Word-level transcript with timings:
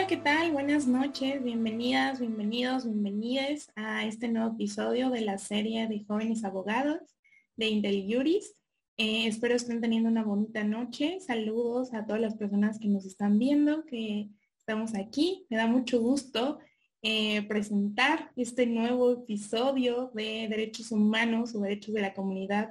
Hola, 0.00 0.08
¿qué 0.08 0.16
tal? 0.16 0.52
Buenas 0.52 0.86
noches, 0.86 1.44
bienvenidas, 1.44 2.20
bienvenidos, 2.20 2.86
bienvenidas 2.86 3.70
a 3.76 4.06
este 4.06 4.28
nuevo 4.28 4.54
episodio 4.54 5.10
de 5.10 5.20
la 5.20 5.36
serie 5.36 5.86
de 5.88 6.02
jóvenes 6.04 6.42
abogados 6.42 7.18
de 7.56 7.68
Intel 7.68 8.06
Juris. 8.08 8.54
Eh, 8.96 9.26
espero 9.26 9.56
estén 9.56 9.82
teniendo 9.82 10.08
una 10.08 10.24
bonita 10.24 10.64
noche. 10.64 11.20
Saludos 11.20 11.92
a 11.92 12.06
todas 12.06 12.22
las 12.22 12.34
personas 12.36 12.78
que 12.78 12.88
nos 12.88 13.04
están 13.04 13.38
viendo, 13.38 13.84
que 13.84 14.30
estamos 14.56 14.94
aquí. 14.94 15.44
Me 15.50 15.58
da 15.58 15.66
mucho 15.66 16.00
gusto 16.00 16.60
eh, 17.02 17.42
presentar 17.46 18.32
este 18.36 18.64
nuevo 18.64 19.12
episodio 19.12 20.10
de 20.14 20.46
Derechos 20.48 20.92
Humanos 20.92 21.54
o 21.54 21.60
Derechos 21.60 21.92
de 21.92 22.00
la 22.00 22.14
Comunidad 22.14 22.70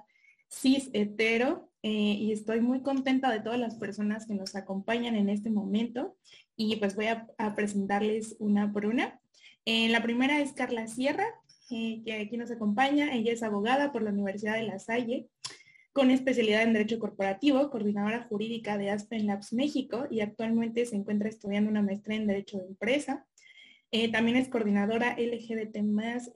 cis 0.50 0.90
hetero 0.94 1.70
eh, 1.84 1.92
y 1.92 2.32
estoy 2.32 2.60
muy 2.60 2.82
contenta 2.82 3.32
de 3.32 3.40
todas 3.40 3.60
las 3.60 3.76
personas 3.76 4.26
que 4.26 4.34
nos 4.34 4.56
acompañan 4.56 5.16
en 5.16 5.30
este 5.30 5.52
momento 5.52 6.18
y 6.60 6.76
pues 6.76 6.94
voy 6.94 7.06
a, 7.06 7.26
presentarles 7.56 8.36
una 8.38 8.74
por 8.74 8.86
una. 8.86 9.18
Eh, 9.64 9.88
la 9.88 10.04
primera 10.04 10.42
es 10.42 10.52
Carla 10.52 10.88
Sierra, 10.88 11.26
eh, 11.72 12.02
que 12.04 12.14
aquí 12.14 12.36
nos 12.36 12.52
acompaña. 12.52 13.16
Ella 13.16 13.32
es 13.32 13.44
abogada 13.44 13.94
por 13.94 14.02
la 14.02 14.12
Universidad 14.12 14.56
de 14.56 14.64
La 14.64 14.78
Salle 14.78 15.30
con 15.94 16.12
especialidad 16.12 16.64
en 16.64 16.74
Derecho 16.74 17.00
Corporativo, 17.00 17.70
coordinadora 17.70 18.24
jurídica 18.24 18.78
de 18.78 18.90
Aspen 18.90 19.26
Labs 19.26 19.54
México 19.54 20.06
y 20.12 20.20
actualmente 20.20 20.86
se 20.86 20.98
encuentra 20.98 21.30
estudiando 21.30 21.72
una 21.72 21.82
maestría 21.82 22.18
en 22.18 22.28
Derecho 22.28 22.58
de 22.58 22.66
Empresa. 22.68 23.26
también 24.12 24.36
es 24.36 24.50
coordinadora 24.50 25.16
LGBT 25.18 25.78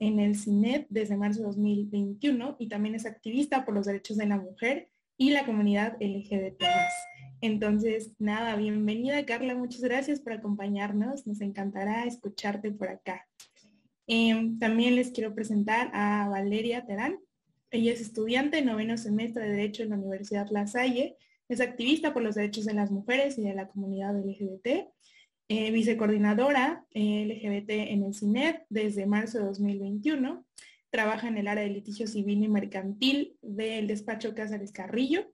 en 0.00 0.20
el 0.20 0.36
CINET 0.36 0.86
desde 0.88 1.18
marzo 1.18 1.40
de 1.40 1.46
2021 1.48 2.56
y 2.58 2.68
también 2.68 2.94
es 2.94 3.04
activista 3.04 3.66
por 3.66 3.74
los 3.74 3.84
derechos 3.84 4.16
de 4.16 4.26
la 4.26 4.38
mujer 4.38 4.88
y 5.18 5.30
la 5.30 5.44
comunidad 5.44 5.98
LGBT. 6.00 6.64
Entonces, 7.40 8.12
nada, 8.18 8.56
bienvenida 8.56 9.24
Carla, 9.26 9.54
muchas 9.54 9.82
gracias 9.82 10.20
por 10.20 10.32
acompañarnos, 10.32 11.26
nos 11.26 11.40
encantará 11.40 12.04
escucharte 12.04 12.70
por 12.70 12.88
acá. 12.88 13.26
Em, 14.06 14.58
también 14.58 14.96
les 14.96 15.10
quiero 15.10 15.34
presentar 15.34 15.90
a 15.92 16.28
Valeria 16.28 16.86
Terán. 16.86 17.18
Ella 17.70 17.92
es 17.92 18.00
estudiante 18.00 18.58
en 18.58 18.66
noveno 18.66 18.96
semestre 18.96 19.44
de 19.44 19.52
Derecho 19.52 19.82
en 19.82 19.90
la 19.90 19.96
Universidad 19.96 20.48
La 20.50 20.66
Salle, 20.66 21.16
es 21.48 21.60
activista 21.60 22.14
por 22.14 22.22
los 22.22 22.34
derechos 22.34 22.64
de 22.64 22.74
las 22.74 22.90
mujeres 22.90 23.38
y 23.38 23.42
de 23.42 23.54
la 23.54 23.68
comunidad 23.68 24.16
LGBT, 24.16 24.88
eh, 25.48 25.70
vicecoordinadora 25.70 26.86
eh, 26.90 27.26
LGBT 27.26 27.70
en 27.92 28.04
el 28.04 28.14
CINED 28.14 28.56
desde 28.70 29.06
marzo 29.06 29.38
de 29.38 29.44
2021 29.44 30.44
trabaja 30.94 31.26
en 31.26 31.38
el 31.38 31.48
área 31.48 31.64
de 31.64 31.70
litigio 31.70 32.06
civil 32.06 32.44
y 32.44 32.48
mercantil 32.48 33.36
del 33.42 33.88
despacho 33.88 34.32
Cáceres 34.32 34.70
Carrillo. 34.70 35.33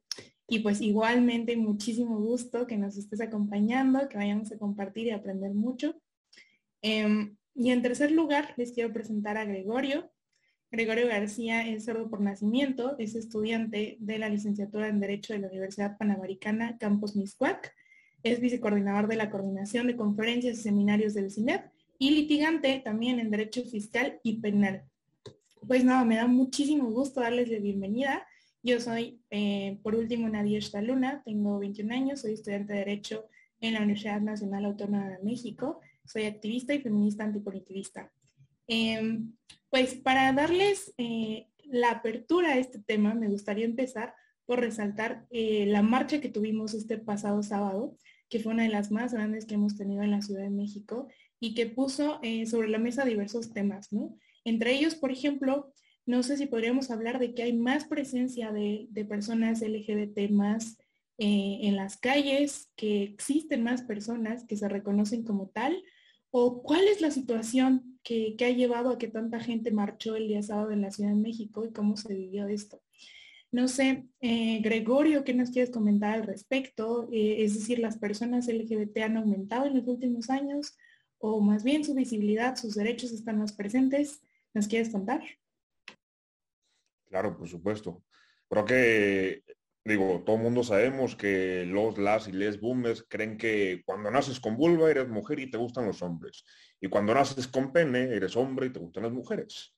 Y 0.52 0.58
pues 0.58 0.80
igualmente 0.80 1.56
muchísimo 1.56 2.18
gusto 2.18 2.66
que 2.66 2.76
nos 2.76 2.96
estés 2.96 3.20
acompañando, 3.20 4.08
que 4.08 4.16
vayamos 4.16 4.50
a 4.50 4.58
compartir 4.58 5.06
y 5.06 5.10
aprender 5.10 5.54
mucho. 5.54 5.94
Em, 6.82 7.36
y 7.54 7.70
en 7.70 7.82
tercer 7.82 8.10
lugar, 8.10 8.52
les 8.56 8.72
quiero 8.72 8.92
presentar 8.92 9.36
a 9.36 9.44
Gregorio. 9.44 10.10
Gregorio 10.72 11.06
García 11.06 11.68
es 11.68 11.84
sordo 11.84 12.10
por 12.10 12.20
nacimiento, 12.20 12.98
es 12.98 13.14
estudiante 13.14 13.96
de 14.00 14.18
la 14.18 14.28
licenciatura 14.28 14.88
en 14.88 14.98
Derecho 14.98 15.34
de 15.34 15.38
la 15.38 15.46
Universidad 15.46 15.96
Panamericana 15.96 16.78
Campus 16.78 17.14
Miscuac, 17.14 17.72
es 18.24 18.40
vicecoordinador 18.40 19.06
de 19.06 19.16
la 19.16 19.30
Coordinación 19.30 19.86
de 19.86 19.96
Conferencias 19.96 20.58
y 20.58 20.62
Seminarios 20.62 21.14
del 21.14 21.30
CINEP 21.30 21.70
y 21.96 22.10
litigante 22.10 22.80
también 22.84 23.20
en 23.20 23.30
Derecho 23.30 23.62
Fiscal 23.62 24.18
y 24.24 24.40
Penal. 24.40 24.82
Pues 25.66 25.84
nada, 25.84 26.04
me 26.04 26.16
da 26.16 26.26
muchísimo 26.26 26.90
gusto 26.90 27.20
darles 27.20 27.48
la 27.48 27.60
bienvenida. 27.60 28.26
Yo 28.62 28.78
soy, 28.78 29.22
eh, 29.30 29.78
por 29.82 29.94
último, 29.94 30.28
Nadia 30.28 30.60
Luna, 30.82 31.22
tengo 31.24 31.58
21 31.58 31.94
años, 31.94 32.20
soy 32.20 32.34
estudiante 32.34 32.74
de 32.74 32.80
Derecho 32.80 33.24
en 33.58 33.72
la 33.72 33.80
Universidad 33.80 34.20
Nacional 34.20 34.66
Autónoma 34.66 35.08
de 35.08 35.18
México, 35.22 35.80
soy 36.04 36.24
activista 36.24 36.74
y 36.74 36.80
feminista 36.80 37.24
antipolitivista. 37.24 38.12
Em, 38.66 39.32
pues 39.70 39.94
para 39.94 40.30
darles 40.34 40.92
eh, 40.98 41.46
la 41.64 41.90
apertura 41.90 42.50
a 42.50 42.58
este 42.58 42.80
tema, 42.80 43.14
me 43.14 43.28
gustaría 43.28 43.64
empezar 43.64 44.14
por 44.44 44.60
resaltar 44.60 45.26
eh, 45.30 45.64
la 45.66 45.80
marcha 45.80 46.20
que 46.20 46.28
tuvimos 46.28 46.74
este 46.74 46.98
pasado 46.98 47.42
sábado, 47.42 47.96
que 48.28 48.40
fue 48.40 48.52
una 48.52 48.64
de 48.64 48.68
las 48.68 48.90
más 48.90 49.14
grandes 49.14 49.46
que 49.46 49.54
hemos 49.54 49.76
tenido 49.76 50.02
en 50.02 50.10
la 50.10 50.20
Ciudad 50.20 50.42
de 50.42 50.50
México 50.50 51.08
y 51.40 51.54
que 51.54 51.66
puso 51.66 52.20
sobre 52.46 52.68
la 52.68 52.78
mesa 52.78 53.06
diversos 53.06 53.54
temas, 53.54 53.90
¿no? 53.92 54.18
Entre 54.44 54.72
ellos, 54.72 54.94
por 54.94 55.10
ejemplo, 55.10 55.72
no 56.06 56.22
sé 56.22 56.36
si 56.36 56.46
podríamos 56.46 56.90
hablar 56.90 57.18
de 57.18 57.34
que 57.34 57.42
hay 57.42 57.52
más 57.52 57.84
presencia 57.84 58.52
de, 58.52 58.88
personas 59.08 59.60
LGBT 59.62 60.30
más 60.30 60.78
eh, 61.18 61.58
en 61.62 61.76
las 61.76 61.96
calles, 61.96 62.70
que 62.76 63.02
existen 63.02 63.62
más 63.62 63.82
personas 63.82 64.44
que 64.44 64.56
se 64.56 64.68
reconocen 64.68 65.24
como 65.24 65.48
tal, 65.48 65.82
o 66.30 66.62
cuál 66.62 66.86
es 66.88 67.00
la 67.00 67.10
situación 67.10 67.98
que, 68.02 68.36
ha 68.40 68.50
llevado 68.50 68.90
a 68.90 68.98
que 68.98 69.08
tanta 69.08 69.40
gente 69.40 69.70
marchó 69.70 70.16
el 70.16 70.28
día 70.28 70.42
sábado 70.42 70.70
en 70.70 70.82
la 70.82 70.90
Ciudad 70.90 71.10
de 71.10 71.16
México 71.16 71.64
y 71.64 71.72
cómo 71.72 71.96
se 71.96 72.14
vivió 72.14 72.46
esto. 72.48 72.82
No 73.52 73.66
sé, 73.66 74.06
eh, 74.20 74.60
Gregorio, 74.62 75.24
¿qué 75.24 75.34
nos 75.34 75.50
quieres 75.50 75.70
comentar 75.70 76.14
al 76.14 76.26
respecto? 76.26 77.08
Eh, 77.12 77.42
es 77.44 77.54
decir, 77.54 77.80
las 77.80 77.98
personas 77.98 78.46
LGBT 78.46 78.98
han 78.98 79.16
aumentado 79.16 79.66
en 79.66 79.76
los 79.76 79.88
últimos 79.88 80.30
años 80.30 80.76
o 81.18 81.40
más 81.40 81.64
bien 81.64 81.84
su 81.84 81.94
visibilidad, 81.94 82.56
sus 82.56 82.74
derechos 82.74 83.12
están 83.12 83.38
más 83.38 83.52
presentes. 83.52 84.22
¿Nos 84.54 84.68
quieres 84.68 84.88
contar? 84.88 85.20
Claro, 87.10 87.36
por 87.36 87.48
supuesto. 87.48 88.04
Creo 88.48 88.64
que, 88.64 89.42
digo, 89.84 90.22
todo 90.24 90.36
el 90.36 90.42
mundo 90.42 90.62
sabemos 90.62 91.16
que 91.16 91.66
los, 91.66 91.98
las 91.98 92.28
y 92.28 92.32
les 92.32 92.60
boomers 92.60 93.04
creen 93.08 93.36
que 93.36 93.82
cuando 93.84 94.12
naces 94.12 94.38
con 94.38 94.56
vulva 94.56 94.88
eres 94.88 95.08
mujer 95.08 95.40
y 95.40 95.50
te 95.50 95.58
gustan 95.58 95.86
los 95.86 96.02
hombres. 96.02 96.44
Y 96.80 96.88
cuando 96.88 97.12
naces 97.12 97.48
con 97.48 97.72
pene 97.72 98.04
eres 98.14 98.36
hombre 98.36 98.66
y 98.66 98.70
te 98.70 98.78
gustan 98.78 99.02
las 99.02 99.12
mujeres. 99.12 99.74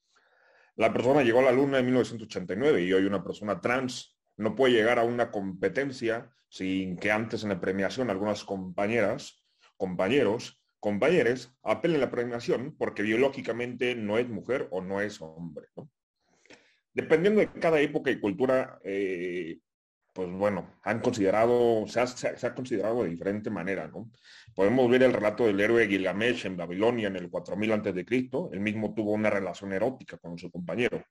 La 0.75 0.93
persona 0.93 1.23
llegó 1.23 1.39
a 1.39 1.43
la 1.43 1.51
luna 1.51 1.79
en 1.79 1.85
1989 1.85 2.83
y 2.83 2.93
hoy 2.93 3.05
una 3.05 3.23
persona 3.23 3.59
trans 3.59 4.15
no 4.37 4.55
puede 4.55 4.73
llegar 4.73 4.99
a 4.99 5.03
una 5.03 5.31
competencia 5.31 6.31
sin 6.49 6.97
que 6.97 7.11
antes 7.11 7.43
en 7.43 7.49
la 7.49 7.59
premiación 7.59 8.11
algunas 8.11 8.43
compañeras, 8.43 9.43
compañeros, 9.77 10.61
compañeros 10.79 11.51
apelen 11.63 11.99
la 11.99 12.11
premiación 12.11 12.75
porque 12.77 13.01
biológicamente 13.01 13.95
no 13.95 14.19
es 14.19 14.29
mujer 14.29 14.67
o 14.69 14.81
no 14.81 15.01
es 15.01 15.19
hombre. 15.19 15.67
Dependiendo 16.93 17.41
de 17.41 17.51
cada 17.51 17.79
época 17.81 18.11
y 18.11 18.19
cultura, 18.19 18.79
eh, 18.83 19.57
pues 20.13 20.29
bueno, 20.31 20.75
han 20.83 20.99
considerado, 20.99 21.85
se 21.87 21.99
ha, 21.99 22.53
considerado 22.53 23.03
de 23.03 23.09
diferente 23.09 23.49
manera, 23.49 23.87
¿no? 23.87 24.11
Podemos 24.53 24.89
ver 24.91 25.01
el 25.01 25.13
relato 25.13 25.47
del 25.47 25.59
héroe 25.59 25.87
Gilgamesh 25.87 26.45
en 26.45 26.55
Babilonia 26.55 27.07
en 27.07 27.15
el 27.15 27.31
4000 27.31 27.71
a.C., 27.71 28.29
él 28.51 28.59
mismo 28.59 28.93
tuvo 28.93 29.11
una 29.13 29.31
relación 29.31 29.73
erótica 29.73 30.17
con 30.17 30.37
su 30.37 30.51
compañero. 30.51 31.03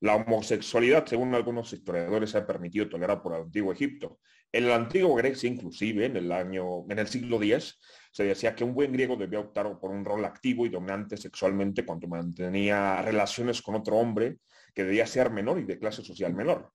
La 0.00 0.16
homosexualidad, 0.16 1.06
según 1.06 1.32
algunos 1.36 1.72
historiadores, 1.72 2.30
se 2.30 2.38
ha 2.38 2.46
permitido 2.46 2.88
tolerar 2.88 3.22
por 3.22 3.36
el 3.36 3.42
antiguo 3.42 3.72
Egipto. 3.72 4.18
En 4.50 4.66
la 4.66 4.74
antigua 4.74 5.16
Grecia, 5.18 5.48
inclusive, 5.48 6.06
en 6.06 6.16
el 6.16 6.32
año, 6.32 6.84
en 6.90 6.98
el 6.98 7.06
siglo 7.06 7.40
X, 7.40 7.78
se 8.10 8.24
decía 8.24 8.56
que 8.56 8.64
un 8.64 8.74
buen 8.74 8.92
griego 8.92 9.14
debía 9.14 9.38
optar 9.38 9.78
por 9.78 9.92
un 9.92 10.04
rol 10.04 10.24
activo 10.24 10.66
y 10.66 10.70
dominante 10.70 11.16
sexualmente 11.16 11.86
cuando 11.86 12.08
mantenía 12.08 13.00
relaciones 13.02 13.62
con 13.62 13.76
otro 13.76 13.96
hombre 13.96 14.38
que 14.74 14.84
debía 14.84 15.06
ser 15.06 15.30
menor 15.30 15.58
y 15.58 15.64
de 15.64 15.78
clase 15.78 16.02
social 16.02 16.34
menor. 16.34 16.72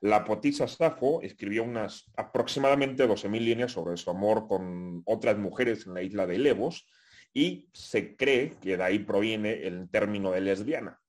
La 0.00 0.24
poetisa 0.24 0.68
Safo 0.68 1.22
escribió 1.22 1.64
unas 1.64 2.10
aproximadamente 2.16 3.08
12.000 3.08 3.40
líneas 3.40 3.72
sobre 3.72 3.96
su 3.96 4.10
amor 4.10 4.46
con 4.46 5.02
otras 5.04 5.36
mujeres 5.38 5.86
en 5.86 5.94
la 5.94 6.02
isla 6.02 6.26
de 6.26 6.38
Levos 6.38 6.86
y 7.34 7.68
se 7.72 8.16
cree 8.16 8.54
que 8.60 8.76
de 8.76 8.84
ahí 8.84 9.00
proviene 9.00 9.66
el 9.66 9.90
término 9.90 10.30
de 10.30 10.40
lesbiana. 10.40 11.00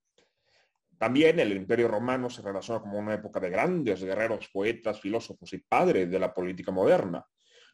También 0.97 1.39
el 1.39 1.53
Imperio 1.53 1.87
Romano 1.87 2.29
se 2.29 2.41
relaciona 2.41 2.81
como 2.81 2.99
una 2.99 3.13
época 3.13 3.39
de 3.39 3.49
grandes 3.49 4.03
guerreros, 4.03 4.49
poetas, 4.51 4.99
filósofos 4.99 5.53
y 5.53 5.59
padres 5.59 6.09
de 6.09 6.19
la 6.19 6.33
política 6.33 6.71
moderna. 6.71 7.25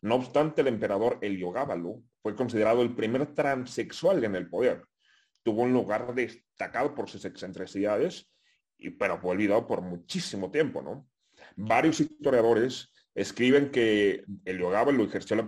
No 0.02 0.16
obstante, 0.16 0.62
el 0.62 0.68
emperador 0.68 1.18
Heliogábalo 1.22 2.04
fue 2.22 2.36
considerado 2.36 2.84
el 2.84 2.94
primer 2.94 3.34
transexual 3.34 4.24
en 4.24 4.36
el 4.36 4.48
poder. 4.48 4.84
Tuvo 5.46 5.62
un 5.62 5.74
lugar 5.74 6.16
destacado 6.16 6.96
por 6.96 7.08
sus 7.08 7.24
excentricidades, 7.24 8.28
pero 8.98 9.20
fue 9.20 9.32
olvidado 9.32 9.68
por 9.68 9.84
muchísimo 9.84 10.50
tiempo, 10.50 10.82
¿no? 10.82 11.08
Varios 11.56 12.00
historiadores 12.00 12.92
escriben 13.14 13.70
que 13.70 14.24
Heliogábalo 14.44 15.04
ejerció 15.04 15.36
la 15.36 15.48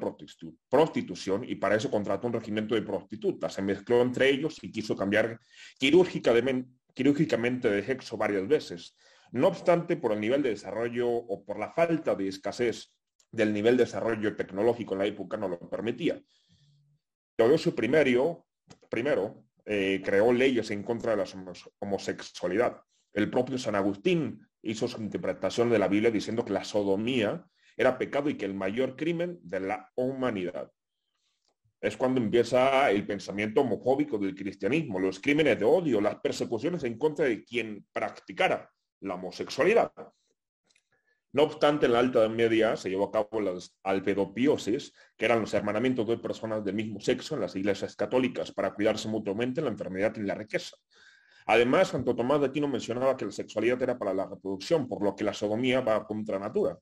prostitución 0.69 1.43
y 1.49 1.55
para 1.55 1.75
eso 1.75 1.89
contrató 1.89 2.27
un 2.27 2.33
regimiento 2.33 2.75
de 2.75 2.83
prostitutas. 2.83 3.55
Se 3.55 3.63
mezcló 3.63 4.03
entre 4.03 4.29
ellos 4.29 4.59
y 4.61 4.71
quiso 4.71 4.95
cambiar 4.95 5.39
quirúrgicamente 5.79 6.69
quirúrgicamente 6.93 7.69
de 7.69 7.83
sexo 7.83 8.17
varias 8.17 8.47
veces. 8.47 8.95
No 9.31 9.49
obstante, 9.49 9.97
por 9.97 10.13
el 10.13 10.19
nivel 10.19 10.41
de 10.41 10.49
desarrollo 10.49 11.07
o 11.07 11.43
por 11.43 11.59
la 11.59 11.71
falta 11.71 12.15
de 12.15 12.27
escasez 12.27 12.91
del 13.31 13.53
nivel 13.53 13.77
de 13.77 13.83
desarrollo 13.83 14.35
tecnológico 14.35 14.93
en 14.93 14.99
la 14.99 15.05
época 15.05 15.37
no 15.37 15.47
lo 15.47 15.59
permitía. 15.69 16.19
Teodosio 17.35 17.71
I, 17.71 18.17
primero 18.89 19.46
eh, 19.69 20.01
creó 20.01 20.31
leyes 20.31 20.71
en 20.71 20.81
contra 20.81 21.11
de 21.11 21.17
la 21.17 21.53
homosexualidad. 21.79 22.81
El 23.11 23.29
propio 23.29 23.57
San 23.57 23.75
Agustín 23.75 24.47
hizo 24.61 24.87
su 24.87 25.01
interpretación 25.01 25.69
de 25.69 25.77
la 25.77 25.89
Biblia 25.89 26.09
diciendo 26.09 26.45
que 26.45 26.53
la 26.53 26.63
sodomía 26.63 27.45
era 27.75 27.97
pecado 27.97 28.29
y 28.29 28.37
que 28.37 28.45
el 28.45 28.53
mayor 28.53 28.95
crimen 28.95 29.39
de 29.43 29.59
la 29.59 29.91
humanidad. 29.95 30.71
es 31.81 31.97
cuando 31.97 32.21
empieza 32.21 32.89
el 32.89 33.05
pensamiento 33.05 33.61
homofóbico 33.61 34.17
del 34.17 34.33
cristianismo, 34.35 34.99
los 34.99 35.19
crímenes 35.19 35.59
de 35.59 35.65
odio, 35.65 35.99
las 35.99 36.15
persecuciones 36.21 36.83
en 36.85 36.97
contra 36.97 37.25
de 37.25 37.43
quien 37.43 37.85
practicara 37.91 38.71
la 39.01 39.15
homosexualidad. 39.15 39.91
No 41.37 41.43
obstante, 41.43 41.85
en 41.85 41.93
la 41.93 41.99
Alta 41.99 42.27
Media 42.29 42.75
se 42.75 42.89
llevó 42.89 43.05
a 43.05 43.11
cabo 43.11 43.39
las 43.39 43.77
albedopiosis, 43.83 44.91
que 45.15 45.25
eran 45.25 45.41
los 45.41 45.53
hermanamientos 45.53 46.07
de 46.07 46.17
personas 46.17 46.65
del 46.65 46.73
mismo 46.73 46.99
sexo 46.99 47.35
en 47.35 47.41
las 47.41 47.55
iglesias 47.55 47.95
católicas 47.95 48.51
para 48.51 48.73
cuidarse 48.73 49.07
mutuamente 49.07 49.59
en 49.61 49.65
la 49.65 49.71
enfermedad 49.71 50.15
y 50.15 50.21
la 50.21 50.33
riqueza. 50.33 50.75
Además, 51.45 51.89
Santo 51.89 52.15
Tomás 52.15 52.39
de 52.39 52.47
Aquino 52.47 52.67
mencionaba 52.67 53.15
que 53.15 53.25
la 53.25 53.31
sexualidad 53.31 53.79
era 53.83 53.99
para 53.99 54.15
la 54.15 54.25
reproducción, 54.25 54.87
por 54.87 55.03
lo 55.03 55.15
que 55.15 55.25
la 55.25 55.33
sodomía 55.35 55.81
va 55.81 56.07
contra 56.07 56.39
natura. 56.39 56.75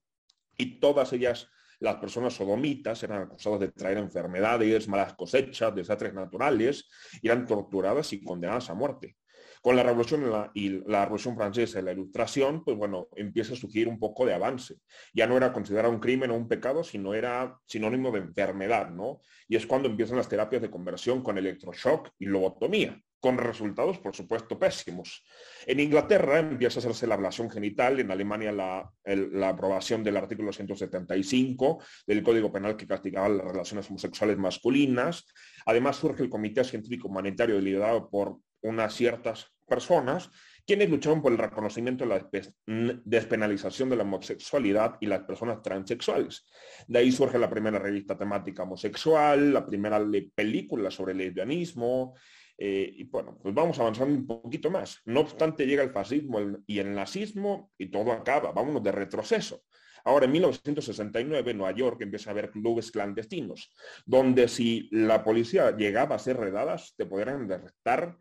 Y 0.58 0.80
todas 0.80 1.12
ellas 1.12 1.50
las 1.82 1.98
personas 1.98 2.34
sodomitas 2.34 3.04
eran 3.04 3.24
acusadas 3.24 3.60
de 3.60 3.74
traer 3.74 3.98
enfermedades, 3.98 4.88
malas 4.88 5.16
cosechas, 5.16 5.76
desastres 5.76 6.14
naturales, 6.14 6.88
y 7.22 7.28
eran 7.28 7.46
torturadas 7.46 8.14
y 8.14 8.24
condenadas 8.24 8.70
a 8.70 8.74
muerte. 8.74 9.18
Con 9.66 9.76
la 9.76 9.82
Revolución 9.82 10.22
y 10.54 10.70
la, 10.86 11.06
Revolución 11.06 11.36
Francesa 11.36 11.80
y 11.80 11.82
la 11.82 11.92
Ilustración, 11.92 12.64
pues 12.64 12.78
bueno, 12.78 13.08
empieza 13.16 13.54
a 13.54 13.56
surgir 13.56 13.88
un 13.88 13.98
poco 13.98 14.24
de 14.24 14.36
avance. 14.36 14.76
Ya 15.12 15.26
no 15.26 15.38
era 15.38 15.52
considerado 15.52 15.92
un 15.92 16.00
crimen 16.00 16.30
o 16.30 16.36
un 16.36 16.48
pecado, 16.48 16.84
sino 16.84 17.16
era 17.16 17.58
sinónimo 17.66 18.12
de 18.12 18.20
enfermedad, 18.20 18.92
¿no? 18.92 19.22
Y 19.48 19.56
es 19.56 19.66
cuando 19.66 19.90
empiezan 19.90 20.18
las 20.18 20.30
terapias 20.30 20.62
de 20.62 20.70
conversión 20.70 21.24
con 21.24 21.40
electroshock 21.40 22.12
y 22.20 22.28
lobotomía 22.28 23.02
con 23.20 23.40
resultados, 23.40 23.98
por 23.98 24.16
supuesto, 24.16 24.60
pésimos. 24.60 25.26
En 25.66 25.80
Inglaterra 25.80 26.38
empieza 26.38 26.78
a 26.78 26.82
hacerse 26.82 27.08
la 27.08 27.16
ablación 27.16 27.50
genital, 27.50 28.00
en 28.00 28.12
Alemania 28.12 28.52
la, 28.52 29.50
aprobación 29.50 30.04
del 30.04 30.18
artículo 30.18 30.54
175 30.54 31.84
del 32.06 32.22
Código 32.22 32.54
Penal 32.54 32.78
que 32.78 32.86
castigaba 32.86 33.30
las 33.30 33.48
relaciones 33.48 33.90
homosexuales 33.90 34.38
masculinas. 34.38 35.26
Además 35.66 35.96
surge 35.96 36.22
el 36.22 36.30
Comité 36.30 36.64
Científico 36.64 37.08
Humanitario 37.08 37.60
liderado 37.60 38.12
por 38.12 38.38
unas 38.62 38.94
ciertas 38.94 39.55
personas 39.66 40.30
quienes 40.66 40.90
lucharon 40.90 41.22
por 41.22 41.32
el 41.32 41.38
reconocimiento 41.38 42.06
de 42.06 42.10
la 42.10 43.00
despenalización 43.06 43.90
de 43.90 43.96
la 43.96 44.04
homosexualidad 44.04 44.98
y 45.00 45.06
las 45.06 45.22
personas 45.22 45.62
transexuales. 45.62 46.48
De 46.88 47.00
ahí 47.00 47.12
surge 47.12 47.38
la 47.38 47.50
primera 47.50 47.78
revista 47.78 48.18
temática 48.18 48.64
homosexual, 48.64 49.54
la 49.54 49.66
primera 49.66 50.02
película 50.34 50.90
sobre 50.90 51.12
el 51.12 51.20
lesbianismo, 51.20 52.16
eh, 52.58 52.90
y 52.96 53.04
bueno, 53.04 53.38
pues 53.42 53.54
vamos 53.54 53.78
avanzando 53.80 54.16
un 54.16 54.26
poquito 54.26 54.72
más. 54.72 55.02
No 55.06 55.22
obstante, 55.22 55.68
llega 55.68 55.84
el 55.84 55.92
fascismo 55.92 56.40
y 56.66 56.80
el 56.80 56.96
nazismo 56.96 57.72
y 57.78 57.88
todo 57.88 58.12
acaba. 58.12 58.52
Vámonos 58.52 58.82
de 58.82 58.92
retroceso. 58.92 59.64
Ahora, 60.06 60.26
en 60.26 60.34
1969, 60.34 61.52
en 61.52 61.58
Nueva 61.58 61.76
York 61.76 62.02
empieza 62.02 62.30
a 62.30 62.34
haber 62.34 62.52
clubes 62.52 62.92
clandestinos, 62.92 63.74
donde 64.06 64.48
si 64.48 64.88
la 64.92 65.24
policía 65.24 65.76
llegaba 65.76 66.16
a 66.16 66.20
ser 66.20 66.38
redadas, 66.38 66.94
te 66.96 67.08
podrían 67.08 67.52
arrestar 67.52 68.16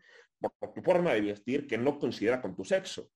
por 0.49 0.73
tu 0.73 0.81
forma 0.81 1.13
de 1.13 1.21
vestir 1.21 1.67
que 1.67 1.77
no 1.77 1.99
considera 1.99 2.41
con 2.41 2.55
tu 2.55 2.63
sexo. 2.63 3.09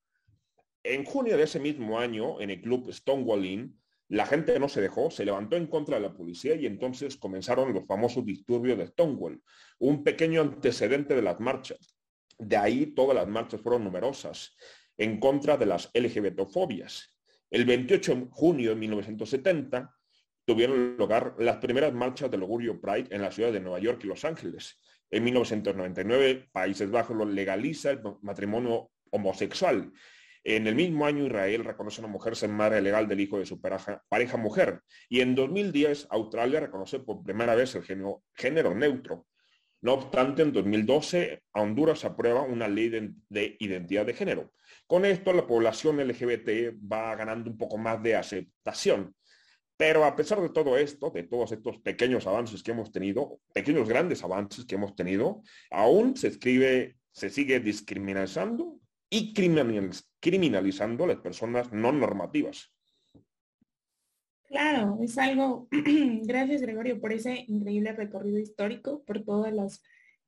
En 0.84 1.04
junio 1.04 1.38
de 1.38 1.44
ese 1.44 1.60
mismo 1.60 2.00
año, 2.00 2.40
en 2.42 2.50
el 2.50 2.62
club 2.62 2.92
Stonewall 2.92 3.46
Inn, 3.46 3.80
la 4.10 4.26
gente 4.26 4.58
no 4.60 4.70
se 4.70 4.81
dejó, 4.81 5.12
se 5.12 5.24
levantó 5.24 5.56
en 5.56 5.68
contra 5.68 5.98
de 5.98 6.02
la 6.02 6.14
policía 6.14 6.56
y 6.56 6.66
entonces 6.66 7.16
comenzaron 7.18 7.74
los 7.74 7.86
famosos 7.86 8.26
disturbios 8.26 8.78
de 8.78 8.88
Stonewall, 8.88 9.42
un 9.78 10.04
pequeño 10.04 10.42
antecedente 10.42 11.14
de 11.14 11.22
las 11.22 11.40
marchas. 11.40 11.96
De 12.40 12.58
ahí 12.58 12.88
todas 12.88 13.16
las 13.16 13.28
marchas 13.28 13.62
fueron 13.62 13.84
numerosas 13.84 14.56
en 14.98 15.20
contra 15.20 15.58
de 15.58 15.68
las 15.68 15.92
LGBTofobias. 15.94 17.20
El 17.52 17.66
28 17.66 18.16
de 18.16 18.28
junio 18.31 18.70
de 18.72 18.76
1970 18.78 19.96
tuvieron 20.44 20.98
lugar 20.98 21.36
las 21.38 21.58
primeras 21.58 21.94
marchas 21.94 22.31
del 22.31 22.42
Augurio 22.42 22.81
Pride 22.81 23.08
en 23.12 23.22
la 23.22 23.31
ciudad 23.31 23.52
de 23.52 23.60
Nueva 23.60 23.80
York 23.80 24.02
y 24.04 24.08
Los 24.08 24.26
Ángeles. 24.26 24.80
En 25.11 25.23
1999, 25.23 26.50
Países 26.51 26.89
Bajos 26.89 27.15
lo 27.15 27.25
legaliza 27.25 27.91
el 27.91 28.01
matrimonio 28.21 28.91
homosexual 29.11 29.91
en 30.44 30.67
el 30.67 30.75
mismo 30.75 31.06
año 31.06 31.25
Israel 31.25 31.65
reconoce 31.65 32.01
a 32.01 32.06
una 32.06 32.13
mujer 32.13 32.35
ser 32.35 32.50
madre 32.50 32.81
legal 32.81 33.07
del 33.07 33.19
hijo 33.19 33.39
de 33.39 33.45
su 33.45 33.59
pareja, 33.61 34.38
mujer. 34.38 34.81
Y 35.09 35.21
en 35.21 35.35
2010 35.35 36.07
Australia 36.09 36.59
reconoce 36.59 37.00
por 37.00 37.23
primera 37.23 37.56
vez 37.56 37.75
el 37.75 37.83
género, 37.83 38.75
neutro. 38.75 39.27
No 39.81 39.94
obstante, 39.94 40.41
en 40.41 40.51
2012 40.51 41.44
a 41.53 41.61
Honduras 41.61 42.03
aprueba 42.03 42.41
una 42.41 42.67
ley 42.67 42.89
de, 42.89 43.57
identidad 43.59 44.06
de 44.06 44.13
género. 44.13 44.51
Con 44.88 45.06
esto 45.06 45.31
la 45.33 45.47
población 45.47 46.06
LGBT 46.06 46.75
va 46.91 47.15
ganando 47.15 47.50
un 47.50 47.57
poco 47.57 47.77
más 47.77 48.01
de 48.01 48.15
aceptación. 48.15 49.15
Pero 49.80 50.04
a 50.04 50.14
pesar 50.14 50.42
de 50.42 50.50
todo 50.50 50.78
esto, 50.78 51.10
de 51.10 51.24
todos 51.24 51.54
estos 51.54 51.80
pequeños 51.80 52.28
avances 52.28 52.62
que 52.62 52.72
hemos 52.72 52.92
tenido, 52.92 53.40
pequeños 53.54 53.88
grandes 53.88 54.22
avances 54.26 54.66
que 54.66 54.76
hemos 54.76 54.94
tenido, 54.94 55.42
aún 55.72 56.18
se 56.18 56.28
escribe, 56.28 56.98
se 57.14 57.30
sigue 57.30 57.62
discriminando 57.62 58.78
y 59.10 59.34
criminalizando 59.34 61.06
a 61.06 61.08
las 61.08 61.20
personas 61.20 61.72
no 61.72 61.94
normativas. 61.94 62.74
Claro, 64.48 65.00
es 65.02 65.18
algo, 65.18 65.70
gracias 65.72 66.62
Gregorio 66.62 67.00
por 67.00 67.14
ese 67.14 67.46
increíble 67.48 67.94
recorrido 67.94 68.38
histórico, 68.38 69.06
por 69.06 69.24
todos 69.24 69.50
los, 69.54 69.81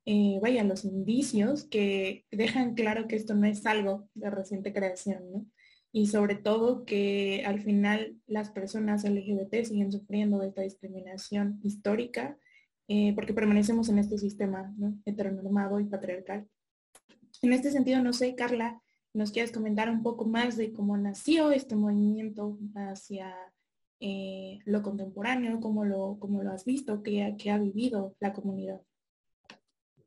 eh, 0.06 0.38
vaya, 0.40 0.64
los 0.64 0.86
indicios 0.86 1.64
que 1.64 2.24
dejan 2.30 2.72
claro 2.72 3.06
que 3.06 3.16
esto 3.16 3.34
no 3.34 3.46
es 3.46 3.66
algo 3.66 4.08
de 4.14 4.30
reciente 4.30 4.72
creación, 4.72 5.30
¿no? 5.30 5.46
Y 5.92 6.06
sobre 6.06 6.36
todo 6.36 6.84
que 6.84 7.44
al 7.46 7.60
final 7.60 8.16
las 8.26 8.50
personas 8.50 9.04
LGBT 9.04 9.64
siguen 9.64 9.92
sufriendo 9.92 10.38
de 10.38 10.48
esta 10.48 10.62
discriminación 10.62 11.60
histórica 11.62 12.38
eh, 12.88 13.12
porque 13.14 13.32
permanecemos 13.32 13.88
en 13.88 13.98
este 13.98 14.18
sistema 14.18 14.72
¿no? 14.76 14.98
heteronormado 15.04 15.80
y 15.80 15.84
patriarcal. 15.84 16.46
En 17.40 17.52
este 17.52 17.70
sentido, 17.70 18.02
no 18.02 18.12
sé, 18.12 18.34
Carla, 18.34 18.82
¿nos 19.14 19.32
quieres 19.32 19.52
comentar 19.52 19.88
un 19.88 20.02
poco 20.02 20.24
más 20.26 20.56
de 20.56 20.72
cómo 20.72 20.96
nació 20.96 21.52
este 21.52 21.76
movimiento 21.76 22.58
hacia 22.74 23.34
eh, 24.00 24.58
lo 24.64 24.82
contemporáneo, 24.82 25.60
cómo 25.60 25.84
lo, 25.84 26.18
cómo 26.18 26.42
lo 26.42 26.50
has 26.50 26.64
visto, 26.64 27.02
qué, 27.02 27.36
ha 27.50 27.58
vivido 27.58 28.14
la 28.20 28.32
comunidad? 28.32 28.80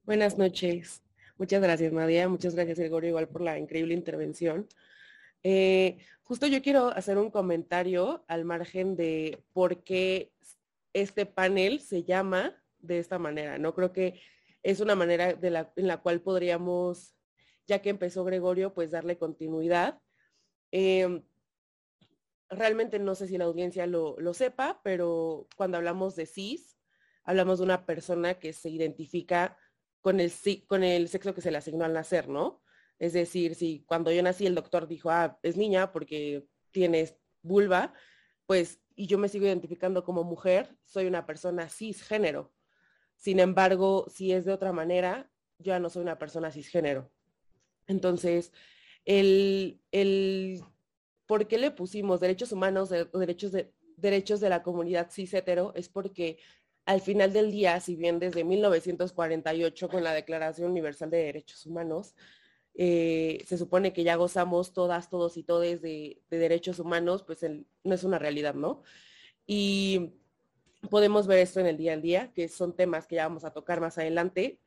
Buenas 0.03 0.37
noches. 0.37 1.01
Muchas 1.37 1.61
gracias, 1.61 1.91
Nadia. 1.91 2.29
Muchas 2.29 2.55
gracias, 2.55 2.77
Gregorio, 2.77 3.09
igual 3.09 3.29
por 3.29 3.41
la 3.41 3.57
increíble 3.57 3.93
intervención. 3.93 4.67
Eh, 5.47 5.99
justo 6.23 6.47
yo 6.47 6.63
quiero 6.63 6.87
hacer 6.87 7.19
un 7.19 7.29
comentario 7.29 8.25
al 8.27 8.45
margen 8.45 8.95
de 8.95 9.43
por 9.53 9.83
qué 9.83 10.31
este 10.91 11.27
panel 11.27 11.81
se 11.81 12.03
llama 12.03 12.59
de 12.79 12.97
esta 12.97 13.19
manera. 13.19 13.59
No 13.59 13.75
creo 13.75 13.93
que 13.93 14.19
es 14.63 14.79
una 14.79 14.95
manera 14.95 15.37
en 15.39 15.87
la 15.87 16.01
cual 16.01 16.21
podríamos 16.21 17.15
ya 17.67 17.79
que 17.83 17.91
empezó 17.91 18.23
Gregorio, 18.23 18.73
pues 18.73 18.89
darle 18.89 19.19
continuidad. 19.19 20.01
Em, 20.71 21.23
realmente 22.49 22.97
no 22.97 23.13
sé 23.13 23.27
si 23.27 23.37
la 23.37 23.45
audiencia 23.45 23.85
lo, 23.85 24.17
sepa, 24.33 24.81
pero 24.83 25.47
cuando 25.55 25.77
hablamos 25.77 26.15
de 26.15 26.25
cis, 26.25 26.75
hablamos 27.23 27.59
de 27.59 27.65
una 27.65 27.85
persona 27.85 28.39
que 28.39 28.51
se 28.51 28.69
identifica 28.69 29.59
con 30.01 30.19
el, 30.19 30.31
con 30.65 30.83
el 30.83 31.07
sexo 31.07 31.35
que 31.35 31.41
se 31.41 31.51
le 31.51 31.59
asignó 31.59 31.85
al 31.85 31.93
nacer, 31.93 32.29
¿no? 32.29 32.63
Es 32.99 33.13
decir, 33.13 33.55
si 33.55 33.83
cuando 33.85 34.11
yo 34.11 34.23
nací 34.23 34.45
el 34.45 34.55
doctor 34.55 34.87
dijo, 34.87 35.09
ah, 35.09 35.37
es 35.43 35.57
niña 35.57 35.91
porque 35.91 36.47
tienes 36.71 37.15
vulva, 37.41 37.93
pues, 38.45 38.79
y 38.95 39.07
yo 39.07 39.17
me 39.17 39.29
sigo 39.29 39.45
identificando 39.45 40.03
como 40.03 40.23
mujer, 40.23 40.77
soy 40.85 41.05
una 41.05 41.25
persona 41.25 41.69
cisgénero. 41.69 42.53
Sin 43.17 43.39
embargo, 43.39 44.05
si 44.09 44.31
es 44.31 44.45
de 44.45 44.53
otra 44.53 44.71
manera, 44.71 45.29
ya 45.57 45.79
no 45.79 45.89
soy 45.89 46.03
una 46.03 46.17
persona 46.17 46.51
cisgénero. 46.51 47.11
Entonces, 47.87 48.51
el, 49.05 49.81
¿por 51.25 51.47
qué 51.47 51.57
le 51.57 51.71
pusimos 51.71 52.19
derechos 52.19 52.51
humanos 52.51 52.89
derechos 52.89 53.51
de, 53.51 53.73
derechos 53.97 54.39
de 54.39 54.49
la 54.49 54.63
comunidad 54.63 55.11
cis 55.11 55.33
hetero? 55.33 55.73
Es 55.75 55.89
porque 55.89 56.39
al 56.85 57.01
final 57.01 57.33
del 57.33 57.51
día, 57.51 57.79
si 57.79 57.95
bien 57.95 58.19
desde 58.19 58.43
1948 58.43 59.89
con 59.89 60.03
la 60.03 60.13
Declaración 60.13 60.71
Universal 60.71 61.09
de 61.09 61.17
Derechos 61.17 61.65
Humanos, 61.65 62.15
eh, 62.77 63.43
se 63.47 63.57
supone 63.57 63.93
que 63.93 64.03
ya 64.03 64.15
gozamos 64.15 64.73
todas, 64.73 65.09
todos 65.09 65.37
y 65.37 65.43
todes 65.43 65.81
de, 65.81 66.21
derechos 66.29 66.79
humanos, 66.79 67.23
pues 67.23 67.45
no 67.83 67.93
es 67.93 68.03
una 68.03 68.19
realidad, 68.19 68.53
¿no? 68.53 68.81
Y 69.47 70.13
podemos 70.89 71.27
ver 71.27 71.39
esto 71.39 71.59
en 71.59 71.67
el 71.67 71.77
día 71.77 71.93
a 71.93 71.97
día, 71.97 72.31
que 72.33 72.49
son 72.49 72.75
temas 72.75 73.07
que 73.07 73.15
ya 73.15 73.27
vamos 73.27 73.45
a 73.45 73.51
tocar 73.51 73.79
más 73.79 73.97
adelante, 73.97 74.59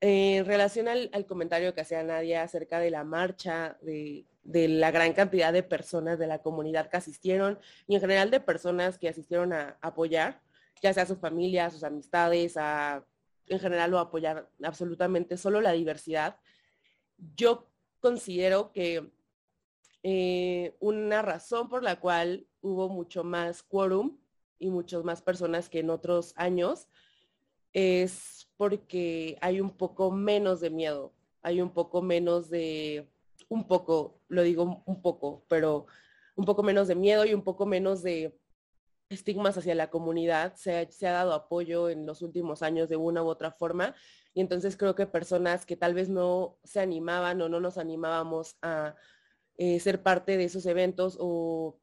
en 0.00 0.44
relación 0.44 0.88
al, 0.88 1.26
comentario 1.26 1.74
que 1.74 1.80
hacía 1.80 2.02
Nadia 2.02 2.42
acerca 2.42 2.78
de 2.78 2.90
la 2.90 3.04
marcha, 3.04 3.78
de, 3.80 4.26
la 4.44 4.90
gran 4.90 5.14
cantidad 5.14 5.52
de 5.52 5.62
personas 5.62 6.18
de 6.18 6.26
la 6.26 6.42
comunidad 6.42 6.90
que 6.90 6.98
asistieron 6.98 7.58
y 7.86 7.94
en 7.94 8.00
general 8.00 8.30
de 8.30 8.40
personas 8.40 8.98
que 8.98 9.08
asistieron 9.08 9.52
a, 9.52 9.78
apoyar, 9.80 10.42
ya 10.82 10.92
sea 10.92 11.04
a 11.04 11.06
sus 11.06 11.18
familias, 11.18 11.72
sus 11.72 11.84
amistades, 11.84 12.56
a, 12.58 13.04
en 13.46 13.58
general 13.58 13.94
o 13.94 13.98
apoyar 13.98 14.48
absolutamente 14.62 15.36
solo 15.36 15.60
la 15.60 15.72
diversidad, 15.72 16.36
yo 17.36 17.68
considero 18.00 18.72
que 18.72 19.10
eh, 20.02 20.76
una 20.80 21.22
razón 21.22 21.68
por 21.68 21.82
la 21.82 21.98
cual 21.98 22.46
hubo 22.60 22.88
mucho 22.88 23.24
más 23.24 23.62
quórum 23.62 24.18
y 24.58 24.70
muchas 24.70 25.04
más 25.04 25.22
personas 25.22 25.68
que 25.68 25.80
en 25.80 25.90
otros 25.90 26.32
años 26.36 26.88
es 27.72 28.48
porque 28.56 29.36
hay 29.40 29.60
un 29.60 29.70
poco 29.70 30.10
menos 30.10 30.60
de 30.60 30.70
miedo, 30.70 31.12
hay 31.42 31.60
un 31.60 31.70
poco 31.70 32.00
menos 32.02 32.48
de, 32.48 33.08
un 33.48 33.66
poco, 33.66 34.20
lo 34.28 34.42
digo 34.42 34.82
un 34.86 35.02
poco, 35.02 35.44
pero 35.48 35.86
un 36.36 36.44
poco 36.44 36.62
menos 36.62 36.88
de 36.88 36.94
miedo 36.94 37.24
y 37.24 37.34
un 37.34 37.42
poco 37.42 37.66
menos 37.66 38.02
de 38.02 38.38
estigmas 39.08 39.56
hacia 39.56 39.74
la 39.74 39.90
comunidad. 39.90 40.54
Se 40.56 40.72
ha, 41.06 41.12
dado 41.12 41.32
apoyo 41.32 41.88
en 41.88 42.06
los 42.06 42.22
últimos 42.22 42.62
años 42.62 42.88
de 42.88 42.96
una 42.96 43.22
u 43.22 43.26
otra 43.26 43.50
forma. 43.50 43.94
Y 44.36 44.42
entonces 44.42 44.76
creo 44.76 44.94
que 44.94 45.06
personas 45.06 45.64
que 45.64 45.78
tal 45.78 45.94
vez 45.94 46.10
no 46.10 46.58
se 46.62 46.78
animaban 46.78 47.40
o 47.40 47.48
no 47.48 47.58
nos 47.58 47.78
animábamos 47.78 48.58
a 48.60 48.94
eh, 49.56 49.80
ser 49.80 50.02
parte 50.02 50.36
de 50.36 50.44
esos 50.44 50.66
eventos 50.66 51.16
o, 51.18 51.80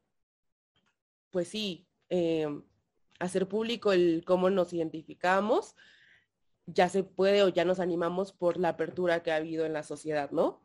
pues 1.32 1.48
sí, 1.48 1.88
eh, 2.10 2.46
hacer 3.18 3.48
público 3.48 3.92
el 3.92 4.22
cómo 4.24 4.50
nos 4.50 4.72
identificamos, 4.72 5.74
ya 6.66 6.88
se 6.88 7.02
puede 7.02 7.42
o 7.42 7.48
ya 7.48 7.64
nos 7.64 7.80
animamos 7.80 8.32
por 8.32 8.56
la 8.56 8.68
apertura 8.68 9.24
que 9.24 9.32
ha 9.32 9.36
habido 9.36 9.66
en 9.66 9.72
la 9.72 9.82
sociedad, 9.82 10.30
¿no? 10.30 10.62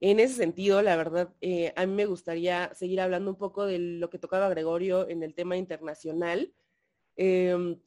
En 0.00 0.20
ese 0.20 0.34
sentido, 0.34 0.82
la 0.82 0.94
verdad, 0.94 1.32
eh, 1.40 1.72
a 1.74 1.86
mí 1.86 1.94
me 1.94 2.04
gustaría 2.04 2.74
seguir 2.74 3.00
hablando 3.00 3.30
un 3.30 3.38
poco 3.38 3.64
de 3.64 3.78
lo 3.78 4.10
que 4.10 4.18
tocaba 4.18 4.50
Gregorio 4.50 5.08
en 5.08 5.22
el 5.22 5.32
tema 5.32 5.56
internacional. 5.56 6.52
Em, 7.16 7.80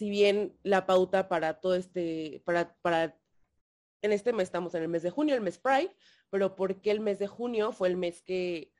si 0.00 0.08
bien 0.08 0.56
la 0.62 0.86
pauta 0.86 1.28
para 1.28 1.60
todo 1.60 1.74
este, 1.74 2.40
para, 2.46 2.74
para, 2.80 3.18
en 4.00 4.12
este 4.12 4.32
mes 4.32 4.44
estamos 4.44 4.74
en 4.74 4.80
el 4.80 4.88
mes 4.88 5.02
de 5.02 5.10
junio, 5.10 5.34
el 5.34 5.42
mes 5.42 5.58
Pride, 5.58 5.94
pero 6.30 6.56
¿por 6.56 6.80
qué 6.80 6.90
el 6.90 7.00
mes 7.00 7.18
de 7.18 7.26
junio 7.26 7.70
fue 7.70 7.88
el 7.88 7.98
mes 7.98 8.22
que 8.22 8.72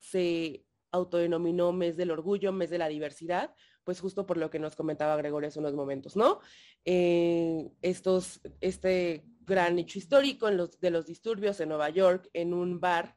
se 0.00 0.66
autodenominó 0.90 1.72
mes 1.72 1.96
del 1.96 2.10
orgullo, 2.10 2.50
mes 2.50 2.68
de 2.70 2.78
la 2.78 2.88
diversidad? 2.88 3.54
Pues 3.84 4.00
justo 4.00 4.26
por 4.26 4.38
lo 4.38 4.50
que 4.50 4.58
nos 4.58 4.74
comentaba 4.74 5.14
Gregorio 5.14 5.46
hace 5.46 5.60
unos 5.60 5.74
momentos, 5.74 6.16
¿no? 6.16 6.40
Eh, 6.84 7.70
estos, 7.80 8.40
este 8.60 9.24
gran 9.42 9.78
hecho 9.78 10.00
histórico 10.00 10.48
de 10.48 10.90
los 10.90 11.06
disturbios 11.06 11.60
en 11.60 11.68
Nueva 11.68 11.90
York, 11.90 12.28
en 12.32 12.52
un 12.52 12.80
bar 12.80 13.14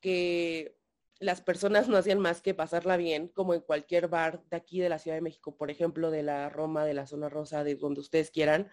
que 0.00 0.76
las 1.22 1.40
personas 1.40 1.88
no 1.88 1.96
hacían 1.96 2.18
más 2.18 2.42
que 2.42 2.54
pasarla 2.54 2.96
bien, 2.96 3.28
como 3.28 3.54
en 3.54 3.60
cualquier 3.60 4.08
bar 4.08 4.42
de 4.50 4.56
aquí 4.56 4.80
de 4.80 4.88
la 4.88 4.98
Ciudad 4.98 5.16
de 5.16 5.22
México, 5.22 5.56
por 5.56 5.70
ejemplo, 5.70 6.10
de 6.10 6.22
la 6.22 6.48
Roma, 6.50 6.84
de 6.84 6.94
la 6.94 7.06
zona 7.06 7.28
rosa, 7.28 7.64
de 7.64 7.76
donde 7.76 8.00
ustedes 8.00 8.30
quieran. 8.30 8.70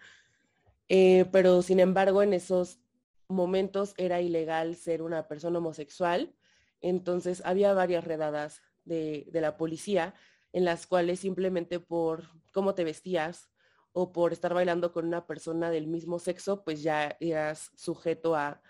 Eh, 0.88 1.26
pero 1.32 1.62
sin 1.62 1.80
embargo, 1.80 2.22
en 2.22 2.34
esos 2.34 2.80
momentos 3.28 3.94
era 3.96 4.20
ilegal 4.20 4.76
ser 4.76 5.02
una 5.02 5.28
persona 5.28 5.58
homosexual. 5.58 6.34
Entonces 6.80 7.42
había 7.44 7.72
varias 7.74 8.04
redadas 8.04 8.62
de, 8.84 9.26
de 9.30 9.40
la 9.40 9.56
policía 9.56 10.14
en 10.52 10.64
las 10.64 10.86
cuales 10.86 11.20
simplemente 11.20 11.78
por 11.78 12.24
cómo 12.52 12.74
te 12.74 12.84
vestías, 12.84 13.50
o 13.92 14.12
por 14.12 14.32
estar 14.32 14.54
bailando 14.54 14.92
con 14.92 15.06
una 15.06 15.26
persona 15.26 15.70
del 15.70 15.86
mismo 15.86 16.18
sexo, 16.18 16.62
pues 16.62 16.82
ya 16.82 17.16
eras 17.20 17.72
sujeto 17.74 18.36
a, 18.36 18.62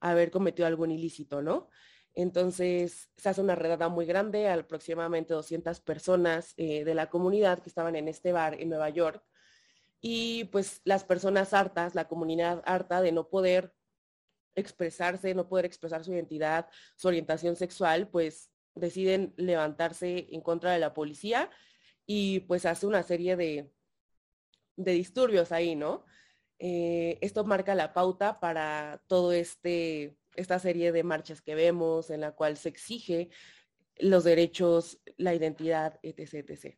haber 0.00 0.32
cometido 0.32 0.66
algún 0.66 0.90
ilícito, 0.90 1.42
¿no? 1.42 1.68
Entonces 2.14 3.10
se 3.16 3.28
hace 3.28 3.40
una 3.40 3.54
redada 3.54 3.88
muy 3.88 4.06
grande, 4.06 4.48
aproximadamente 4.48 5.34
200 5.34 5.80
personas 5.80 6.54
eh, 6.56 6.84
de 6.84 6.94
la 6.94 7.08
comunidad 7.08 7.60
que 7.60 7.68
estaban 7.68 7.96
en 7.96 8.08
este 8.08 8.32
bar 8.32 8.60
en 8.60 8.68
Nueva 8.68 8.90
York. 8.90 9.24
Y 10.00 10.44
pues 10.44 10.80
las 10.84 11.04
personas 11.04 11.54
hartas, 11.54 11.94
la 11.94 12.08
comunidad 12.08 12.62
harta 12.66 13.00
de 13.00 13.12
no 13.12 13.28
poder 13.28 13.72
expresarse, 14.54 15.34
no 15.34 15.48
poder 15.48 15.64
expresar 15.64 16.04
su 16.04 16.12
identidad, 16.12 16.68
su 16.96 17.08
orientación 17.08 17.56
sexual, 17.56 18.08
pues 18.08 18.50
deciden 18.74 19.32
levantarse 19.36 20.28
en 20.30 20.40
contra 20.40 20.72
de 20.72 20.78
la 20.78 20.94
policía 20.94 21.50
y 22.06 22.40
pues 22.40 22.66
hace 22.66 22.86
una 22.86 23.02
serie 23.02 23.36
de, 23.36 23.70
de 24.76 24.92
disturbios 24.92 25.52
ahí, 25.52 25.76
¿no? 25.76 26.04
Eh, 26.58 27.18
esto 27.20 27.44
marca 27.44 27.74
la 27.74 27.92
pauta 27.92 28.38
para 28.40 29.02
todo 29.08 29.32
este, 29.32 30.16
esta 30.36 30.58
serie 30.58 30.92
de 30.92 31.02
marchas 31.02 31.40
que 31.40 31.54
vemos 31.54 32.10
en 32.10 32.20
la 32.20 32.32
cual 32.32 32.56
se 32.56 32.68
exige 32.68 33.30
los 33.98 34.24
derechos, 34.24 35.00
la 35.16 35.34
identidad, 35.34 35.98
etc. 36.02 36.34
etc. 36.48 36.76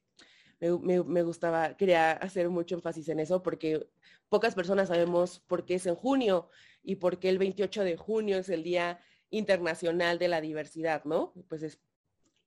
Me, 0.61 1.23
gustaba, 1.23 1.77
quería 1.77 2.13
hacer 2.13 2.49
mucho 2.49 2.75
énfasis 2.75 3.09
en 3.09 3.21
eso 3.21 3.43
porque 3.43 3.87
pocas 4.29 4.55
personas 4.55 4.89
sabemos 4.89 5.41
por 5.41 5.65
qué 5.65 5.75
es 5.75 5.87
en 5.87 5.95
junio 5.95 6.49
y 6.83 6.97
por 6.97 7.19
qué 7.19 7.29
el 7.29 7.39
28 7.39 7.85
de 7.85 7.97
junio 7.97 8.39
es 8.39 8.49
el 8.49 8.63
Día 8.63 9.01
Internacional 9.31 10.19
de 10.19 10.29
la 10.29 10.41
Diversidad, 10.41 11.05
¿no? 11.05 11.35
Pues 11.49 11.63
es 11.63 11.81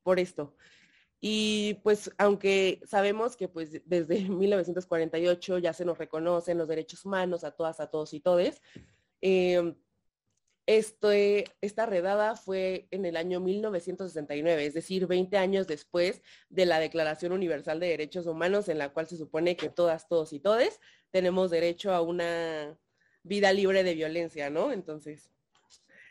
por 0.04 0.20
esto. 0.20 0.56
Y 1.20 1.76
pues 1.84 2.12
aunque 2.18 2.82
sabemos 2.86 3.36
que 3.36 3.48
pues 3.48 3.82
desde 3.86 4.22
1948 4.30 5.58
ya 5.60 5.74
se 5.74 5.86
nos 5.86 5.98
reconocen 5.98 6.58
los 6.58 6.68
derechos 6.68 7.06
humanos 7.06 7.44
a 7.44 7.52
todas, 7.52 7.80
a 7.80 7.88
todos 7.88 8.14
y 8.14 8.20
todes, 8.20 8.62
em, 10.68 11.44
esta 11.62 11.86
redada 11.86 12.36
fue 12.36 12.88
en 12.92 13.06
el 13.06 13.18
año 13.18 13.40
1969, 13.40 14.66
es 14.66 14.74
decir, 14.74 15.08
20 15.08 15.38
años 15.38 15.66
después 15.66 16.22
de 16.50 16.66
la 16.66 16.80
Declaración 16.80 17.32
Universal 17.32 17.80
de 17.80 17.88
Derechos 17.88 18.28
Humanos, 18.28 18.70
en 18.70 18.78
la 18.78 18.90
cual 18.90 19.08
se 19.08 19.18
supone 19.18 19.56
que 19.56 19.70
todas, 19.70 20.08
todos 20.08 20.34
y 20.34 20.40
todes 20.40 20.80
tenemos 21.12 21.52
derecho 21.52 21.94
a 21.94 22.02
una 22.02 22.78
vida 23.24 23.54
libre 23.54 23.84
de 23.84 23.96
violencia, 23.96 24.50
¿no? 24.50 24.72
Entonces, 24.72 25.32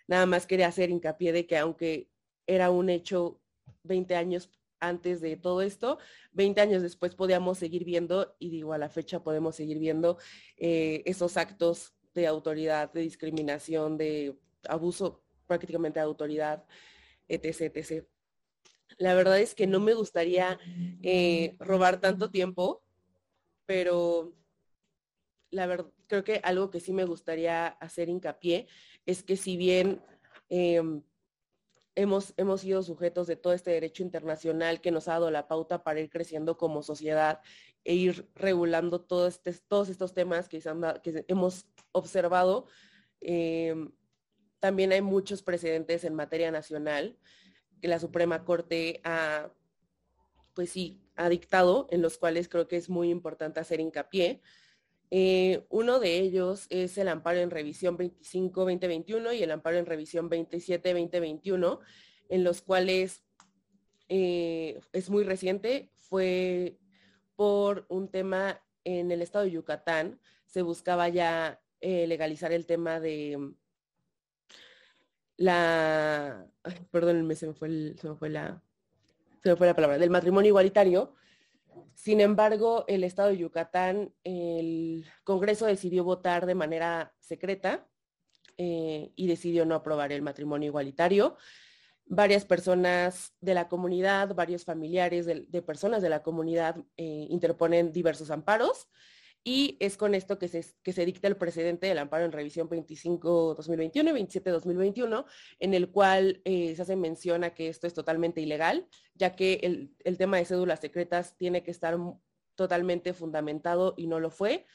nada 0.06 0.26
más 0.26 0.46
quería 0.46 0.68
hacer 0.68 0.90
hincapié 0.90 1.32
de 1.32 1.46
que 1.46 1.58
aunque 1.58 2.10
era 2.46 2.70
un 2.70 2.90
hecho 2.90 3.40
20 3.84 4.16
años 4.16 4.50
antes 4.80 5.20
de 5.20 5.36
todo 5.36 5.62
esto, 5.62 5.98
20 6.32 6.60
años 6.60 6.82
después 6.82 7.14
podíamos 7.14 7.58
seguir 7.58 7.84
viendo, 7.84 8.36
y 8.38 8.50
digo 8.50 8.72
a 8.72 8.78
la 8.78 8.88
fecha 8.88 9.22
podemos 9.22 9.56
seguir 9.56 9.78
viendo 9.78 10.18
eh, 10.56 11.02
esos 11.06 11.36
actos 11.36 11.94
de 12.14 12.26
autoridad, 12.26 12.92
de 12.92 13.02
discriminación, 13.02 13.96
de 13.96 14.38
abuso 14.68 15.22
prácticamente 15.46 16.00
de 16.00 16.04
autoridad, 16.04 16.64
etc. 17.28 17.76
etc. 17.76 18.06
La 18.98 19.14
verdad 19.14 19.38
es 19.40 19.54
que 19.54 19.66
no 19.66 19.80
me 19.80 19.94
gustaría 19.94 20.58
eh, 21.02 21.56
robar 21.58 22.00
tanto 22.00 22.30
tiempo, 22.30 22.82
pero 23.66 24.34
la 25.50 25.66
verdad, 25.66 25.90
creo 26.06 26.24
que 26.24 26.40
algo 26.42 26.70
que 26.70 26.80
sí 26.80 26.92
me 26.92 27.04
gustaría 27.04 27.66
hacer 27.66 28.08
hincapié 28.08 28.68
es 29.04 29.22
que 29.22 29.36
si 29.36 29.56
bien 29.56 30.02
em, 30.48 31.02
hemos, 31.94 32.34
hemos 32.36 32.60
sido 32.60 32.82
sujetos 32.82 33.26
de 33.26 33.36
todo 33.36 33.52
este 33.52 33.70
derecho 33.70 34.02
internacional 34.02 34.80
que 34.80 34.90
nos 34.90 35.08
ha 35.08 35.12
dado 35.12 35.30
la 35.30 35.48
pauta 35.48 35.82
para 35.82 36.00
ir 36.00 36.10
creciendo 36.10 36.56
como 36.56 36.82
sociedad 36.82 37.40
e 37.84 37.94
ir 37.94 38.28
regulando 38.34 39.00
todos 39.00 39.40
estos 39.44 40.14
temas 40.14 40.48
que, 40.48 40.60
que 41.02 41.24
hemos 41.28 41.66
observado. 41.92 42.66
Em, 43.20 43.92
también 44.60 44.92
hay 44.92 45.02
muchos 45.02 45.42
precedentes 45.42 46.04
en 46.04 46.14
materia 46.14 46.50
nacional 46.50 47.16
que 47.80 47.88
la 47.88 47.98
Suprema 47.98 48.44
Corte 48.44 49.00
ha, 49.04 49.52
pues 50.54 50.70
sí, 50.70 51.02
ha 51.16 51.28
dictado, 51.28 51.86
en 51.90 52.02
los 52.02 52.18
cuales 52.18 52.48
creo 52.48 52.68
que 52.68 52.76
es 52.76 52.88
muy 52.88 53.10
importante 53.10 53.60
hacer 53.60 53.80
hincapié. 53.80 54.42
Eh, 55.10 55.64
uno 55.70 56.00
de 56.00 56.18
ellos 56.18 56.66
es 56.68 56.98
el 56.98 57.08
amparo 57.08 57.38
en 57.38 57.50
revisión 57.50 57.96
25-2021 57.96 59.36
y 59.36 59.42
el 59.42 59.50
amparo 59.50 59.78
en 59.78 59.86
revisión 59.86 60.28
27-2021, 60.28 61.80
en 62.28 62.44
los 62.44 62.62
cuales 62.62 63.22
eh, 64.08 64.80
es 64.92 65.10
muy 65.10 65.24
reciente, 65.24 65.92
fue 65.96 66.78
por 67.36 67.86
un 67.88 68.10
tema 68.10 68.62
en 68.84 69.10
el 69.10 69.22
estado 69.22 69.44
de 69.44 69.52
Yucatán, 69.52 70.20
se 70.46 70.62
buscaba 70.62 71.08
ya 71.08 71.60
eh, 71.80 72.06
legalizar 72.06 72.52
el 72.52 72.66
tema 72.66 73.00
de 73.00 73.54
la, 75.36 76.46
perdón, 76.90 77.34
se 77.36 77.46
me 77.46 77.54
fue, 77.54 77.94
se 77.96 78.08
me 78.08 78.16
fue 78.16 78.30
la, 78.30 78.62
se 79.42 79.50
me 79.50 79.56
fue 79.56 79.66
la 79.66 79.74
palabra, 79.74 79.98
del 79.98 80.10
matrimonio 80.10 80.48
igualitario, 80.48 81.14
sin 81.94 82.20
embargo, 82.20 82.84
el 82.88 83.04
Estado 83.04 83.30
de 83.30 83.38
Yucatán, 83.38 84.12
el 84.24 85.04
Congreso 85.24 85.66
decidió 85.66 86.04
votar 86.04 86.46
de 86.46 86.54
manera 86.54 87.14
secreta 87.18 87.86
eh, 88.58 89.12
y 89.16 89.26
decidió 89.26 89.64
no 89.64 89.74
aprobar 89.74 90.12
el 90.12 90.22
matrimonio 90.22 90.68
igualitario. 90.68 91.36
Varias 92.04 92.44
personas 92.44 93.34
de 93.40 93.54
la 93.54 93.68
comunidad, 93.68 94.34
varios 94.34 94.64
familiares 94.64 95.26
de, 95.26 95.62
personas 95.62 96.02
de 96.02 96.08
la 96.08 96.22
comunidad 96.22 96.76
eh, 96.96 97.26
interponen 97.30 97.92
diversos 97.92 98.30
amparos 98.30 98.88
y 99.48 99.76
es 99.78 99.96
con 99.96 100.16
esto 100.16 100.40
que 100.40 100.48
se, 100.48 100.66
que 100.82 100.92
se 100.92 101.06
dicta 101.06 101.28
el 101.28 101.36
precedente 101.36 101.86
del 101.86 101.98
amparo 101.98 102.24
en 102.24 102.32
revisión 102.32 102.68
25-2021 102.68 103.94
y 103.94 104.40
27-2021, 104.40 105.24
en 105.60 105.74
el 105.74 105.88
cual 105.92 106.40
eh, 106.44 106.74
se 106.74 106.82
hace 106.82 106.96
mención 106.96 107.44
a 107.44 107.54
que 107.54 107.68
esto 107.68 107.86
es 107.86 107.94
totalmente 107.94 108.40
ilegal, 108.40 108.88
ya 109.14 109.36
que 109.36 109.60
el, 109.62 109.94
el, 110.02 110.18
tema 110.18 110.38
de 110.38 110.46
cédulas 110.46 110.80
secretas 110.80 111.36
tiene 111.36 111.62
que 111.62 111.70
estar 111.70 111.96
totalmente 112.56 113.12
fundamentado 113.12 113.94
y 113.96 114.08
no 114.08 114.18
lo 114.18 114.30
fue, 114.30 114.66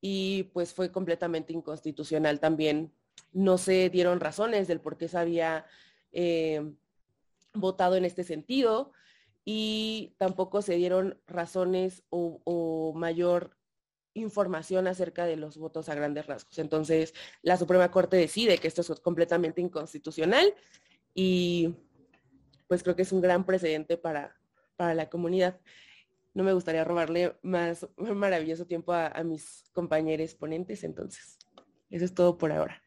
y 0.00 0.44
pues 0.52 0.72
fue 0.72 0.92
completamente 0.92 1.52
inconstitucional 1.52 2.38
también. 2.38 2.92
No 3.32 3.58
se 3.58 3.90
dieron 3.90 4.20
razones 4.20 4.68
del 4.68 4.80
por 4.80 4.98
qué 4.98 5.08
se 5.08 5.18
había 5.18 5.66
eh, 6.12 6.62
votado 7.54 7.96
en 7.96 8.04
este 8.04 8.22
sentido 8.22 8.92
y 9.44 10.14
tampoco 10.18 10.62
se 10.62 10.76
dieron 10.76 11.20
razones 11.26 12.04
o, 12.10 12.92
mayor 12.94 13.56
información 14.14 14.86
acerca 14.86 15.24
de 15.24 15.36
los 15.36 15.56
votos 15.56 15.88
a 15.88 15.94
grandes 15.94 16.26
rasgos. 16.26 16.58
Entonces, 16.58 17.14
la 17.42 17.56
Suprema 17.56 17.90
Corte 17.90 18.16
decide 18.16 18.58
que 18.58 18.68
esto 18.68 18.82
es 18.82 19.00
completamente 19.00 19.60
inconstitucional 19.60 20.54
y 21.14 21.74
pues 22.68 22.82
creo 22.82 22.96
que 22.96 23.02
es 23.02 23.12
un 23.12 23.20
gran 23.20 23.44
precedente 23.44 23.96
para, 23.96 24.36
para 24.76 24.94
la 24.94 25.08
comunidad. 25.08 25.60
No 26.34 26.44
me 26.44 26.52
gustaría 26.52 26.84
robarle 26.84 27.36
más 27.42 27.86
maravilloso 27.96 28.66
tiempo 28.66 28.92
a, 28.92 29.08
a 29.08 29.24
mis 29.24 29.64
compañeros 29.72 30.34
ponentes, 30.34 30.84
entonces, 30.84 31.38
eso 31.90 32.04
es 32.04 32.14
todo 32.14 32.38
por 32.38 32.52
ahora. 32.52 32.82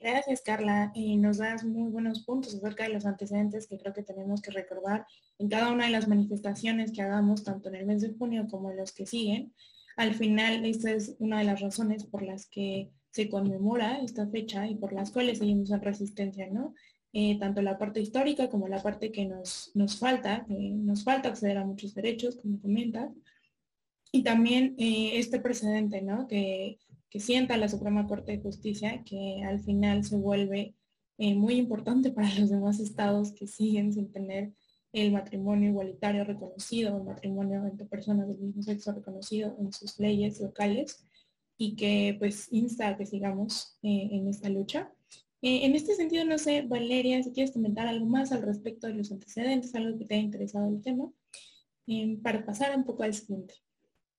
Gracias, 0.00 0.42
Carla. 0.42 0.92
y 0.94 1.16
nos 1.16 1.38
das 1.38 1.64
muy 1.64 1.90
buenos 1.90 2.20
puntos 2.24 2.54
acerca 2.54 2.84
de 2.84 2.90
los 2.90 3.04
antecedentes 3.04 3.66
que 3.66 3.78
creo 3.78 3.92
que 3.92 4.04
tenemos 4.04 4.40
que 4.40 4.52
recordar 4.52 5.06
en 5.38 5.48
cada 5.48 5.72
una 5.72 5.86
de 5.86 5.90
las 5.90 6.06
manifestaciones 6.06 6.92
que 6.92 7.02
hagamos, 7.02 7.42
tanto 7.42 7.68
en 7.68 7.74
el 7.74 7.86
mes 7.86 8.02
de 8.02 8.14
junio 8.14 8.46
como 8.48 8.70
en 8.70 8.76
los 8.76 8.92
que 8.92 9.06
siguen. 9.06 9.52
Al 9.98 10.14
final, 10.14 10.64
esta 10.64 10.90
es 10.92 11.14
una 11.18 11.38
de 11.38 11.44
las 11.44 11.60
razones 11.60 12.04
por 12.04 12.22
las 12.22 12.46
que 12.46 12.90
se 13.10 13.28
conmemora 13.28 14.00
esta 14.00 14.26
fecha 14.28 14.66
y 14.66 14.76
por 14.76 14.94
las 14.94 15.10
cuales 15.10 15.38
seguimos 15.38 15.70
en 15.70 15.82
resistencia, 15.82 16.48
¿no? 16.50 16.74
Eh, 17.12 17.38
tanto 17.38 17.60
la 17.60 17.78
parte 17.78 18.00
histórica 18.00 18.48
como 18.48 18.68
la 18.68 18.82
parte 18.82 19.12
que 19.12 19.26
nos, 19.26 19.70
nos 19.74 19.98
falta, 19.98 20.46
nos 20.48 21.04
falta 21.04 21.28
acceder 21.28 21.58
a 21.58 21.66
muchos 21.66 21.94
derechos, 21.94 22.36
como 22.36 22.60
comenta, 22.60 23.12
y 24.10 24.22
también 24.22 24.74
eh, 24.78 25.18
este 25.18 25.40
precedente, 25.40 26.00
¿no? 26.00 26.26
Que 26.26 26.78
que 27.10 27.20
sienta 27.20 27.56
la 27.56 27.68
Suprema 27.68 28.06
Corte 28.06 28.32
de 28.32 28.42
Justicia, 28.42 29.02
que 29.04 29.42
al 29.44 29.60
final 29.60 30.04
se 30.04 30.16
vuelve 30.16 30.74
eh, 31.18 31.34
muy 31.34 31.54
importante 31.54 32.10
para 32.12 32.32
los 32.34 32.50
demás 32.50 32.80
estados 32.80 33.32
que 33.32 33.46
siguen 33.46 33.92
sin 33.92 34.12
tener 34.12 34.52
el 34.92 35.12
matrimonio 35.12 35.70
igualitario 35.70 36.24
reconocido, 36.24 36.96
el 36.96 37.04
matrimonio 37.04 37.66
entre 37.66 37.86
personas 37.86 38.28
del 38.28 38.38
mismo 38.38 38.62
sexo 38.62 38.92
reconocido 38.92 39.56
en 39.60 39.72
sus 39.72 39.98
leyes 39.98 40.40
locales 40.40 41.04
y 41.56 41.76
que 41.76 42.16
pues 42.18 42.48
insta 42.52 42.88
a 42.88 42.96
que 42.96 43.06
sigamos 43.06 43.76
eh, 43.82 44.08
en 44.12 44.28
esta 44.28 44.48
lucha. 44.48 44.92
Eh, 45.42 45.66
en 45.66 45.74
este 45.74 45.94
sentido, 45.94 46.24
no 46.24 46.38
sé, 46.38 46.62
Valeria, 46.62 47.22
si 47.22 47.32
quieres 47.32 47.52
comentar 47.52 47.86
algo 47.86 48.06
más 48.06 48.32
al 48.32 48.42
respecto 48.42 48.86
de 48.86 48.94
los 48.94 49.12
antecedentes, 49.12 49.74
algo 49.74 49.98
que 49.98 50.04
te 50.04 50.14
haya 50.14 50.24
interesado 50.24 50.68
el 50.68 50.82
tema, 50.82 51.12
para 52.22 52.44
pasar 52.44 52.76
un 52.76 52.84
poco 52.84 53.02
al 53.02 53.14
siguiente. 53.14 53.54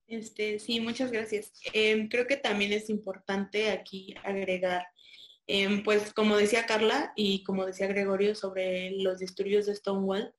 Este, 0.07 0.59
sí, 0.59 0.79
muchas 0.79 1.11
gracias. 1.11 1.51
Em, 1.73 2.09
creo 2.09 2.25
que 2.25 2.37
también 2.37 2.73
es 2.73 2.89
importante 2.89 3.69
aquí 3.69 4.15
agregar, 4.23 4.87
em, 5.45 5.83
pues 5.83 6.13
como 6.13 6.35
decía 6.35 6.65
Carla 6.65 7.13
y 7.15 7.43
como 7.43 7.65
decía 7.65 7.87
Gregorio 7.87 8.33
sobre 8.33 8.91
los 8.91 9.19
disturbios 9.19 9.67
de 9.67 9.75
Stonewall, 9.75 10.33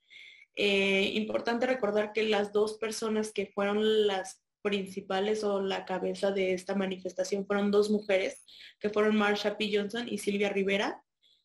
eh, 0.63 1.13
importante 1.15 1.67
recordar 1.67 2.13
que 2.13 2.23
las 2.23 2.53
dos 2.53 2.75
personas 2.75 3.33
que 3.33 3.47
fueron 3.47 4.07
las 4.07 4.43
principales 4.61 5.43
o 5.43 5.63
la 5.63 5.87
cabeza 5.87 6.33
de 6.33 6.53
esta 6.53 6.75
manifestación 6.75 7.47
fueron 7.47 7.71
dos 7.71 7.89
mujeres, 7.89 8.45
que 8.79 8.91
fueron 8.91 9.17
Marsha 9.17 9.57
P. 9.57 9.71
Johnson 9.73 10.07
y 10.07 10.19
Silvia 10.19 10.51
Rivera, 10.51 11.03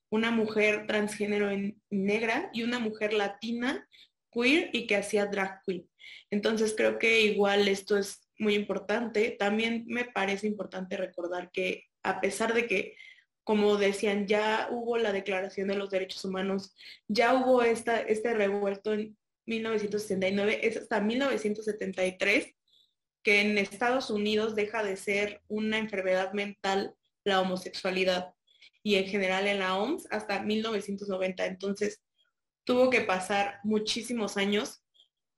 una 0.10 0.32
mujer 0.32 0.86
transgénero 0.86 1.50
en 1.50 1.82
negra 1.90 2.50
y 2.54 2.64
una 2.64 2.80
mujer 2.80 3.14
latina, 3.14 3.88
queer 4.34 4.70
y 4.74 4.86
que 4.86 4.98
hacía 4.98 5.28
drag 5.28 5.62
queen. 5.66 5.90
Entonces 6.30 6.74
creo 6.76 7.00
que 7.00 7.22
igual 7.22 7.70
esto 7.70 7.98
es 7.98 8.28
muy 8.38 8.54
importante. 8.54 9.32
También 9.40 9.86
me 9.88 10.04
parece 10.04 10.46
importante 10.46 10.98
recordar 10.98 11.52
que 11.52 11.86
a 12.04 12.20
pesar 12.20 12.54
de 12.54 12.68
que, 12.68 12.98
como 13.46 13.78
decían, 13.78 14.28
ya 14.28 14.68
hubo 14.72 14.98
la 14.98 15.14
Declaración 15.14 15.70
de 15.70 15.76
los 15.76 15.92
Derechos 15.92 16.26
Humanos, 16.26 16.76
ya 17.08 17.34
hubo 17.36 17.62
esta, 17.64 18.02
este 18.02 18.34
revuelto 18.34 18.92
en 18.94 19.16
1969, 19.46 20.60
es 20.64 20.78
hasta 20.78 21.00
1973 21.00 22.54
que 23.24 23.42
en 23.42 23.58
Estados 23.58 24.10
Unidos 24.10 24.56
deja 24.56 24.84
de 24.84 24.98
ser 24.98 25.42
una 25.48 25.78
enfermedad 25.78 26.34
mental 26.34 26.96
la 27.24 27.42
homosexualidad 27.42 28.34
y 28.84 28.96
en 28.96 29.06
general 29.06 29.48
en 29.48 29.60
la 29.60 29.78
OMS 29.78 30.08
hasta 30.12 30.42
1990. 30.42 31.46
Entonces, 31.46 32.02
tuvo 32.64 32.90
que 32.90 33.02
pasar 33.02 33.60
muchísimos 33.64 34.38
años 34.38 34.84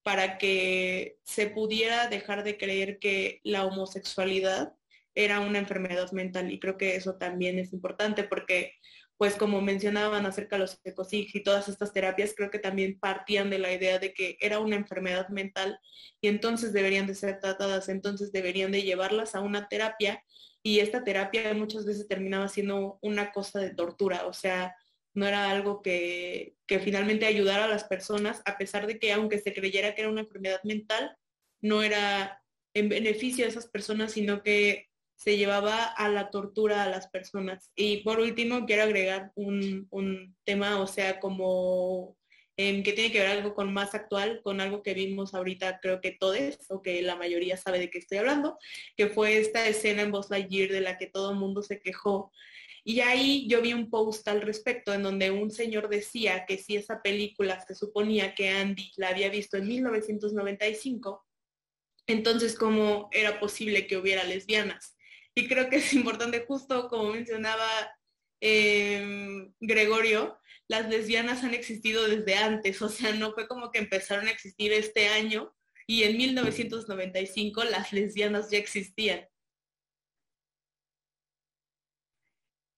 para 0.04 0.38
que 0.38 1.18
se 1.24 1.48
pudiera 1.48 2.08
dejar 2.08 2.44
de 2.44 2.58
creer 2.58 3.00
que 3.00 3.42
la 3.44 3.66
homosexualidad 3.66 4.74
era 5.18 5.40
una 5.40 5.58
enfermedad 5.58 6.12
mental 6.12 6.52
y 6.52 6.60
creo 6.60 6.78
que 6.78 6.96
eso 6.96 7.16
también 7.16 7.58
es 7.58 7.74
importante 7.74 8.24
porque 8.24 8.74
pues 9.18 9.36
como 9.36 9.62
mencionaban 9.62 10.28
acerca 10.28 10.58
de 10.58 10.60
los 10.60 10.80
ecosig 10.84 11.36
y 11.36 11.42
todas 11.42 11.68
estas 11.70 11.92
terapias, 11.92 12.36
creo 12.38 12.52
que 12.52 12.60
también 12.60 13.00
partían 13.00 13.50
de 13.50 13.58
la 13.58 13.74
idea 13.74 13.98
de 13.98 14.14
que 14.14 14.38
era 14.40 14.60
una 14.60 14.76
enfermedad 14.76 15.28
mental 15.30 15.80
y 16.22 16.28
entonces 16.28 16.72
deberían 16.72 17.08
de 17.08 17.16
ser 17.16 17.40
tratadas, 17.40 17.90
entonces 17.90 18.32
deberían 18.32 18.72
de 18.72 18.84
llevarlas 18.84 19.34
a 19.34 19.40
una 19.40 19.68
terapia 19.68 20.24
y 20.62 20.82
esta 20.82 21.04
terapia 21.04 21.52
muchas 21.56 21.84
veces 21.84 22.08
terminaba 22.08 22.48
siendo 22.48 23.00
una 23.02 23.32
cosa 23.32 23.60
de 23.60 23.74
tortura, 23.74 24.28
o 24.28 24.34
sea, 24.34 24.76
no 25.16 25.28
era 25.28 25.50
algo 25.50 25.82
que, 25.82 26.54
finalmente 26.68 27.26
ayudara 27.26 27.66
a 27.66 27.70
las 27.70 27.86
personas, 27.86 28.44
a 28.46 28.60
pesar 28.60 28.86
de 28.86 29.00
que 29.00 29.12
aunque 29.14 29.40
se 29.40 29.52
creyera 29.52 29.96
que 29.96 30.02
era 30.02 30.12
una 30.12 30.22
enfermedad 30.22 30.62
mental, 30.64 31.18
no 31.60 31.82
era 31.82 32.44
en 32.76 32.90
beneficio 32.90 33.46
de 33.46 33.50
esas 33.50 33.66
personas, 33.66 34.12
sino 34.12 34.44
que 34.44 34.90
se 35.18 35.36
llevaba 35.38 35.84
a 35.84 36.10
la 36.10 36.30
tortura 36.30 36.84
a 36.84 36.90
las 36.90 37.08
personas. 37.08 37.72
Y 37.76 37.98
por 37.98 38.20
último, 38.20 38.66
quiero 38.66 38.84
agregar 38.84 39.32
un, 39.36 40.36
tema, 40.46 40.80
o 40.80 40.88
sea, 40.88 41.20
como 41.20 42.16
em, 42.56 42.84
que 42.84 42.94
tiene 42.94 43.12
que 43.12 43.20
ver 43.20 43.30
algo 43.30 43.54
con 43.54 43.74
más 43.74 43.94
actual, 43.94 44.42
con 44.44 44.62
algo 44.62 44.82
que 44.82 44.94
vimos 44.94 45.34
ahorita, 45.34 45.80
creo 45.82 46.00
que 46.00 46.12
todos, 46.12 46.58
o 46.70 46.82
que 46.82 47.02
la 47.02 47.16
mayoría 47.16 47.58
sabe 47.58 47.80
de 47.80 47.90
qué 47.90 47.98
estoy 47.98 48.20
hablando, 48.20 48.58
que 48.96 49.08
fue 49.08 49.38
esta 49.38 49.68
escena 49.68 50.04
en 50.04 50.12
Buzz 50.12 50.30
Lightyear 50.30 50.70
de 50.70 50.82
la 50.82 50.98
que 50.98 51.08
todo 51.08 51.32
el 51.32 51.38
mundo 51.38 51.62
se 51.62 51.82
quejó 51.82 52.32
y 52.88 53.02
ahí 53.02 53.46
yo 53.50 53.62
vi 53.62 53.74
un 53.74 53.90
post 53.90 54.26
al 54.30 54.40
respecto 54.40 54.94
en 54.94 55.04
donde 55.04 55.30
un 55.30 55.52
señor 55.52 55.90
decía 55.90 56.46
que 56.46 56.58
si 56.58 56.78
esa 56.78 57.02
película 57.02 57.60
se 57.60 57.76
suponía 57.76 58.34
que 58.34 58.48
Andy 58.48 58.94
la 58.96 59.10
había 59.10 59.28
visto 59.28 59.58
en 59.58 59.68
1995, 59.68 61.28
entonces 62.08 62.56
cómo 62.56 63.10
era 63.12 63.42
posible 63.42 63.88
que 63.88 63.98
hubiera 63.98 64.24
lesbianas. 64.24 64.96
Y 65.38 65.48
creo 65.48 65.70
que 65.70 65.76
es 65.76 65.94
importante, 65.94 66.46
justo 66.48 66.90
como 66.90 67.12
mencionaba 67.12 67.70
em, 68.42 69.54
Gregorio, 69.60 70.40
las 70.68 70.90
lesbianas 70.90 71.44
han 71.44 71.54
existido 71.54 72.08
desde 72.08 72.34
antes, 72.36 72.82
o 72.82 72.90
sea, 72.90 73.14
no 73.14 73.34
fue 73.34 73.48
como 73.48 73.70
que 73.70 73.78
empezaron 73.78 74.28
a 74.28 74.32
existir 74.32 74.74
este 74.74 75.10
año 75.10 75.54
y 75.86 76.04
en 76.04 76.18
1995 76.18 77.64
las 77.66 77.94
lesbianas 77.94 78.50
ya 78.50 78.58
existían. 78.58 79.28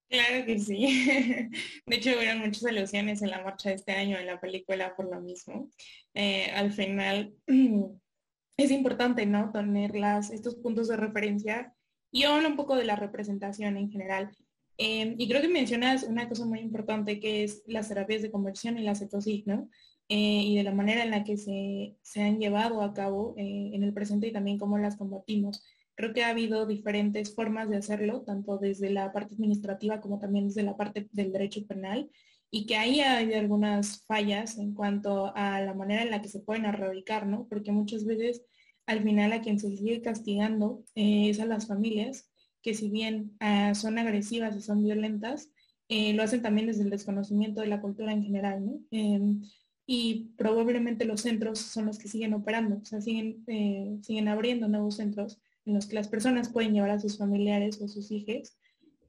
Claro 0.09 0.45
que 0.45 0.59
sí. 0.59 0.81
De 1.85 1.95
hecho, 1.95 2.09
hubo 2.11 2.39
muchas 2.45 2.65
alusiones 2.65 3.21
en 3.21 3.29
la 3.29 3.41
marcha 3.41 3.69
de 3.69 3.75
este 3.75 3.93
año 3.93 4.17
en 4.17 4.25
la 4.25 4.41
película 4.41 4.97
por 4.97 5.09
lo 5.09 5.21
mismo. 5.21 5.69
Eh, 6.13 6.51
al 6.51 6.73
final 6.73 7.33
es 8.57 8.71
importante, 8.71 9.25
¿no? 9.25 9.49
Tener 9.53 9.93
estos 9.95 10.55
puntos 10.55 10.89
de 10.89 10.97
referencia 10.97 11.73
y 12.11 12.23
habla 12.23 12.47
un 12.47 12.55
poco 12.55 12.75
de 12.75 12.85
la 12.85 12.95
representación 12.95 13.77
en 13.77 13.89
general. 13.91 14.31
Eh, 14.77 15.15
y 15.17 15.27
creo 15.27 15.41
que 15.41 15.49
mencionas 15.49 16.03
una 16.03 16.29
cosa 16.29 16.45
muy 16.45 16.59
importante 16.59 17.19
que 17.19 17.43
es 17.43 17.63
las 17.67 17.89
terapias 17.89 18.21
de 18.21 18.31
conversión 18.31 18.77
y 18.77 18.83
la 18.83 18.95
cetosig, 18.95 19.45
¿no? 19.45 19.69
Eh, 20.07 20.41
y 20.43 20.55
de 20.55 20.63
la 20.63 20.73
manera 20.73 21.03
en 21.03 21.11
la 21.11 21.23
que 21.23 21.37
se, 21.37 21.95
se 22.01 22.21
han 22.21 22.39
llevado 22.39 22.81
a 22.81 22.93
cabo 22.93 23.35
en 23.37 23.83
el 23.83 23.93
presente 23.93 24.27
y 24.27 24.31
también 24.31 24.57
cómo 24.57 24.77
las 24.77 24.95
combatimos. 24.95 25.61
Creo 25.95 26.13
que 26.13 26.23
ha 26.23 26.29
habido 26.29 26.65
diferentes 26.65 27.35
formas 27.35 27.69
de 27.69 27.75
hacerlo, 27.77 28.21
tanto 28.21 28.57
desde 28.57 28.89
la 28.89 29.11
parte 29.11 29.35
administrativa 29.35 29.99
como 29.99 30.17
también 30.17 30.47
desde 30.47 30.63
la 30.63 30.77
parte 30.77 31.09
del 31.11 31.33
derecho 31.33 31.67
penal, 31.67 32.09
y 32.49 32.65
que 32.65 32.77
ahí 32.77 33.01
hay 33.01 33.33
algunas 33.33 34.05
fallas 34.05 34.57
en 34.57 34.73
cuanto 34.73 35.33
a 35.35 35.61
la 35.61 35.73
manera 35.73 36.01
en 36.01 36.11
la 36.11 36.21
que 36.21 36.29
se 36.29 36.39
pueden 36.39 36.65
erradicar, 36.65 37.27
¿no? 37.27 37.47
Porque 37.47 37.71
muchas 37.71 38.05
veces 38.05 38.43
al 38.89 39.03
final 39.03 39.31
a 39.33 39.41
quien 39.41 39.59
se 39.59 39.69
sigue 39.77 40.01
castigando 40.01 40.83
eh, 40.95 41.29
es 41.29 41.39
a 41.39 41.45
las 41.45 41.67
familias, 41.67 42.27
que 42.63 42.73
si 42.73 42.89
bien 42.89 43.37
ah, 43.39 43.75
son 43.75 43.99
agresivas 43.99 44.55
y 44.55 44.61
son 44.61 44.83
violentas, 44.83 45.51
eh, 45.89 46.13
lo 46.13 46.23
hacen 46.23 46.41
también 46.41 46.65
desde 46.65 46.81
el 46.81 46.89
desconocimiento 46.89 47.61
de 47.61 47.67
la 47.67 47.81
cultura 47.81 48.11
en 48.11 48.23
general, 48.23 48.65
¿no? 48.65 48.79
Em, 48.89 49.43
y 49.85 50.31
probablemente 50.37 51.05
los 51.05 51.21
centros 51.21 51.59
son 51.59 51.85
los 51.85 51.99
que 51.99 52.07
siguen 52.07 52.33
operando, 52.33 52.79
o 52.81 52.85
sea, 52.85 52.99
siguen, 52.99 53.43
eh, 53.45 53.99
siguen 54.01 54.27
abriendo 54.27 54.67
nuevos 54.67 54.95
centros 54.95 55.39
en 55.65 55.75
los 55.75 55.85
que 55.85 55.93
las 55.95 56.07
personas 56.07 56.49
pueden 56.49 56.73
llevar 56.73 56.89
a 56.89 56.99
sus 56.99 57.19
familiares 57.19 57.79
o 57.81 57.87
sus 57.87 58.09
hijos 58.09 58.57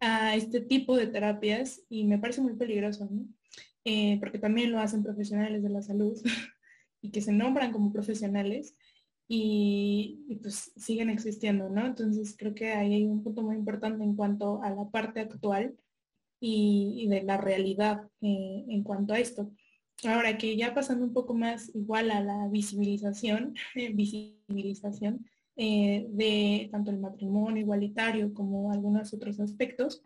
a 0.01 0.37
este 0.37 0.61
tipo 0.61 0.95
de 0.95 1.07
terapias 1.07 1.83
y 1.89 2.05
me 2.05 2.19
parece 2.19 2.43
muy 2.43 2.53
peligroso, 2.53 3.09
eh, 3.87 4.19
porque 4.21 4.39
también 4.39 4.73
lo 4.73 4.79
hacen 4.79 5.03
profesionales 5.03 5.63
de 5.63 5.71
la 5.71 5.81
salud 5.81 6.21
y 7.01 7.11
que 7.11 7.23
se 7.23 7.33
nombran 7.33 7.73
como 7.73 7.93
profesionales 7.95 8.75
y, 9.33 10.39
pues 10.43 10.73
siguen 10.77 11.09
existiendo, 11.09 11.69
¿no? 11.69 11.87
Entonces 11.87 12.35
creo 12.37 12.53
que 12.53 12.73
ahí 12.73 12.95
hay 12.95 13.05
un 13.05 13.23
punto 13.23 13.43
muy 13.43 13.55
importante 13.55 14.03
en 14.03 14.17
cuanto 14.17 14.61
a 14.61 14.71
la 14.71 14.91
parte 14.91 15.21
actual 15.21 15.77
y, 16.41 17.07
de 17.09 17.23
la 17.23 17.37
realidad 17.37 18.09
eh, 18.23 18.65
en 18.69 18.83
cuanto 18.83 19.15
a 19.15 19.21
esto. 19.21 19.53
Ahora 20.03 20.37
que 20.37 20.57
ya 20.57 20.75
pasando 20.75 21.05
un 21.05 21.13
poco 21.13 21.35
más 21.35 21.73
igual 21.77 22.11
a 22.11 22.21
la 22.21 22.49
visibilización, 22.49 23.55
visibilización 23.95 25.25
eh, 25.55 26.09
de 26.11 26.69
tanto 26.73 26.91
el 26.91 26.99
matrimonio 26.99 27.63
igualitario 27.63 28.35
como 28.35 28.73
algunos 28.73 29.15
otros 29.15 29.39
aspectos, 29.39 30.03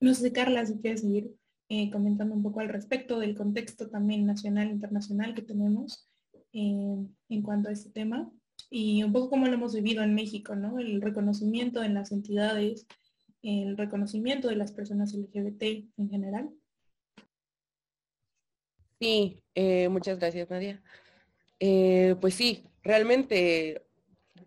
no 0.00 0.12
sé, 0.12 0.32
Carla, 0.32 0.66
si 0.66 0.74
quieres 0.80 1.02
seguir 1.02 1.30
eh, 1.68 1.88
comentando 1.92 2.34
un 2.34 2.42
poco 2.42 2.58
al 2.58 2.68
respecto 2.68 3.20
del 3.20 3.36
contexto 3.36 3.88
también 3.90 4.26
nacional 4.26 4.68
e 4.68 4.72
internacional 4.72 5.36
que 5.36 5.42
tenemos 5.42 6.10
eh, 6.52 6.96
en 7.28 7.42
cuanto 7.42 7.68
a 7.68 7.72
este 7.72 7.90
tema 7.90 8.32
y 8.70 9.02
un 9.02 9.12
poco 9.12 9.30
cómo 9.30 9.46
lo 9.46 9.54
hemos 9.54 9.74
vivido 9.74 10.02
en 10.02 10.14
México, 10.14 10.54
¿no? 10.54 10.78
El 10.78 11.02
reconocimiento 11.02 11.82
en 11.82 11.94
las 11.94 12.12
entidades, 12.12 12.86
el 13.42 13.76
reconocimiento 13.76 14.48
de 14.48 14.56
las 14.56 14.70
personas 14.72 15.12
LGBT 15.12 15.62
en 15.96 16.08
general. 16.08 16.50
Sí, 19.00 19.42
eh, 19.54 19.88
muchas 19.88 20.18
gracias, 20.18 20.48
Nadia. 20.50 20.80
Eh, 21.58 22.14
pues 22.20 22.34
sí, 22.34 22.64
realmente 22.82 23.86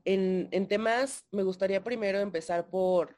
en, 0.06 0.68
temas 0.68 1.26
me 1.32 1.44
gustaría 1.44 1.84
primero 1.84 2.20
empezar 2.20 2.70
por, 2.70 3.18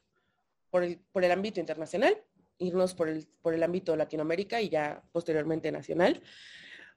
por, 0.72 0.84
el, 0.84 1.32
ámbito 1.32 1.60
internacional, 1.60 2.18
irnos 2.58 2.96
por 2.96 3.10
el, 3.10 3.28
por 3.42 3.54
el 3.54 3.64
ámbito 3.64 3.96
Latinoamérica 3.96 4.62
y 4.62 4.70
ya 4.70 5.04
posteriormente 5.12 5.72
nacional. 5.72 6.22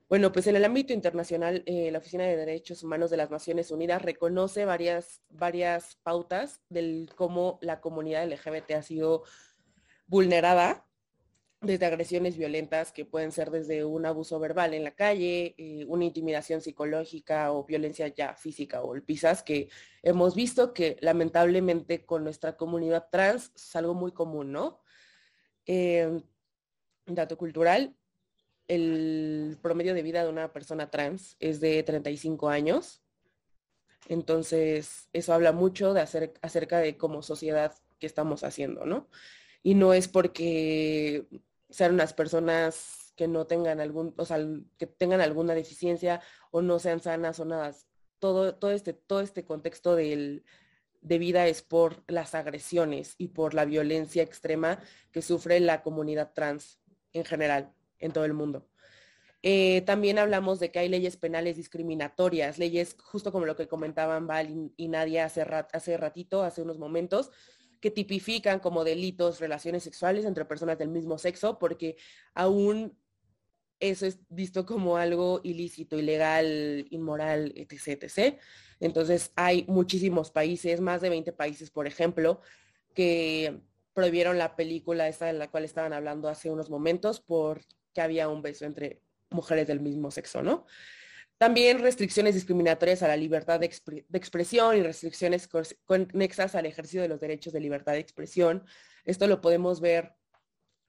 Bueno, 0.09 0.33
pues 0.33 0.47
en 0.47 0.57
el 0.57 0.65
ámbito 0.65 0.95
internacional, 0.95 1.63
eh, 1.67 1.91
la 1.91 1.99
Oficina 1.99 2.25
de 2.25 2.35
Derechos 2.35 2.83
Humanos 2.83 3.11
de 3.11 3.19
las 3.19 3.31
Naciones 3.31 3.71
Unidas 3.71 4.01
reconoce 4.01 4.65
varias, 4.65 5.21
varias 5.29 5.97
pautas 6.03 6.63
del 6.71 7.11
cómo 7.15 7.59
la 7.61 7.83
comunidad 7.83 8.27
LGBT 8.27 8.73
ha 8.73 8.83
sido 8.83 9.25
vulnerada 10.07 10.87
desde 11.61 11.85
agresiones 11.85 12.39
violentas 12.39 12.91
que 12.91 13.05
pueden 13.05 13.33
ser 13.33 13.51
desde 13.51 13.85
un 13.85 14.07
abuso 14.07 14.41
verbal 14.41 14.73
en 14.73 14.85
la 14.85 14.93
calle, 14.93 15.55
eh, 15.59 15.85
una 15.89 16.07
intimidación 16.07 16.63
psicológica 16.63 17.53
o 17.53 17.65
violencia 17.67 18.09
ya 18.09 18.35
física 18.35 18.81
o 18.81 18.87
golpizas 18.87 19.43
que 19.43 19.69
hemos 20.03 20.35
visto 20.35 20.73
que 20.73 20.97
lamentablemente 21.03 22.07
con 22.07 22.25
nuestra 22.25 22.57
comunidad 22.57 23.09
trans 23.11 23.53
es 23.55 23.77
algo 23.77 23.93
muy 23.93 24.13
común, 24.13 24.53
¿no? 24.53 24.81
Eh, 25.67 26.23
dato 27.05 27.37
cultural, 27.37 27.98
el 28.69 29.59
promedio 29.63 29.95
de 29.95 30.03
vida 30.03 30.23
de 30.23 30.31
una 30.31 30.53
persona 30.53 30.91
trans 30.91 31.37
es 31.41 31.61
de 31.61 31.83
35 31.83 32.49
años. 32.51 33.03
Entonces, 34.09 35.09
eso 35.13 35.33
habla 35.33 35.53
mucho 35.53 35.95
de 35.95 36.01
acerca 36.01 36.79
de 36.79 36.97
cómo 36.97 37.23
sociedad 37.23 37.75
que 37.99 38.07
estamos 38.07 38.45
haciendo, 38.45 38.85
¿no? 38.85 39.09
Y 39.63 39.75
no 39.75 39.93
es 39.93 40.09
porque 40.09 41.27
sean 41.71 41.95
unas 41.95 42.13
personas 42.13 43.13
que 43.17 43.27
no 43.27 43.47
tengan 43.47 43.81
algún, 43.81 44.15
o 44.17 44.25
sea, 44.25 44.39
que 44.79 44.87
tengan 44.87 45.21
alguna 45.21 45.55
deficiencia 45.55 46.21
o 46.51 46.63
no 46.63 46.79
sean 46.79 47.01
sanas 47.01 47.41
o 47.41 47.45
nada. 47.45 47.75
Todo, 48.19 48.55
todo, 48.55 48.71
este, 48.71 48.93
todo 48.93 49.21
este 49.21 49.45
contexto 49.45 49.97
de 49.97 50.43
vida 51.03 51.47
es 51.47 51.63
por 51.63 52.05
las 52.07 52.35
agresiones 52.35 53.15
y 53.19 53.29
por 53.29 53.55
la 53.55 53.65
violencia 53.65 54.23
extrema 54.23 54.81
que 55.11 55.23
sufre 55.23 55.59
la 55.61 55.83
comunidad 55.83 56.33
trans 56.33 56.81
en 57.13 57.25
general, 57.25 57.75
en 57.99 58.13
todo 58.13 58.25
el 58.25 58.35
mundo. 58.35 58.69
Eh, 59.43 59.83
también 59.83 60.19
hablamos 60.19 60.59
de 60.59 60.71
que 60.71 60.81
hay 60.81 60.89
leyes 60.89 61.17
penales 61.17 61.57
discriminatorias, 61.57 62.59
leyes 62.59 62.97
justo 62.99 63.31
como 63.31 63.47
lo 63.47 63.55
que 63.55 63.69
comentaban 63.69 64.27
Val 64.27 64.73
y, 64.77 64.89
Nadia 64.89 65.27
hace, 65.27 65.43
hace 65.73 65.97
ratito, 65.97 66.43
hace 66.43 66.63
unos 66.63 66.79
momentos, 66.79 67.31
que 67.81 67.93
tipifican 67.93 68.59
como 68.59 68.83
delitos 68.83 69.39
relaciones 69.39 69.85
sexuales 69.85 70.25
entre 70.25 70.45
personas 70.45 70.79
del 70.79 70.89
mismo 70.89 71.19
sexo, 71.19 71.59
porque 71.59 71.97
aún 72.35 72.99
eso 73.81 74.07
es 74.07 74.19
visto 74.29 74.67
como 74.67 74.97
algo 74.97 75.41
ilícito, 75.45 75.97
ilegal, 75.97 76.87
inmoral, 76.91 77.53
etc. 77.55 78.03
etc. 78.03 78.39
Entonces 78.81 79.33
hay 79.37 79.65
muchísimos 79.69 80.33
países, 80.33 80.81
más 80.81 81.01
de 81.01 81.11
20 81.11 81.33
países, 81.33 81.71
por 81.71 81.87
ejemplo, 81.87 82.41
que 82.93 83.61
prohibieron 83.93 84.39
la 84.39 84.57
película 84.57 85.09
esta 85.09 85.27
de 85.27 85.33
la 85.35 85.51
cual 85.51 85.65
estaban 85.65 85.93
hablando 85.93 86.29
hace 86.29 86.51
unos 86.51 86.71
momentos 86.71 87.21
porque 87.99 88.05
había 88.05 88.29
un 88.29 88.43
beso 88.43 88.65
entre 88.65 89.03
mujeres 89.31 89.67
del 89.67 89.81
mismo 89.81 90.11
sexo, 90.13 90.41
¿no? 90.41 90.67
También 91.37 91.81
restricciones 91.81 92.35
discriminatorias 92.35 93.03
a 93.03 93.09
la 93.09 93.17
libertad 93.17 93.59
de, 93.59 93.67
expresión 93.67 94.77
y 94.77 94.83
restricciones 94.83 95.49
conexas 95.85 96.55
al 96.55 96.67
ejercicio 96.67 97.03
de 97.03 97.09
los 97.09 97.21
derechos 97.21 97.53
de 97.53 97.61
libertad 97.61 97.93
de 97.93 97.99
expresión. 97.99 98.65
Esto 99.05 99.27
lo 99.27 99.41
podemos 99.41 99.81
ver 99.81 100.15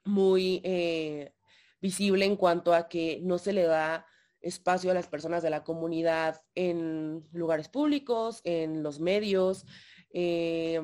muy 0.05 0.61
eh, 0.63 1.33
visible 1.81 2.25
en 2.25 2.35
cuanto 2.35 2.73
a 2.73 2.87
que 2.87 3.19
no 3.23 3.37
se 3.37 3.53
le 3.53 3.63
da 3.63 4.05
espacio 4.41 4.91
a 4.91 4.93
las 4.93 5.07
personas 5.07 5.41
de 5.41 5.49
la 5.49 5.63
comunidad 5.63 6.41
en 6.55 7.27
lugares 7.31 7.69
públicos, 7.69 8.41
en 8.43 8.83
los 8.83 8.99
medios, 8.99 9.65
eh, 10.13 10.81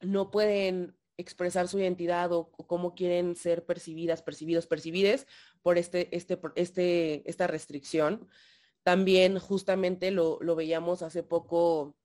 no 0.00 0.30
pueden 0.30 0.96
expresar 1.16 1.68
su 1.68 1.78
identidad 1.78 2.32
o, 2.32 2.50
cómo 2.50 2.94
quieren 2.94 3.36
ser 3.36 3.64
percibidas, 3.64 4.22
percibidos, 4.22 4.66
percibides 4.66 5.26
por 5.62 5.78
este, 5.78 6.14
este, 6.16 6.38
este, 6.56 7.28
esta 7.28 7.46
restricción. 7.46 8.28
También 8.82 9.38
justamente 9.38 10.10
lo, 10.10 10.38
veíamos 10.56 11.02
hace 11.02 11.22
poco, 11.22 11.96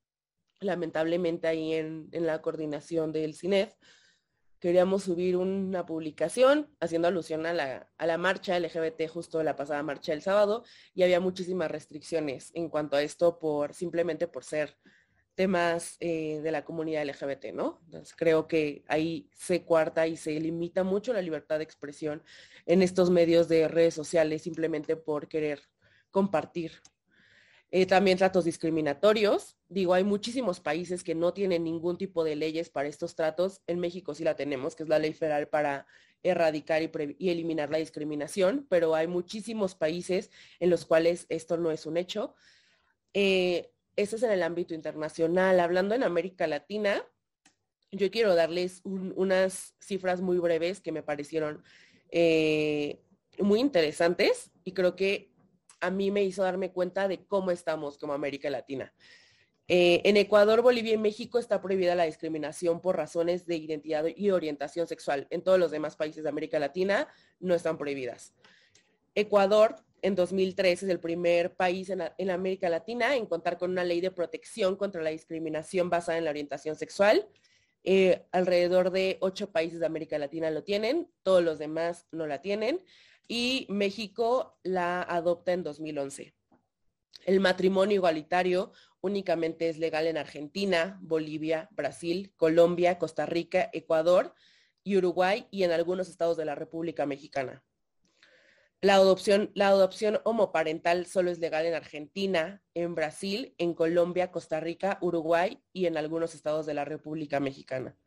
lamentablemente 0.59 1.47
ahí 1.47 1.73
en, 1.73 2.09
la 2.11 2.41
coordinación 2.41 3.11
del 3.11 3.35
CINEF, 3.35 3.73
queríamos 4.59 5.03
subir 5.03 5.37
una 5.37 5.85
publicación 5.85 6.69
haciendo 6.81 7.07
alusión 7.07 7.45
a 7.45 7.53
la, 7.53 7.89
a 7.97 8.05
la, 8.05 8.17
marcha 8.17 8.59
LGBT 8.59 9.07
justo 9.07 9.41
la 9.41 9.55
pasada 9.55 9.81
marcha 9.83 10.11
del 10.11 10.21
sábado 10.21 10.63
y 10.93 11.03
había 11.03 11.21
muchísimas 11.21 11.71
restricciones 11.71 12.51
en 12.53 12.69
cuanto 12.69 12.97
a 12.97 13.01
esto 13.01 13.39
por 13.39 13.73
simplemente 13.73 14.27
por 14.27 14.43
ser 14.43 14.77
temas 15.39 15.95
eh, 16.01 16.41
de 16.43 16.51
la 16.51 16.65
comunidad 16.65 17.05
LGBT, 17.05 17.53
¿no? 17.53 17.79
Entonces 17.85 18.13
creo 18.13 18.45
que 18.45 18.83
ahí 18.89 19.29
se 19.33 19.63
cuarta 19.63 20.05
y 20.05 20.17
se 20.17 20.37
limita 20.37 20.83
mucho 20.83 21.13
la 21.13 21.21
libertad 21.21 21.59
de 21.59 21.63
expresión 21.63 22.21
en 22.65 22.81
estos 22.81 23.09
medios 23.09 23.47
de 23.47 23.69
redes 23.69 23.93
sociales 23.93 24.41
simplemente 24.41 24.97
por 24.97 25.29
querer 25.29 25.61
compartir. 26.11 26.73
Eh, 27.71 27.85
también 27.85 28.17
tratos 28.17 28.43
discriminatorios. 28.43 29.55
Digo, 29.69 29.93
hay 29.93 30.03
muchísimos 30.03 30.59
países 30.59 31.05
que 31.05 31.15
no 31.15 31.31
tienen 31.31 31.63
ningún 31.63 31.97
tipo 31.97 32.25
de 32.25 32.35
leyes 32.35 32.69
para 32.69 32.89
estos 32.89 33.15
tratos. 33.15 33.61
En 33.65 33.79
México 33.79 34.13
sí 34.15 34.25
la 34.25 34.35
tenemos, 34.35 34.75
que 34.75 34.83
es 34.83 34.89
la 34.89 34.99
ley 34.99 35.13
federal 35.13 35.47
para 35.47 35.87
erradicar 36.21 36.81
y, 36.81 37.29
eliminar 37.29 37.69
la 37.69 37.77
discriminación, 37.77 38.67
pero 38.69 38.93
hay 38.93 39.07
muchísimos 39.07 39.73
países 39.73 40.31
en 40.59 40.69
los 40.69 40.85
cuales 40.85 41.27
esto 41.29 41.55
no 41.55 41.71
es 41.71 41.85
un 41.85 41.95
hecho. 41.95 42.35
Eh, 43.13 43.71
eso 44.01 44.15
es 44.15 44.23
en 44.23 44.31
el 44.31 44.43
ámbito 44.43 44.73
internacional. 44.73 45.59
Hablando 45.59 45.93
en 45.93 46.03
América 46.03 46.47
Latina, 46.47 47.03
yo 47.91 48.09
quiero 48.09 48.33
darles 48.33 48.81
unas 48.83 49.75
cifras 49.79 50.21
muy 50.21 50.37
breves 50.37 50.79
que 50.79 50.93
me 50.93 51.03
parecieron 51.03 51.63
eh, 52.09 53.01
muy 53.39 53.59
interesantes 53.59 54.51
y 54.63 54.73
creo 54.73 54.95
que 54.95 55.33
a 55.81 55.89
mí 55.89 56.11
me 56.11 56.23
hizo 56.23 56.43
darme 56.43 56.71
cuenta 56.71 57.07
de 57.07 57.25
cómo 57.25 57.51
estamos 57.51 57.97
como 57.97 58.13
América 58.13 58.49
Latina. 58.49 58.93
Eh, 59.67 60.01
en 60.05 60.17
Ecuador, 60.17 60.61
Bolivia 60.61 60.93
y 60.93 60.97
México 60.97 61.37
está 61.37 61.61
prohibida 61.61 61.93
la 61.93 62.05
discriminación 62.05 62.81
por 62.81 62.95
razones 62.95 63.45
de 63.45 63.57
identidad 63.57 64.05
y 64.15 64.31
orientación 64.31 64.87
sexual. 64.87 65.27
En 65.29 65.43
todos 65.43 65.59
los 65.59 65.71
demás 65.71 65.95
países 65.95 66.23
de 66.23 66.29
América 66.29 66.57
Latina 66.57 67.07
no 67.39 67.53
están 67.53 67.77
prohibidas. 67.77 68.33
Ecuador 69.13 69.75
en 70.01 70.15
2003 70.15 70.83
es 70.83 70.89
el 70.89 70.99
primer 70.99 71.55
país 71.55 71.89
en, 71.89 72.29
América 72.29 72.69
Latina 72.69 73.15
en 73.15 73.25
contar 73.25 73.57
con 73.57 73.71
una 73.71 73.83
ley 73.83 74.01
de 74.01 74.11
protección 74.11 74.75
contra 74.75 75.01
la 75.01 75.09
discriminación 75.09 75.89
basada 75.89 76.17
en 76.17 76.25
la 76.25 76.31
orientación 76.31 76.75
sexual. 76.75 77.27
Eh, 77.83 78.25
alrededor 78.31 78.91
de 78.91 79.17
ocho 79.21 79.51
países 79.51 79.79
de 79.79 79.85
América 79.85 80.17
Latina 80.17 80.51
lo 80.51 80.63
tienen, 80.63 81.09
todos 81.23 81.43
los 81.43 81.59
demás 81.59 82.07
no 82.11 82.27
la 82.27 82.41
tienen 82.41 82.83
y 83.27 83.67
México 83.69 84.57
la 84.63 85.01
adopta 85.01 85.53
en 85.53 85.63
2011. 85.63 86.33
El 87.25 87.39
matrimonio 87.39 87.95
igualitario 87.95 88.71
únicamente 89.01 89.69
es 89.69 89.77
legal 89.77 90.07
en 90.07 90.17
Argentina, 90.17 90.97
Bolivia, 91.01 91.69
Brasil, 91.71 92.33
Colombia, 92.35 92.97
Costa 92.97 93.25
Rica, 93.25 93.69
Ecuador 93.71 94.33
y 94.83 94.97
Uruguay 94.97 95.47
y 95.51 95.63
en 95.63 95.71
algunos 95.71 96.09
estados 96.09 96.37
de 96.37 96.45
la 96.45 96.55
República 96.55 97.05
Mexicana. 97.05 97.63
La 98.81 98.95
adopción, 98.95 99.51
homoparental 100.23 101.05
solo 101.05 101.31
es 101.31 101.39
legal 101.39 101.65
en 101.65 101.73
Argentina, 101.73 102.61
en 102.73 102.95
Brasil, 102.95 103.53
en 103.57 103.73
Colombia, 103.73 104.31
Costa 104.31 104.61
Rica, 104.61 104.97
Uruguay 105.01 105.61
y 105.73 105.85
en 105.85 105.97
algunos 105.97 106.33
estados 106.33 106.65
de 106.65 106.73
la 106.73 106.85
República 106.85 107.41
Mexicana. 107.41 107.97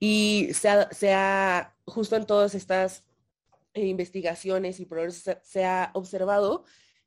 Y 0.00 0.50
se 0.52 1.12
ha 1.12 1.76
justo 1.84 2.16
en 2.16 2.24
todas 2.24 2.54
estas 2.54 3.04
investigaciones 3.74 4.80
y 4.80 4.86
progresos 4.86 5.36
se 5.42 5.64
ha 5.64 5.90
observado 5.94 6.64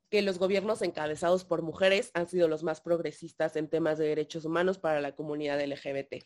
que 0.09 0.21
los 0.21 0.37
gobiernos 0.37 0.81
encabezados 0.81 1.45
por 1.45 1.61
mujeres 1.61 2.11
han 2.13 2.27
sido 2.27 2.47
los 2.47 2.63
más 2.63 2.81
progresistas 2.81 3.55
en 3.55 3.69
temas 3.69 3.97
de 3.97 4.07
derechos 4.07 4.45
humanos 4.45 4.77
para 4.77 4.99
la 4.99 5.15
comunidad 5.15 5.59
LGBT. 5.65 6.25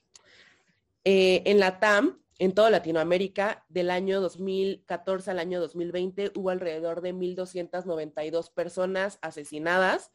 Eh, 1.03 1.43
en 1.45 1.59
la 1.59 1.79
TAM, 1.79 2.19
en 2.37 2.53
toda 2.53 2.69
Latinoamérica, 2.69 3.65
del 3.69 3.89
año 3.89 4.19
2014 4.19 5.31
al 5.31 5.39
año 5.39 5.61
2020, 5.61 6.33
hubo 6.35 6.49
alrededor 6.49 7.01
de 7.01 7.13
1.292 7.13 8.51
personas 8.51 9.19
asesinadas. 9.21 10.11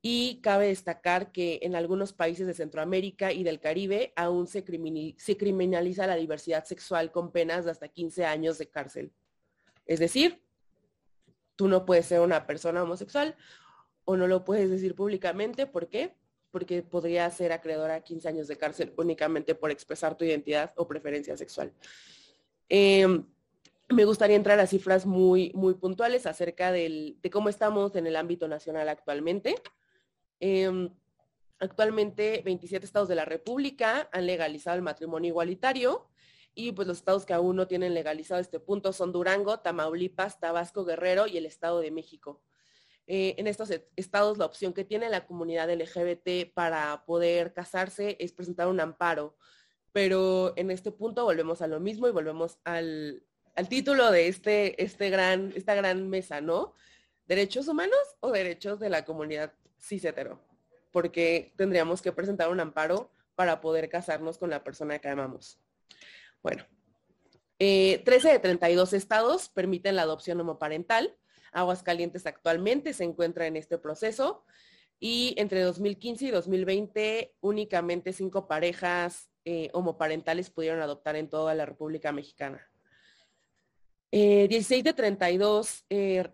Y 0.00 0.40
cabe 0.42 0.68
destacar 0.68 1.32
que 1.32 1.58
en 1.62 1.74
algunos 1.74 2.12
países 2.12 2.46
de 2.46 2.54
Centroamérica 2.54 3.32
y 3.32 3.42
del 3.42 3.58
Caribe 3.58 4.12
aún 4.14 4.46
se, 4.46 4.62
criminaliza 4.64 6.06
la 6.06 6.14
diversidad 6.14 6.64
sexual 6.64 7.10
con 7.10 7.32
penas 7.32 7.64
de 7.64 7.72
hasta 7.72 7.88
15 7.88 8.24
años 8.24 8.58
de 8.58 8.68
cárcel. 8.68 9.12
Es 9.86 9.98
decir, 9.98 10.40
tú 11.56 11.66
no 11.66 11.84
puedes 11.84 12.06
ser 12.06 12.20
una 12.20 12.46
persona 12.46 12.84
homosexual 12.84 13.36
o 14.04 14.16
no 14.16 14.28
lo 14.28 14.44
puedes 14.44 14.70
decir 14.70 14.94
públicamente. 14.94 15.66
¿Por 15.66 15.88
qué? 15.88 16.14
Porque 16.50 16.82
podría 16.82 17.30
ser 17.30 17.52
acreedora 17.52 17.96
a 17.96 18.00
15 18.00 18.28
años 18.28 18.48
de 18.48 18.56
cárcel 18.56 18.92
únicamente 18.96 19.54
por 19.54 19.70
expresar 19.70 20.16
tu 20.16 20.24
identidad 20.24 20.72
o 20.76 20.86
preferencia 20.86 21.36
sexual. 21.36 21.72
Em, 22.68 23.24
me 23.88 24.04
gustaría 24.04 24.36
entrar 24.36 24.60
a 24.60 24.66
cifras 24.66 25.06
muy, 25.06 25.52
muy 25.54 25.74
puntuales 25.74 26.26
acerca 26.26 26.72
de 26.72 27.16
cómo 27.32 27.48
estamos 27.48 27.96
en 27.96 28.06
el 28.06 28.16
ámbito 28.16 28.48
nacional 28.48 28.88
actualmente. 28.88 29.54
Em, 30.40 30.90
actualmente 31.58 32.42
27 32.44 32.84
estados 32.84 33.08
de 33.08 33.14
la 33.14 33.24
República 33.24 34.08
han 34.12 34.26
legalizado 34.26 34.76
el 34.76 34.82
matrimonio 34.82 35.28
igualitario 35.28 36.08
y 36.54 36.72
pues 36.72 36.86
los 36.86 36.98
estados 36.98 37.24
que 37.24 37.34
aún 37.34 37.56
no 37.56 37.66
tienen 37.66 37.94
legalizado 37.94 38.40
este 38.40 38.60
punto 38.60 38.92
son 38.92 39.12
Durango, 39.12 39.60
Tamaulipas, 39.60 40.40
Tabasco, 40.40 40.84
Guerrero 40.84 41.26
y 41.26 41.36
el 41.36 41.46
Estado 41.46 41.80
de 41.80 41.90
México. 41.90 42.42
Eh, 43.10 43.36
en 43.38 43.46
estos 43.46 43.70
estados 43.96 44.36
la 44.36 44.44
opción 44.44 44.74
que 44.74 44.84
tiene 44.84 45.08
la 45.08 45.24
comunidad 45.24 45.72
LGBT 45.72 46.52
para 46.52 47.06
poder 47.06 47.54
casarse 47.54 48.18
es 48.20 48.32
presentar 48.32 48.68
un 48.68 48.80
amparo, 48.80 49.34
pero 49.92 50.52
en 50.56 50.70
este 50.70 50.92
punto 50.92 51.24
volvemos 51.24 51.62
a 51.62 51.68
lo 51.68 51.80
mismo 51.80 52.06
y 52.06 52.10
volvemos 52.10 52.58
al, 52.64 53.24
título 53.70 54.10
de 54.10 54.28
este, 54.28 54.82
este 54.82 55.08
gran, 55.08 55.54
esta 55.56 55.74
gran 55.74 56.10
mesa, 56.10 56.42
¿no? 56.42 56.74
¿Derechos 57.26 57.66
humanos 57.68 57.98
o 58.20 58.30
derechos 58.30 58.78
de 58.78 58.90
la 58.90 59.06
comunidad 59.06 59.54
cis 59.80 60.04
hetero? 60.04 60.38
Porque 60.92 61.54
tendríamos 61.56 62.02
que 62.02 62.12
presentar 62.12 62.50
un 62.50 62.60
amparo 62.60 63.10
para 63.34 63.62
poder 63.62 63.88
casarnos 63.88 64.36
con 64.36 64.50
la 64.50 64.62
persona 64.62 64.98
que 64.98 65.08
amamos. 65.08 65.58
Bueno, 66.42 66.66
13 67.56 68.04
eh, 68.06 68.32
de 68.32 68.38
32 68.38 68.92
estados 68.92 69.48
permiten 69.48 69.96
la 69.96 70.02
adopción 70.02 70.38
homoparental. 70.42 71.16
Aguascalientes 71.52 72.26
actualmente 72.26 72.92
se 72.92 73.04
encuentra 73.04 73.46
en 73.46 73.56
este 73.56 73.78
proceso 73.78 74.44
y 75.00 75.34
entre 75.38 75.62
2015 75.62 76.26
y 76.26 76.30
2020 76.30 77.34
únicamente 77.40 78.12
cinco 78.12 78.48
parejas 78.48 79.30
eh, 79.44 79.70
homoparentales 79.72 80.50
pudieron 80.50 80.80
adoptar 80.80 81.16
en 81.16 81.28
toda 81.28 81.54
la 81.54 81.66
República 81.66 82.12
Mexicana. 82.12 82.68
16 84.10 84.72
eh, 84.72 84.82
de 84.82 84.92
32 84.94 85.84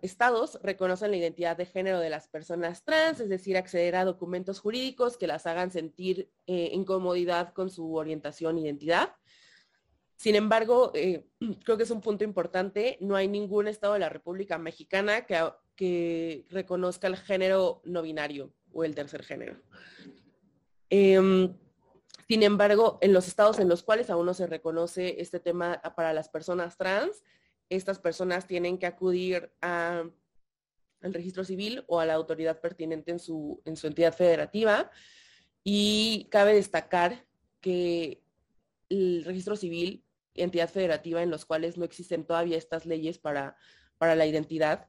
estados 0.01 0.57
reconocen 0.63 1.11
la 1.11 1.17
identidad 1.17 1.57
de 1.57 1.65
género 1.65 1.99
de 1.99 2.09
las 2.09 2.29
personas 2.29 2.83
trans, 2.85 3.19
es 3.19 3.27
decir, 3.27 3.57
acceder 3.57 3.97
a 3.97 4.05
documentos 4.05 4.59
jurídicos 4.59 5.17
que 5.17 5.27
las 5.27 5.45
hagan 5.45 5.71
sentir 5.71 6.31
incomodidad 6.45 7.53
con 7.53 7.69
su 7.69 7.95
orientación 7.95 8.57
e 8.57 8.61
identidad. 8.61 9.13
Sin 10.15 10.35
embargo, 10.35 10.91
eh, 10.93 11.25
creo 11.63 11.77
que 11.77 11.83
es 11.83 11.91
un 11.91 12.01
punto 12.01 12.23
importante, 12.23 12.97
no 13.01 13.15
hay 13.15 13.27
ningún 13.27 13.67
estado 13.67 13.93
de 13.93 13.99
la 13.99 14.09
República 14.09 14.57
Mexicana 14.57 15.25
que, 15.25 16.45
reconozca 16.49 17.07
el 17.07 17.17
género 17.17 17.81
no 17.83 18.01
binario 18.01 18.53
o 18.71 18.85
el 18.85 18.95
tercer 18.95 19.23
género. 19.23 19.57
Em, 20.89 21.53
sin 22.29 22.43
embargo, 22.43 22.97
en 23.01 23.11
los 23.11 23.27
estados 23.27 23.59
en 23.59 23.67
los 23.67 23.83
cuales 23.83 24.09
aún 24.09 24.25
no 24.25 24.33
se 24.33 24.47
reconoce 24.47 25.21
este 25.21 25.41
tema 25.41 25.81
para 25.95 26.13
las 26.13 26.29
personas 26.29 26.77
trans, 26.77 27.23
estas 27.69 27.99
personas 27.99 28.47
tienen 28.47 28.77
que 28.77 28.85
acudir 28.85 29.51
al 29.59 30.13
registro 31.01 31.43
civil 31.43 31.83
o 31.87 31.99
a 31.99 32.05
la 32.05 32.13
autoridad 32.13 32.61
pertinente 32.61 33.11
en 33.11 33.19
su 33.19 33.61
entidad 33.65 34.13
federativa. 34.13 34.89
Y 35.63 36.27
cabe 36.29 36.53
destacar 36.53 37.25
que 37.59 38.23
el 38.89 39.23
registro 39.25 39.55
civil 39.55 40.04
entidad 40.35 40.69
federativa 40.69 41.23
en 41.23 41.31
los 41.31 41.45
cuales 41.45 41.77
no 41.77 41.85
existen 41.85 42.25
todavía 42.25 42.57
estas 42.57 42.85
leyes 42.85 43.17
para, 43.17 43.57
para 43.97 44.15
la 44.15 44.25
identidad 44.25 44.87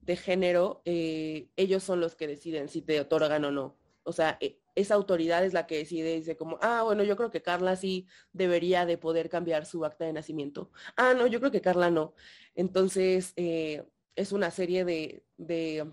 de 0.00 0.16
género, 0.16 0.82
eh, 0.84 1.48
ellos 1.56 1.82
son 1.82 2.00
los 2.00 2.14
que 2.14 2.28
deciden 2.28 2.68
si 2.68 2.80
te 2.80 3.00
otorgan 3.00 3.44
o 3.44 3.50
no. 3.50 3.76
O 4.04 4.12
sea, 4.12 4.38
e, 4.40 4.60
esa 4.76 4.94
autoridad 4.94 5.44
es 5.44 5.52
la 5.52 5.66
que 5.66 5.78
decide, 5.78 6.14
dice 6.14 6.36
como, 6.36 6.58
ah, 6.62 6.82
bueno, 6.84 7.02
yo 7.02 7.16
creo 7.16 7.30
que 7.30 7.42
Carla 7.42 7.76
sí 7.76 8.06
debería 8.32 8.86
de 8.86 8.98
poder 8.98 9.28
cambiar 9.28 9.66
su 9.66 9.84
acta 9.84 10.04
de 10.04 10.12
nacimiento. 10.12 10.70
Ah, 10.96 11.14
no, 11.14 11.26
yo 11.26 11.40
creo 11.40 11.50
que 11.50 11.60
Carla 11.60 11.90
no. 11.90 12.14
Entonces, 12.54 13.32
eh, 13.36 13.84
es 14.14 14.32
una 14.32 14.50
serie 14.50 14.84
de, 14.84 15.24
de, 15.36 15.90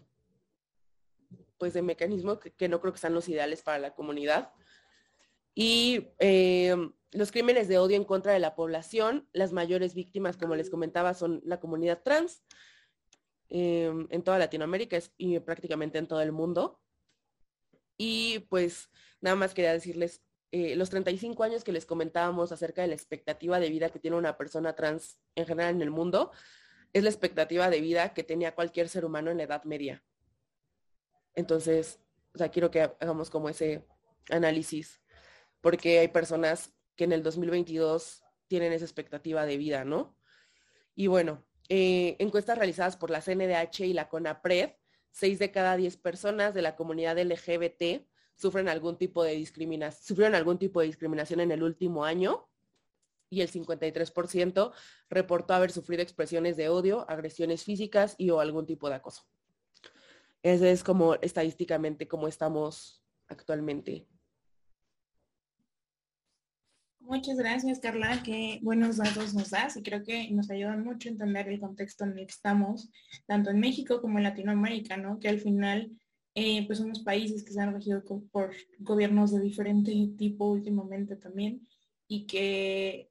pues 1.57 1.73
de 1.73 1.81
mecanismos 1.81 2.39
que, 2.39 2.51
que, 2.51 2.69
no 2.69 2.79
creo 2.81 2.93
que 2.93 2.99
sean 2.99 3.15
los 3.15 3.27
ideales 3.29 3.63
para 3.63 3.79
la 3.79 3.95
comunidad. 3.95 4.51
Y 5.55 6.09
eh, 6.19 6.75
los 7.13 7.31
crímenes 7.31 7.67
de 7.67 7.77
odio 7.77 7.95
en 7.95 8.03
contra 8.03 8.33
de 8.33 8.39
la 8.39 8.55
población, 8.55 9.27
las 9.33 9.51
mayores 9.51 9.93
víctimas, 9.93 10.37
como 10.37 10.55
les 10.55 10.69
comentaba, 10.69 11.13
son 11.13 11.41
la 11.45 11.59
comunidad 11.59 12.01
trans 12.03 12.43
em, 13.49 14.07
en 14.09 14.23
toda 14.23 14.39
Latinoamérica 14.39 14.97
y 15.17 15.39
prácticamente 15.39 15.97
en 15.99 16.07
todo 16.07 16.21
el 16.21 16.31
mundo. 16.31 16.79
Y 17.97 18.39
pues 18.49 18.89
nada 19.21 19.35
más 19.35 19.53
quería 19.53 19.73
decirles, 19.73 20.21
eh, 20.51 20.75
los 20.75 20.89
35 20.89 21.43
años 21.43 21.63
que 21.63 21.71
les 21.71 21.85
comentábamos 21.85 22.51
acerca 22.51 22.81
de 22.81 22.87
la 22.87 22.95
expectativa 22.95 23.59
de 23.59 23.69
vida 23.69 23.89
que 23.89 23.99
tiene 23.99 24.17
una 24.17 24.37
persona 24.37 24.75
trans 24.75 25.19
en 25.35 25.45
general 25.45 25.75
en 25.75 25.81
el 25.81 25.91
mundo, 25.91 26.31
es 26.93 27.03
la 27.03 27.09
expectativa 27.09 27.69
de 27.69 27.81
vida 27.81 28.13
que 28.13 28.23
tenía 28.23 28.55
cualquier 28.55 28.89
ser 28.89 29.05
humano 29.05 29.31
en 29.31 29.37
la 29.37 29.43
Edad 29.43 29.63
Media. 29.63 30.03
Entonces, 31.35 31.99
o 32.35 32.37
sea, 32.37 32.49
quiero 32.49 32.69
que 32.69 32.81
hagamos 32.81 33.29
como 33.29 33.49
ese 33.49 33.85
análisis, 34.29 35.01
porque 35.61 35.99
hay 35.99 36.07
personas 36.07 36.73
que 36.95 37.03
en 37.03 37.11
el 37.11 37.23
2022 37.23 38.23
tienen 38.47 38.73
esa 38.73 38.85
expectativa 38.85 39.45
de 39.45 39.57
vida, 39.57 39.83
¿no? 39.83 40.17
Y 40.95 41.07
bueno, 41.07 41.43
eh, 41.69 42.15
encuestas 42.19 42.57
realizadas 42.57 42.97
por 42.97 43.09
la 43.09 43.21
CNDH 43.21 43.81
y 43.81 43.93
la 43.93 44.09
CONAPRED, 44.09 44.73
6 45.11 45.39
de 45.39 45.51
cada 45.51 45.75
10 45.75 45.97
personas 45.97 46.53
de 46.53 46.61
la 46.61 46.75
comunidad 46.75 47.17
LGBT 47.17 48.05
sufren 48.35 48.67
algún 48.67 48.97
tipo 48.97 49.23
de 49.23 49.35
discriminación, 49.35 50.03
sufrieron 50.03 50.35
algún 50.35 50.57
tipo 50.57 50.81
de 50.81 50.87
discriminación 50.87 51.39
en 51.39 51.51
el 51.51 51.63
último 51.63 52.03
año 52.03 52.47
y 53.29 53.41
el 53.41 53.51
53% 53.51 54.71
reportó 55.09 55.53
haber 55.53 55.71
sufrido 55.71 56.03
expresiones 56.03 56.57
de 56.57 56.69
odio, 56.69 57.09
agresiones 57.09 57.63
físicas 57.63 58.15
y 58.17 58.29
o 58.29 58.39
algún 58.39 58.65
tipo 58.65 58.89
de 58.89 58.95
acoso. 58.95 59.23
Ese 60.43 60.71
es 60.71 60.83
como 60.83 61.15
estadísticamente 61.15 62.07
como 62.07 62.27
estamos 62.27 63.03
actualmente. 63.27 64.07
Muchas 67.05 67.37
gracias, 67.37 67.79
Carla. 67.79 68.23
Qué 68.23 68.59
buenos 68.61 68.95
datos 68.97 69.33
nos 69.33 69.49
das 69.49 69.75
y 69.75 69.83
creo 69.83 70.03
que 70.03 70.31
nos 70.31 70.49
ayudan 70.49 70.85
mucho 70.85 71.09
a 71.09 71.11
entender 71.11 71.49
el 71.49 71.59
contexto 71.59 72.05
en 72.05 72.11
el 72.11 72.25
que 72.25 72.31
estamos, 72.31 72.89
tanto 73.27 73.49
en 73.49 73.59
México 73.59 74.01
como 74.01 74.17
en 74.17 74.23
Latinoamérica, 74.23 74.95
¿no? 74.95 75.19
Que 75.19 75.27
al 75.27 75.39
final, 75.39 75.91
eh, 76.33 76.65
pues 76.65 76.79
somos 76.79 77.01
países 77.01 77.43
que 77.43 77.51
se 77.51 77.61
han 77.61 77.73
regido 77.73 78.03
por 78.31 78.51
gobiernos 78.79 79.31
de 79.31 79.41
diferente 79.41 79.91
tipo 80.17 80.49
últimamente 80.49 81.17
también 81.17 81.67
y 82.07 82.25
que, 82.25 83.09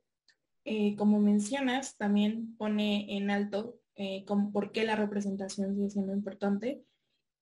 eh, 0.65 0.97
como 0.97 1.21
mencionas, 1.21 1.97
también 1.99 2.57
pone 2.57 3.17
en 3.17 3.31
alto 3.31 3.79
eh, 3.97 4.25
por 4.53 4.73
qué 4.73 4.85
la 4.85 4.97
representación 4.97 5.75
sigue 5.75 5.91
siendo 5.91 6.15
importante 6.15 6.83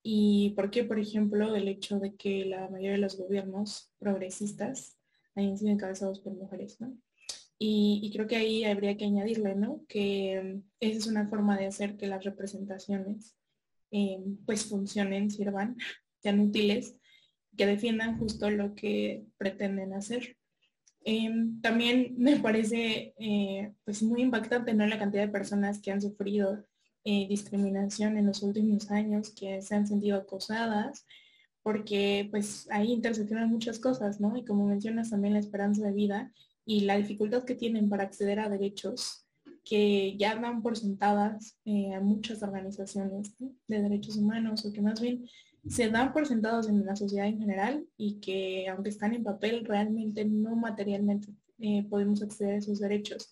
y 0.03 0.49
por 0.57 0.69
qué, 0.69 0.83
por 0.83 0.99
ejemplo, 0.99 1.55
el 1.55 1.69
hecho 1.69 1.97
de 1.99 2.13
que 2.15 2.45
la 2.45 2.67
mayoría 2.67 2.91
de 2.91 2.97
los 2.97 3.17
gobiernos 3.17 3.89
progresistas 3.99 4.97
encabezados 5.35 6.19
por 6.19 6.33
mujeres, 6.33 6.79
¿no? 6.79 6.97
Y, 7.63 8.09
creo 8.11 8.25
que 8.25 8.37
ahí 8.37 8.63
habría 8.63 8.97
que 8.97 9.05
añadirle, 9.05 9.53
¿no? 9.53 9.85
Que 9.87 10.41
mm, 10.41 10.63
esa 10.79 10.97
es 10.97 11.07
una 11.07 11.27
forma 11.29 11.57
de 11.57 11.67
hacer 11.67 11.95
que 11.95 12.07
las 12.07 12.23
representaciones 12.23 13.35
eh, 13.91 14.17
pues 14.47 14.65
funcionen, 14.65 15.29
sirvan, 15.29 15.77
sean 16.23 16.39
útiles, 16.39 16.95
que 17.55 17.67
defiendan 17.67 18.17
justo 18.17 18.49
lo 18.49 18.73
que 18.73 19.25
pretenden 19.37 19.93
hacer. 19.93 20.37
Em, 21.03 21.61
también 21.61 22.15
me 22.17 22.39
parece 22.39 23.13
eh, 23.19 23.73
pues 23.83 24.01
muy 24.03 24.21
impactante 24.21 24.73
¿no? 24.73 24.85
la 24.87 24.99
cantidad 24.99 25.25
de 25.25 25.31
personas 25.31 25.79
que 25.81 25.91
han 25.91 26.01
sufrido 26.01 26.65
eh, 27.03 27.27
discriminación 27.27 28.17
en 28.17 28.27
los 28.27 28.43
últimos 28.43 28.91
años, 28.91 29.31
que 29.31 29.61
se 29.61 29.75
han 29.75 29.87
sentido 29.87 30.17
acosadas, 30.17 31.05
porque 31.63 32.27
pues 32.31 32.67
ahí 32.71 32.91
interseccionan 32.91 33.49
muchas 33.49 33.79
cosas, 33.79 34.19
¿no? 34.19 34.35
Y 34.35 34.45
como 34.45 34.65
mencionas 34.65 35.11
también 35.11 35.33
la 35.33 35.39
esperanza 35.39 35.83
de 35.83 35.93
vida 35.93 36.31
y 36.65 36.81
la 36.81 36.97
dificultad 36.97 37.43
que 37.43 37.55
tienen 37.55 37.89
para 37.89 38.03
acceder 38.03 38.39
a 38.39 38.49
derechos 38.49 39.25
que 39.63 40.17
ya 40.17 40.35
dan 40.35 40.61
por 40.63 40.77
sentadas 40.77 41.59
eh, 41.65 41.93
a 41.93 41.99
muchas 41.99 42.41
organizaciones 42.41 43.35
de 43.39 43.81
derechos 43.81 44.17
humanos 44.17 44.65
o 44.65 44.73
que 44.73 44.81
más 44.81 44.99
bien 44.99 45.27
se 45.67 45.89
dan 45.89 46.13
por 46.13 46.25
sentados 46.25 46.67
en 46.67 46.83
la 46.83 46.95
sociedad 46.95 47.27
en 47.27 47.39
general 47.39 47.85
y 47.95 48.19
que 48.19 48.67
aunque 48.67 48.89
están 48.89 49.13
en 49.13 49.23
papel 49.23 49.63
realmente 49.63 50.25
no 50.25 50.55
materialmente 50.55 51.27
eh, 51.59 51.85
podemos 51.87 52.23
acceder 52.23 52.55
a 52.55 52.57
esos 52.57 52.79
derechos 52.79 53.29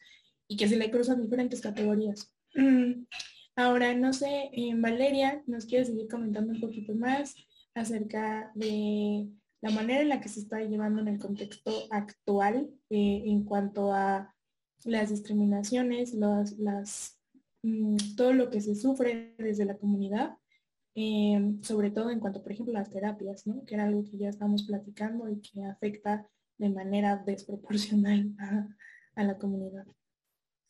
y 0.48 0.56
que 0.56 0.68
se 0.68 0.78
le 0.78 0.92
cruzan 0.92 1.22
diferentes 1.22 1.62
categorías. 1.62 2.32
Ahora, 3.56 3.94
no 3.94 4.14
sé, 4.14 4.52
Valeria, 4.78 5.44
¿nos 5.48 5.66
quieres 5.66 5.88
seguir 5.88 6.08
comentando 6.08 6.54
un 6.54 6.62
poquito 6.62 6.94
más 6.94 7.36
acerca 7.76 8.52
de 8.56 9.30
la 9.62 9.72
manera 9.72 10.02
en 10.02 10.10
la 10.10 10.22
que 10.22 10.30
se 10.30 10.40
está 10.40 10.62
llevando 10.62 11.02
en 11.02 11.10
el 11.10 11.20
contexto 11.20 11.72
actual 11.92 12.70
eh, 12.90 13.24
en 13.26 13.44
cuanto 13.44 13.94
a 13.94 14.34
las 14.86 15.10
discriminaciones, 15.10 16.14
las, 16.14 17.20
mm, 17.64 17.98
todo 18.16 18.34
lo 18.34 18.50
que 18.50 18.62
se 18.62 18.76
sufre 18.76 19.36
desde 19.38 19.66
la 19.66 19.78
comunidad, 19.78 20.38
eh, 20.96 21.56
sobre 21.62 21.92
todo 21.92 22.10
en 22.10 22.20
cuanto, 22.20 22.42
por 22.42 22.52
ejemplo, 22.52 22.76
a 22.76 22.80
las 22.80 22.90
terapias, 22.90 23.46
¿no? 23.48 23.66
que 23.66 23.76
era 23.76 23.86
algo 23.86 24.04
que 24.06 24.18
ya 24.18 24.30
estamos 24.30 24.64
platicando 24.64 25.30
y 25.30 25.42
que 25.42 25.64
afecta 25.66 26.28
de 26.58 26.70
manera 26.70 27.18
desproporcional 27.18 28.34
a, 29.16 29.24
la 29.24 29.38
comunidad. 29.38 29.86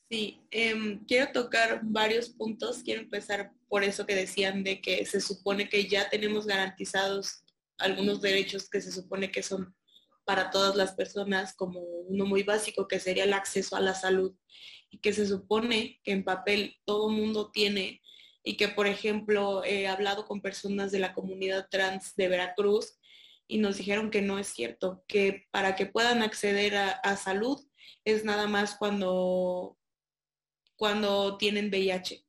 Sí, 0.10 0.42
em, 0.52 1.06
quiero 1.06 1.32
tocar 1.32 1.82
varios 1.84 2.30
puntos. 2.30 2.82
Quiero 2.84 3.02
empezar 3.02 3.54
por 3.68 3.84
eso 3.84 4.06
que 4.06 4.16
decían 4.16 4.64
de 4.64 4.82
que 4.82 5.06
se 5.06 5.22
supone 5.22 5.70
que 5.70 5.88
ya 5.88 6.10
tenemos 6.10 6.48
garantizados 6.48 7.44
algunos 7.78 8.22
derechos 8.22 8.70
que 8.70 8.82
se 8.82 8.92
supone 8.92 9.32
que 9.32 9.44
son 9.44 9.76
para 10.26 10.52
todas 10.52 10.76
las 10.76 10.94
personas, 10.94 11.56
como 11.56 11.80
uno 11.80 12.26
muy 12.26 12.44
básico 12.44 12.88
que 12.88 13.00
sería 13.00 13.24
el 13.24 13.34
acceso 13.34 13.76
a 13.76 13.80
la 13.82 13.96
salud 13.96 14.36
y 14.92 15.00
que 15.00 15.12
se 15.12 15.26
supone 15.26 16.00
que 16.04 16.12
en 16.12 16.24
papel 16.24 16.78
todo 16.86 17.10
mundo 17.10 17.50
tiene 17.52 18.02
y 18.44 18.56
que, 18.56 18.68
por 18.68 18.86
ejemplo, 18.86 19.64
he 19.64 19.88
hablado 19.88 20.28
con 20.28 20.42
personas 20.42 20.92
de 20.92 21.00
la 21.00 21.14
comunidad 21.14 21.68
trans 21.72 22.16
de 22.16 22.28
Veracruz 22.28 23.00
y 23.48 23.58
nos 23.58 23.78
dijeron 23.78 24.12
que 24.12 24.22
no 24.22 24.38
es 24.38 24.48
cierto, 24.48 25.04
que 25.08 25.48
para 25.50 25.76
que 25.76 25.88
puedan 25.88 26.22
acceder 26.22 26.76
a, 26.76 27.18
salud 27.18 27.60
es 28.06 28.24
nada 28.24 28.46
más 28.46 28.76
cuando, 28.76 29.79
cuando 30.80 31.38
tienen 31.38 31.68
VIH. 31.68 32.26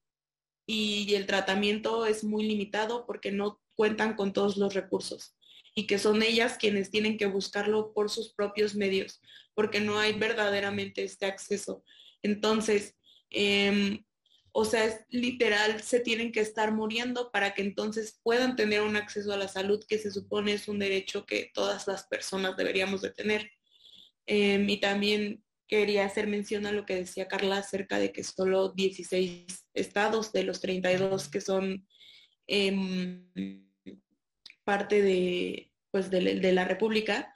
Y 0.66 1.14
el 1.14 1.26
tratamiento 1.26 2.04
es 2.04 2.24
muy 2.24 2.44
limitado 2.44 3.06
porque 3.06 3.30
no 3.30 3.62
cuentan 3.76 4.14
con 4.16 4.32
todos 4.32 4.56
los 4.56 4.74
recursos 4.74 5.36
y 5.76 5.86
que 5.86 6.00
son 6.00 6.20
ellas 6.20 6.58
quienes 6.58 6.90
tienen 6.90 7.16
que 7.16 7.26
buscarlo 7.26 7.92
por 7.94 8.10
sus 8.10 8.34
propios 8.34 8.74
medios, 8.74 9.20
porque 9.54 9.78
no 9.78 10.00
hay 10.00 10.14
verdaderamente 10.14 11.04
este 11.04 11.26
acceso. 11.26 11.84
Entonces, 12.22 12.96
em, 13.30 14.04
o 14.50 14.64
sea, 14.64 14.84
es 14.84 15.04
literal, 15.10 15.80
se 15.80 16.00
tienen 16.00 16.32
que 16.32 16.40
estar 16.40 16.72
muriendo 16.72 17.30
para 17.30 17.54
que 17.54 17.62
entonces 17.62 18.18
puedan 18.24 18.56
tener 18.56 18.82
un 18.82 18.96
acceso 18.96 19.32
a 19.32 19.36
la 19.36 19.46
salud 19.46 19.84
que 19.88 19.98
se 19.98 20.10
supone 20.10 20.54
es 20.54 20.66
un 20.66 20.80
derecho 20.80 21.24
que 21.24 21.52
todas 21.54 21.86
las 21.86 22.08
personas 22.08 22.56
deberíamos 22.56 23.00
de 23.00 23.12
tener. 23.12 23.48
Em, 24.26 24.68
y 24.68 24.78
también 24.78 25.44
quería 25.70 26.04
hacer 26.04 26.26
mención 26.26 26.66
a 26.66 26.72
lo 26.72 26.85
que 26.85 26.96
decía 26.96 27.28
Carla 27.28 27.59
acerca 27.59 28.00
de 28.00 28.11
que 28.12 28.24
solo 28.24 28.70
16 28.70 29.46
estados 29.72 30.33
de 30.33 30.42
los 30.42 30.61
32 30.61 31.28
que 31.28 31.40
son 31.40 31.87
em, 32.48 33.24
parte 34.64 35.00
de, 35.00 35.72
pues, 35.92 36.11
de, 36.11 36.52
la 36.52 36.64
República, 36.64 37.33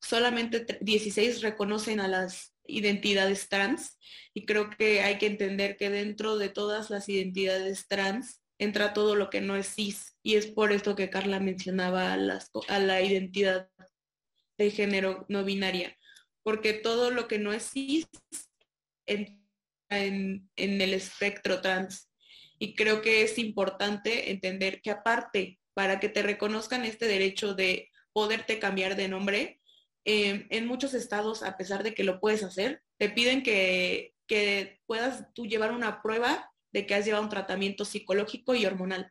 solamente 0.00 0.66
16 0.80 1.42
reconocen 1.42 2.00
a 2.00 2.08
las 2.08 2.56
identidades 2.66 3.48
trans 3.48 3.96
y 4.34 4.46
creo 4.46 4.70
que 4.70 5.02
hay 5.02 5.18
que 5.18 5.26
entender 5.26 5.76
que 5.76 5.90
dentro 5.90 6.38
de 6.38 6.48
todas 6.48 6.90
las 6.90 7.08
identidades 7.08 7.86
trans 7.86 8.42
entra 8.58 8.92
todo 8.92 9.14
lo 9.14 9.30
que 9.30 9.40
no 9.40 9.54
es 9.54 9.74
cis 9.74 10.16
y 10.24 10.34
es 10.34 10.48
por 10.48 10.72
esto 10.72 10.96
que 10.96 11.08
Carla 11.08 11.38
mencionaba 11.38 12.12
a, 12.12 12.16
las, 12.16 12.50
a 12.66 12.80
la 12.80 13.00
identidad 13.00 13.70
de 14.58 14.70
género 14.72 15.24
no 15.28 15.44
binaria, 15.44 15.96
porque 16.42 16.72
todo 16.72 17.10
lo 17.10 17.28
que 17.28 17.38
no 17.38 17.52
es 17.52 17.70
cis 17.70 18.06
en, 19.06 19.40
en 19.88 20.48
el 20.56 20.94
espectro 20.94 21.60
trans 21.60 22.10
y 22.62 22.74
creo 22.74 23.00
que 23.00 23.22
es 23.22 23.38
importante 23.38 24.30
entender 24.30 24.82
que 24.82 24.90
aparte 24.90 25.58
para 25.74 25.98
que 25.98 26.10
te 26.10 26.22
reconozcan 26.22 26.84
este 26.84 27.06
derecho 27.06 27.54
de 27.54 27.88
poderte 28.12 28.58
cambiar 28.58 28.96
de 28.96 29.08
nombre. 29.08 29.60
Em, 30.04 30.46
en 30.50 30.66
muchos 30.66 30.92
estados, 30.92 31.42
a 31.42 31.56
pesar 31.56 31.82
de 31.82 31.94
que 31.94 32.04
lo 32.04 32.20
puedes 32.20 32.42
hacer, 32.44 32.82
te 32.98 33.08
piden 33.08 33.42
que, 33.42 34.14
puedas 34.86 35.32
tú 35.34 35.46
llevar 35.46 35.72
una 35.72 36.02
prueba 36.02 36.52
de 36.72 36.86
que 36.86 36.94
has 36.94 37.04
llevado 37.04 37.24
un 37.24 37.30
tratamiento 37.30 37.84
psicológico 37.84 38.54
y 38.54 38.64
hormonal. 38.64 39.10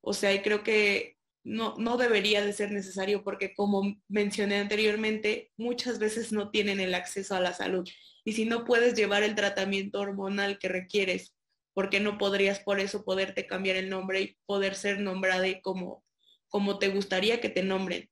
O 0.00 0.12
sea, 0.12 0.42
creo 0.42 0.64
que 0.64 1.15
no, 1.46 1.76
no 1.78 1.96
debería 1.96 2.44
de 2.44 2.52
ser 2.52 2.72
necesario 2.72 3.22
porque 3.22 3.54
como 3.54 3.96
mencioné 4.08 4.56
anteriormente, 4.56 5.52
muchas 5.56 6.00
veces 6.00 6.32
no 6.32 6.50
tienen 6.50 6.80
el 6.80 6.92
acceso 6.92 7.36
a 7.36 7.40
la 7.40 7.54
salud. 7.54 7.88
Y 8.24 8.32
si 8.32 8.46
no 8.46 8.64
puedes 8.64 8.94
llevar 8.94 9.22
el 9.22 9.36
tratamiento 9.36 10.00
hormonal 10.00 10.58
que 10.58 10.68
requieres 10.68 11.36
porque 11.72 12.00
no 12.00 12.18
podrías 12.18 12.58
por 12.58 12.80
eso 12.80 13.04
poderte 13.04 13.46
cambiar 13.46 13.76
el 13.76 13.88
nombre 13.88 14.20
y 14.22 14.38
poder 14.46 14.74
ser 14.74 14.98
nombrada 14.98 15.46
como, 15.60 16.02
como 16.48 16.80
te 16.80 16.88
gustaría 16.88 17.40
que 17.40 17.48
te 17.48 17.62
nombren. 17.62 18.10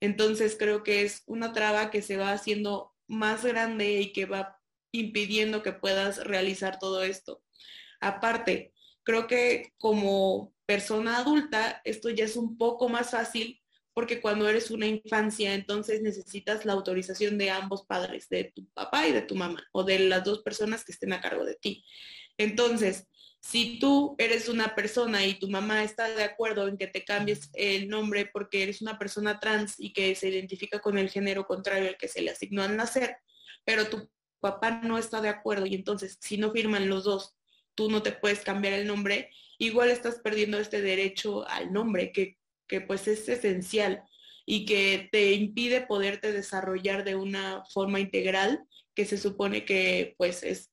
Entonces 0.00 0.54
creo 0.56 0.84
que 0.84 1.02
es 1.02 1.24
una 1.26 1.52
traba 1.52 1.90
que 1.90 2.02
se 2.02 2.16
va 2.16 2.30
haciendo 2.30 2.94
más 3.08 3.44
grande 3.44 4.00
y 4.00 4.12
que 4.12 4.26
va 4.26 4.60
impidiendo 4.92 5.62
que 5.64 5.72
puedas 5.72 6.24
realizar 6.24 6.78
todo 6.78 7.02
esto. 7.02 7.42
Aparte, 8.00 8.72
creo 9.02 9.26
que 9.26 9.72
como 9.78 10.54
persona 10.66 11.18
adulta 11.18 11.80
esto 11.84 12.10
ya 12.10 12.24
es 12.24 12.36
un 12.36 12.58
poco 12.58 12.88
más 12.88 13.10
fácil 13.10 13.60
porque 13.94 14.20
cuando 14.20 14.46
eres 14.46 14.70
una 14.70 14.86
infancia 14.86 15.54
entonces 15.54 16.02
necesitas 16.02 16.66
la 16.66 16.74
autorización 16.74 17.38
de 17.38 17.50
ambos 17.50 17.86
padres, 17.86 18.28
de 18.28 18.52
tu 18.54 18.66
papá 18.74 19.06
y 19.06 19.12
de 19.12 19.22
tu 19.22 19.34
mamá, 19.34 19.64
o 19.72 19.84
de 19.84 20.00
las 20.00 20.22
dos 20.22 20.42
personas 20.42 20.84
que 20.84 20.92
estén 20.92 21.14
a 21.14 21.20
cargo 21.22 21.46
de 21.46 21.54
ti. 21.54 21.82
Entonces, 22.36 23.06
si 23.40 23.78
tú 23.78 24.14
eres 24.18 24.48
una 24.48 24.74
persona 24.74 25.24
y 25.24 25.38
tu 25.38 25.48
mamá 25.48 25.82
está 25.82 26.08
de 26.08 26.24
acuerdo 26.24 26.68
en 26.68 26.76
que 26.76 26.88
te 26.88 27.04
cambies 27.04 27.48
el 27.54 27.88
nombre 27.88 28.26
porque 28.26 28.64
eres 28.64 28.82
una 28.82 28.98
persona 28.98 29.40
trans 29.40 29.76
y 29.78 29.92
que 29.92 30.14
se 30.14 30.28
identifica 30.28 30.80
con 30.80 30.98
el 30.98 31.08
género 31.08 31.46
contrario 31.46 31.88
al 31.88 31.96
que 31.96 32.08
se 32.08 32.22
le 32.22 32.32
asignó 32.32 32.64
al 32.64 32.76
nacer, 32.76 33.16
pero 33.64 33.88
tu 33.88 34.10
papá 34.40 34.80
no 34.82 34.98
está 34.98 35.20
de 35.20 35.28
acuerdo 35.28 35.64
y 35.64 35.74
entonces 35.74 36.18
si 36.20 36.36
no 36.38 36.50
firman 36.50 36.88
los 36.88 37.04
dos, 37.04 37.34
tú 37.74 37.90
no 37.90 38.02
te 38.02 38.12
puedes 38.12 38.40
cambiar 38.40 38.74
el 38.74 38.86
nombre, 38.86 39.30
igual 39.58 39.90
estás 39.90 40.16
perdiendo 40.16 40.58
este 40.58 40.80
derecho 40.82 41.46
al 41.48 41.72
nombre 41.72 42.12
que, 42.12 42.36
que 42.68 42.80
pues 42.80 43.08
es 43.08 43.28
esencial 43.28 44.02
y 44.44 44.64
que 44.64 45.08
te 45.10 45.32
impide 45.32 45.80
poderte 45.80 46.32
desarrollar 46.32 47.04
de 47.04 47.16
una 47.16 47.64
forma 47.72 48.00
integral 48.00 48.64
que 48.94 49.04
se 49.04 49.18
supone 49.18 49.64
que 49.64 50.14
pues 50.16 50.42
es 50.42 50.70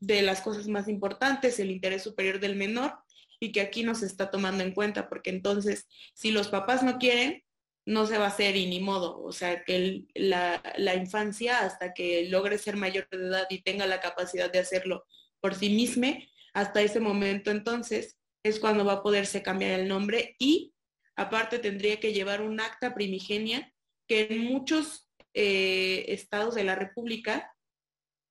de 0.00 0.22
las 0.22 0.40
cosas 0.40 0.66
más 0.66 0.88
importantes, 0.88 1.60
el 1.60 1.70
interés 1.70 2.02
superior 2.02 2.40
del 2.40 2.56
menor, 2.56 2.98
y 3.38 3.52
que 3.52 3.60
aquí 3.60 3.82
no 3.82 3.94
se 3.94 4.06
está 4.06 4.30
tomando 4.30 4.62
en 4.62 4.72
cuenta, 4.72 5.08
porque 5.08 5.30
entonces, 5.30 5.88
si 6.14 6.30
los 6.30 6.48
papás 6.48 6.82
no 6.82 6.98
quieren, 6.98 7.42
no 7.84 8.06
se 8.06 8.18
va 8.18 8.26
a 8.26 8.28
hacer 8.28 8.56
y 8.56 8.66
ni 8.66 8.78
modo. 8.80 9.20
O 9.20 9.32
sea, 9.32 9.64
que 9.64 10.04
la, 10.14 10.62
la, 10.76 10.94
infancia, 10.94 11.60
hasta 11.60 11.92
que 11.92 12.28
logre 12.28 12.58
ser 12.58 12.76
mayor 12.76 13.08
de 13.10 13.16
edad 13.16 13.46
y 13.50 13.62
tenga 13.62 13.86
la 13.86 14.00
capacidad 14.00 14.52
de 14.52 14.60
hacerlo 14.60 15.04
por 15.40 15.56
sí 15.56 15.70
misma, 15.70 16.18
hasta 16.52 16.82
ese 16.82 17.00
momento 17.00 17.50
entonces 17.50 18.16
es 18.42 18.58
cuando 18.58 18.84
va 18.84 18.94
a 18.94 19.02
poderse 19.02 19.42
cambiar 19.42 19.78
el 19.78 19.88
nombre 19.88 20.36
y 20.38 20.74
aparte 21.16 21.58
tendría 21.58 22.00
que 22.00 22.12
llevar 22.12 22.42
un 22.42 22.60
acta 22.60 22.94
primigenia 22.94 23.72
que 24.08 24.28
en 24.30 24.44
muchos 24.44 25.08
eh, 25.34 26.06
estados 26.08 26.54
de 26.54 26.64
la 26.64 26.74
República 26.74 27.52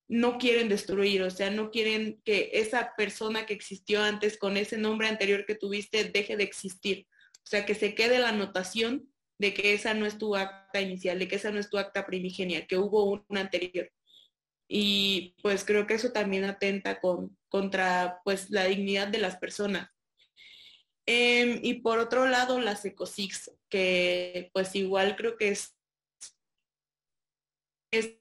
no 0.07 0.37
quieren 0.37 0.67
destruir, 0.67 1.23
o 1.23 1.31
sea, 1.31 1.49
no 1.51 1.71
quieren 1.71 2.21
que 2.25 2.49
esa 2.53 2.93
persona 2.97 3.45
que 3.45 3.53
existió 3.53 4.03
antes 4.03 4.37
con 4.37 4.57
ese 4.57 4.77
nombre 4.77 5.07
anterior 5.07 5.45
que 5.45 5.55
tuviste 5.55 6.03
deje 6.03 6.35
de 6.35 6.43
existir. 6.43 7.07
O 7.37 7.47
sea, 7.47 7.65
que 7.65 7.75
se 7.75 7.95
quede 7.95 8.19
la 8.19 8.29
anotación 8.29 9.09
de 9.39 9.53
que 9.53 9.73
esa 9.73 9.93
no 9.93 10.05
es 10.05 10.17
tu 10.17 10.35
acta 10.35 10.81
inicial, 10.81 11.17
de 11.17 11.29
que 11.29 11.37
esa 11.37 11.51
no 11.51 11.59
es 11.59 11.69
tu 11.69 11.77
acta 11.77 12.05
primigenia, 12.05 12.67
que 12.67 12.77
hubo 12.77 13.23
una 13.29 13.39
anterior. 13.39 13.89
Y 14.67 15.35
pues 15.41 15.63
creo 15.63 15.87
que 15.87 15.93
eso 15.93 16.11
también 16.11 16.43
atenta 16.43 16.99
con, 16.99 17.37
contra 17.49 18.19
pues 18.23 18.49
la 18.51 18.65
dignidad 18.65 19.07
de 19.07 19.17
las 19.17 19.37
personas. 19.37 19.89
Em, 21.05 21.59
y 21.63 21.75
por 21.75 21.99
otro 21.99 22.27
lado, 22.27 22.59
las 22.59 22.85
ECOSIX, 22.85 23.51
que 23.69 24.49
pues 24.53 24.75
igual 24.75 25.15
creo 25.15 25.37
que 25.37 25.49
es, 25.49 25.75
es 27.91 28.17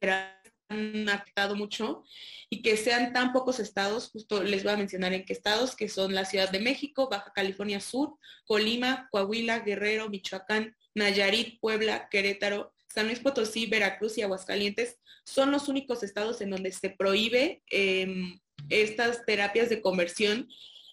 han 0.71 1.09
afectado 1.09 1.57
mucho 1.57 2.05
y 2.49 2.63
que 2.63 2.77
sean 2.77 3.13
tan 3.13 3.33
pocos 3.33 3.59
estados, 3.59 4.11
justo 4.11 4.43
les 4.43 4.63
voy 4.63 4.73
a 4.73 4.77
mencionar 4.77 5.13
en 5.13 5.25
qué 5.25 5.33
estados, 5.33 5.75
que 5.75 5.89
son 5.89 6.15
la 6.15 6.25
Ciudad 6.25 6.51
de 6.51 6.61
México, 6.61 7.09
Baja 7.11 7.33
California 7.35 7.81
Sur, 7.81 8.17
Colima, 8.47 9.09
Coahuila, 9.11 9.61
Guerrero, 9.61 10.09
Michoacán, 10.09 10.77
Nayarit, 10.95 11.61
Puebla, 11.61 12.09
Querétaro, 12.09 12.73
San 12.89 13.07
Luis 13.07 13.21
Potosí, 13.21 13.67
Veracruz 13.67 14.17
y 14.19 14.23
Aguascalientes, 14.23 14.99
son 15.25 15.51
los 15.51 15.69
únicos 15.69 16.03
estados 16.03 16.41
en 16.41 16.51
donde 16.51 16.73
se 16.73 16.91
prohíbe 16.91 17.63
em, 17.67 18.41
estas 18.69 19.25
terapias 19.27 19.69
de 19.69 19.81
conversión 19.81 20.49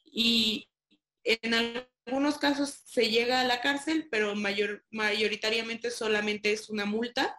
y 0.06 0.68
en 1.28 1.54
algunos 1.54 2.38
casos 2.38 2.70
se 2.86 3.10
llega 3.10 3.42
a 3.42 3.46
la 3.46 3.62
cárcel, 3.62 4.08
pero 4.10 4.36
mayor, 4.36 4.86
mayoritariamente 4.92 5.92
solamente 5.92 6.54
es 6.54 6.70
una 6.70 6.86
multa. 6.86 7.38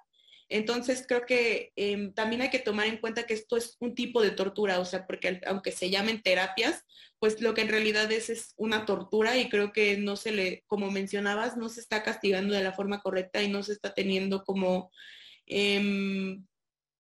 Entonces 0.51 1.05
creo 1.07 1.26
que 1.26 1.72
em, 1.76 2.12
también 2.14 2.43
hay 2.43 2.51
que 2.51 2.59
tomar 2.59 2.86
en 2.86 2.99
cuenta 2.99 3.24
que 3.26 3.34
esto 3.34 3.57
es 3.57 3.76
un 3.80 3.95
tipo 3.95 4.22
de 4.22 4.30
tortura, 4.30 4.80
o 4.80 4.84
sea, 4.84 5.07
porque 5.07 5.41
aunque 5.47 5.72
se 5.72 5.91
llamen 5.91 6.22
terapias, 6.22 6.84
pues 7.18 7.41
lo 7.41 7.53
que 7.55 7.62
en 7.62 7.68
realidad 7.68 8.11
es 8.12 8.30
es 8.30 8.55
una 8.57 8.86
tortura 8.86 9.36
y 9.36 9.49
creo 9.49 9.72
que 9.72 9.99
no 9.99 10.16
se 10.16 10.32
le, 10.32 10.64
como 10.66 10.91
mencionabas, 10.91 11.57
no 11.57 11.68
se 11.68 11.80
está 11.80 12.03
castigando 12.03 12.55
de 12.55 12.62
la 12.62 12.72
forma 12.72 13.01
correcta 13.03 13.43
y 13.43 13.49
no 13.49 13.62
se 13.62 13.72
está 13.72 13.93
teniendo 13.93 14.45
como, 14.45 14.91
em, 15.47 16.47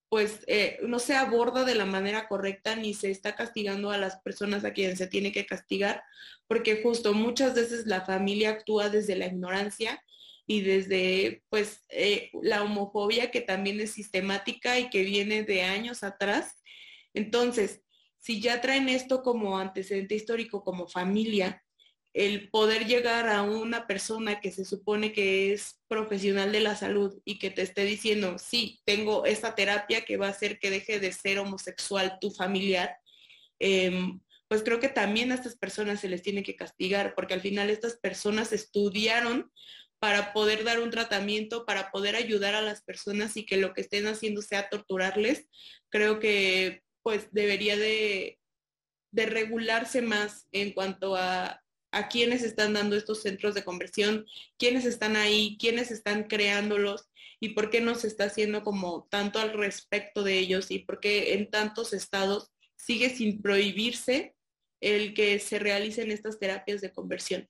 pues 0.08 0.40
eh, 0.46 0.78
no 0.82 0.98
se 0.98 1.14
aborda 1.14 1.64
de 1.64 1.74
la 1.74 1.84
manera 1.84 2.28
correcta 2.28 2.76
ni 2.76 2.94
se 2.94 3.10
está 3.10 3.34
castigando 3.34 3.90
a 3.90 3.98
las 3.98 4.20
personas 4.20 4.64
a 4.64 4.72
quienes 4.72 4.98
se 4.98 5.06
tiene 5.06 5.32
que 5.32 5.44
castigar, 5.44 6.02
porque 6.46 6.82
justo 6.82 7.12
muchas 7.12 7.54
veces 7.54 7.86
la 7.86 8.00
familia 8.00 8.50
actúa 8.50 8.88
desde 8.88 9.16
la 9.16 9.26
ignorancia 9.26 10.02
y 10.46 10.62
desde 10.62 11.44
pues 11.50 11.84
eh, 11.90 12.30
la 12.42 12.62
homofobia 12.62 13.30
que 13.30 13.42
también 13.42 13.80
es 13.80 13.92
sistemática 13.92 14.78
y 14.78 14.88
que 14.88 15.02
viene 15.02 15.42
de 15.42 15.62
años 15.62 16.02
atrás. 16.02 16.62
Entonces, 17.12 17.82
si 18.18 18.40
ya 18.40 18.60
traen 18.62 18.88
esto 18.88 19.22
como 19.22 19.58
antecedente 19.58 20.14
histórico, 20.14 20.64
como 20.64 20.88
familia, 20.88 21.62
el 22.18 22.50
poder 22.50 22.88
llegar 22.88 23.28
a 23.28 23.42
una 23.42 23.86
persona 23.86 24.40
que 24.40 24.50
se 24.50 24.64
supone 24.64 25.12
que 25.12 25.52
es 25.52 25.80
profesional 25.86 26.50
de 26.50 26.58
la 26.58 26.74
salud 26.74 27.16
y 27.24 27.38
que 27.38 27.50
te 27.50 27.62
esté 27.62 27.84
diciendo, 27.84 28.38
sí, 28.40 28.80
tengo 28.84 29.24
esta 29.24 29.54
terapia 29.54 30.04
que 30.04 30.16
va 30.16 30.26
a 30.26 30.30
hacer 30.30 30.58
que 30.58 30.68
deje 30.68 30.98
de 30.98 31.12
ser 31.12 31.38
homosexual 31.38 32.18
tu 32.20 32.32
familiar, 32.32 32.96
em, 33.60 34.18
pues 34.48 34.64
creo 34.64 34.80
que 34.80 34.88
también 34.88 35.30
a 35.30 35.36
estas 35.36 35.56
personas 35.56 36.00
se 36.00 36.08
les 36.08 36.22
tiene 36.22 36.42
que 36.42 36.56
castigar, 36.56 37.14
porque 37.14 37.34
al 37.34 37.40
final 37.40 37.70
estas 37.70 37.96
personas 37.96 38.52
estudiaron 38.52 39.52
para 40.00 40.32
poder 40.32 40.64
dar 40.64 40.80
un 40.80 40.90
tratamiento, 40.90 41.66
para 41.66 41.92
poder 41.92 42.16
ayudar 42.16 42.56
a 42.56 42.62
las 42.62 42.82
personas 42.82 43.36
y 43.36 43.46
que 43.46 43.58
lo 43.58 43.74
que 43.74 43.82
estén 43.82 44.08
haciendo 44.08 44.42
sea 44.42 44.68
torturarles, 44.68 45.46
creo 45.88 46.18
que 46.18 46.82
pues 47.04 47.28
debería 47.30 47.76
de, 47.76 48.40
regularse 49.12 50.02
más 50.02 50.48
en 50.50 50.72
cuanto 50.72 51.14
a, 51.14 51.62
a 51.90 52.08
quiénes 52.08 52.42
están 52.42 52.74
dando 52.74 52.96
estos 52.96 53.22
centros 53.22 53.54
de 53.54 53.64
conversión, 53.64 54.26
quiénes 54.58 54.84
están 54.84 55.16
ahí, 55.16 55.56
quiénes 55.58 55.90
están 55.90 56.24
creándolos 56.24 57.08
y 57.40 57.50
por 57.50 57.70
qué 57.70 57.80
no 57.80 57.94
se 57.94 58.08
está 58.08 58.24
haciendo 58.24 58.62
como 58.62 59.06
tanto 59.10 59.38
al 59.38 59.52
respecto 59.52 60.22
de 60.22 60.38
ellos 60.38 60.70
y 60.70 60.80
por 60.80 61.00
qué 61.00 61.34
en 61.34 61.50
tantos 61.50 61.92
estados 61.92 62.50
sigue 62.76 63.10
sin 63.10 63.40
prohibirse 63.40 64.34
el 64.80 65.14
que 65.14 65.38
se 65.38 65.58
realicen 65.58 66.10
estas 66.10 66.38
terapias 66.38 66.80
de 66.80 66.92
conversión. 66.92 67.48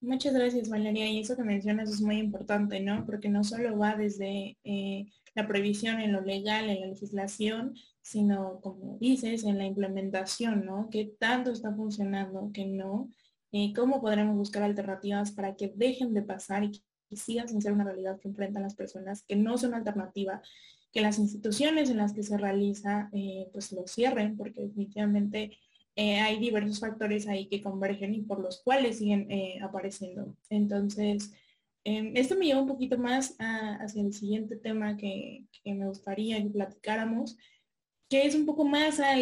Muchas 0.00 0.32
gracias, 0.32 0.68
Valeria. 0.68 1.06
Y 1.08 1.20
eso 1.20 1.36
que 1.36 1.42
mencionas 1.42 1.90
es 1.90 2.00
muy 2.00 2.18
importante, 2.18 2.78
¿no? 2.80 3.04
Porque 3.04 3.28
no 3.28 3.42
solo 3.42 3.76
va 3.76 3.96
desde 3.96 4.56
eh, 4.62 5.06
la 5.34 5.48
prohibición 5.48 6.00
en 6.00 6.12
lo 6.12 6.20
legal, 6.20 6.70
en 6.70 6.80
la 6.80 6.86
legislación, 6.86 7.74
sino, 8.08 8.60
como 8.60 8.98
dices, 8.98 9.44
en 9.44 9.58
la 9.58 9.66
implementación, 9.66 10.64
¿no? 10.64 10.88
¿Qué 10.90 11.12
tanto 11.18 11.52
está 11.52 11.74
funcionando, 11.74 12.50
que 12.52 12.66
no? 12.66 13.10
Eh, 13.52 13.72
¿Cómo 13.74 14.00
podremos 14.00 14.36
buscar 14.36 14.62
alternativas 14.62 15.32
para 15.32 15.56
que 15.56 15.72
dejen 15.74 16.14
de 16.14 16.22
pasar 16.22 16.64
y 16.64 16.72
que 17.08 17.16
sigan 17.16 17.48
sin 17.48 17.62
ser 17.62 17.72
una 17.72 17.84
realidad 17.84 18.18
que 18.18 18.28
enfrentan 18.28 18.62
las 18.62 18.74
personas, 18.74 19.22
que 19.22 19.36
no 19.36 19.58
son 19.58 19.74
alternativa, 19.74 20.42
que 20.92 21.00
las 21.00 21.18
instituciones 21.18 21.90
en 21.90 21.98
las 21.98 22.12
que 22.12 22.22
se 22.22 22.38
realiza, 22.38 23.10
eh, 23.12 23.48
pues 23.52 23.72
lo 23.72 23.86
cierren, 23.86 24.36
porque 24.36 24.62
definitivamente 24.62 25.58
eh, 25.96 26.20
hay 26.20 26.38
diversos 26.38 26.80
factores 26.80 27.26
ahí 27.26 27.48
que 27.48 27.62
convergen 27.62 28.14
y 28.14 28.22
por 28.22 28.40
los 28.40 28.62
cuales 28.62 28.98
siguen 28.98 29.30
eh, 29.30 29.58
apareciendo. 29.62 30.34
Entonces, 30.48 31.32
em, 31.84 32.12
esto 32.16 32.36
me 32.36 32.46
lleva 32.46 32.62
un 32.62 32.68
poquito 32.68 32.98
más 32.98 33.36
hacia 33.38 34.02
el 34.02 34.12
siguiente 34.12 34.56
tema 34.56 34.96
que, 34.96 35.44
me 35.64 35.86
gustaría 35.86 36.42
que 36.42 36.48
platicáramos, 36.48 37.36
que 38.08 38.26
es 38.26 38.34
un 38.34 38.46
poco 38.46 38.64
más 38.64 39.00
a 39.00 39.16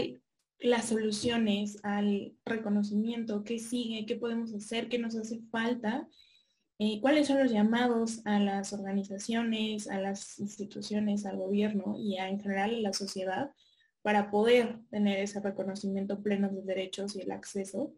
las 0.58 0.86
soluciones, 0.86 1.78
al 1.82 2.34
reconocimiento, 2.44 3.44
qué 3.44 3.58
sigue, 3.58 4.06
qué 4.06 4.16
podemos 4.16 4.54
hacer, 4.54 4.88
qué 4.88 4.98
nos 4.98 5.16
hace 5.16 5.40
falta, 5.50 6.08
eh, 6.78 7.00
cuáles 7.00 7.26
son 7.26 7.38
los 7.38 7.50
llamados 7.50 8.20
a 8.26 8.38
las 8.38 8.72
organizaciones, 8.72 9.88
a 9.88 9.98
las 10.00 10.38
instituciones, 10.38 11.24
al 11.24 11.38
gobierno 11.38 11.96
y 11.98 12.18
en 12.18 12.40
general 12.40 12.74
a 12.74 12.80
la 12.80 12.92
sociedad 12.92 13.50
para 14.02 14.30
poder 14.30 14.78
tener 14.90 15.18
ese 15.18 15.40
reconocimiento 15.40 16.22
pleno 16.22 16.48
de 16.48 16.62
derechos 16.62 17.16
y 17.16 17.22
el 17.22 17.32
acceso 17.32 17.94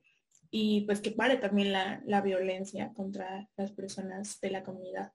y 0.51 0.83
pues 0.83 1.01
que 1.01 1.11
pare 1.11 1.37
también 1.37 1.73
la, 1.73 2.21
violencia 2.23 2.93
contra 2.95 3.49
las 3.57 3.73
personas 3.73 4.41
de 4.41 4.51
la 4.51 4.63
comunidad. 4.63 5.13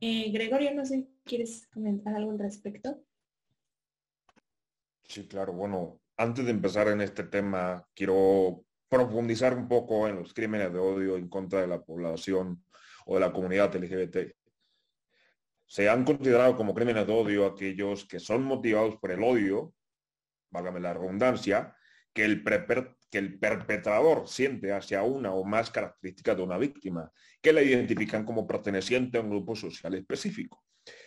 Eh, 0.00 0.30
Gregorio, 0.30 0.72
no 0.74 0.86
sé, 0.86 1.08
¿quieres 1.24 1.66
comentar 1.68 2.14
algo 2.14 2.30
al 2.30 2.38
respecto? 2.38 3.02
Sí, 5.08 5.26
claro. 5.26 5.52
Bueno, 5.52 6.00
antes 6.16 6.44
de 6.44 6.50
empezar 6.50 6.88
en 6.88 7.00
este 7.00 7.24
tema, 7.24 7.84
quiero 7.94 8.64
profundizar 8.88 9.56
un 9.56 9.68
poco 9.68 10.06
en 10.08 10.16
los 10.16 10.32
crímenes 10.32 10.72
de 10.72 10.78
odio 10.78 11.16
en 11.16 11.28
contra 11.28 11.60
de 11.60 11.66
la 11.66 11.82
población 11.82 12.64
o 13.06 13.14
de 13.14 13.20
la 13.20 13.32
comunidad 13.32 13.74
LGBT. 13.74 14.34
Se 15.66 15.88
han 15.88 16.04
considerado 16.04 16.56
como 16.56 16.74
crímenes 16.74 17.06
de 17.06 17.12
odio 17.12 17.46
aquellos 17.46 18.06
que 18.06 18.20
son 18.20 18.42
motivados 18.42 18.96
por 18.96 19.10
el 19.10 19.22
odio 19.22 19.74
válgame 20.50 20.80
la 20.80 20.94
redundancia, 20.94 21.74
que 22.12 22.24
el, 22.24 22.42
perpetrador 22.42 24.26
siente 24.26 24.72
hacia 24.72 25.02
una 25.02 25.32
o 25.32 25.44
más 25.44 25.70
características 25.70 26.36
de 26.36 26.42
una 26.42 26.58
víctima, 26.58 27.12
que 27.40 27.52
la 27.52 27.62
identifican 27.62 28.24
como 28.24 28.46
perteneciente 28.46 29.18
a 29.18 29.20
un 29.20 29.30
grupo 29.30 29.54
social 29.54 29.94
específico. 29.94 30.64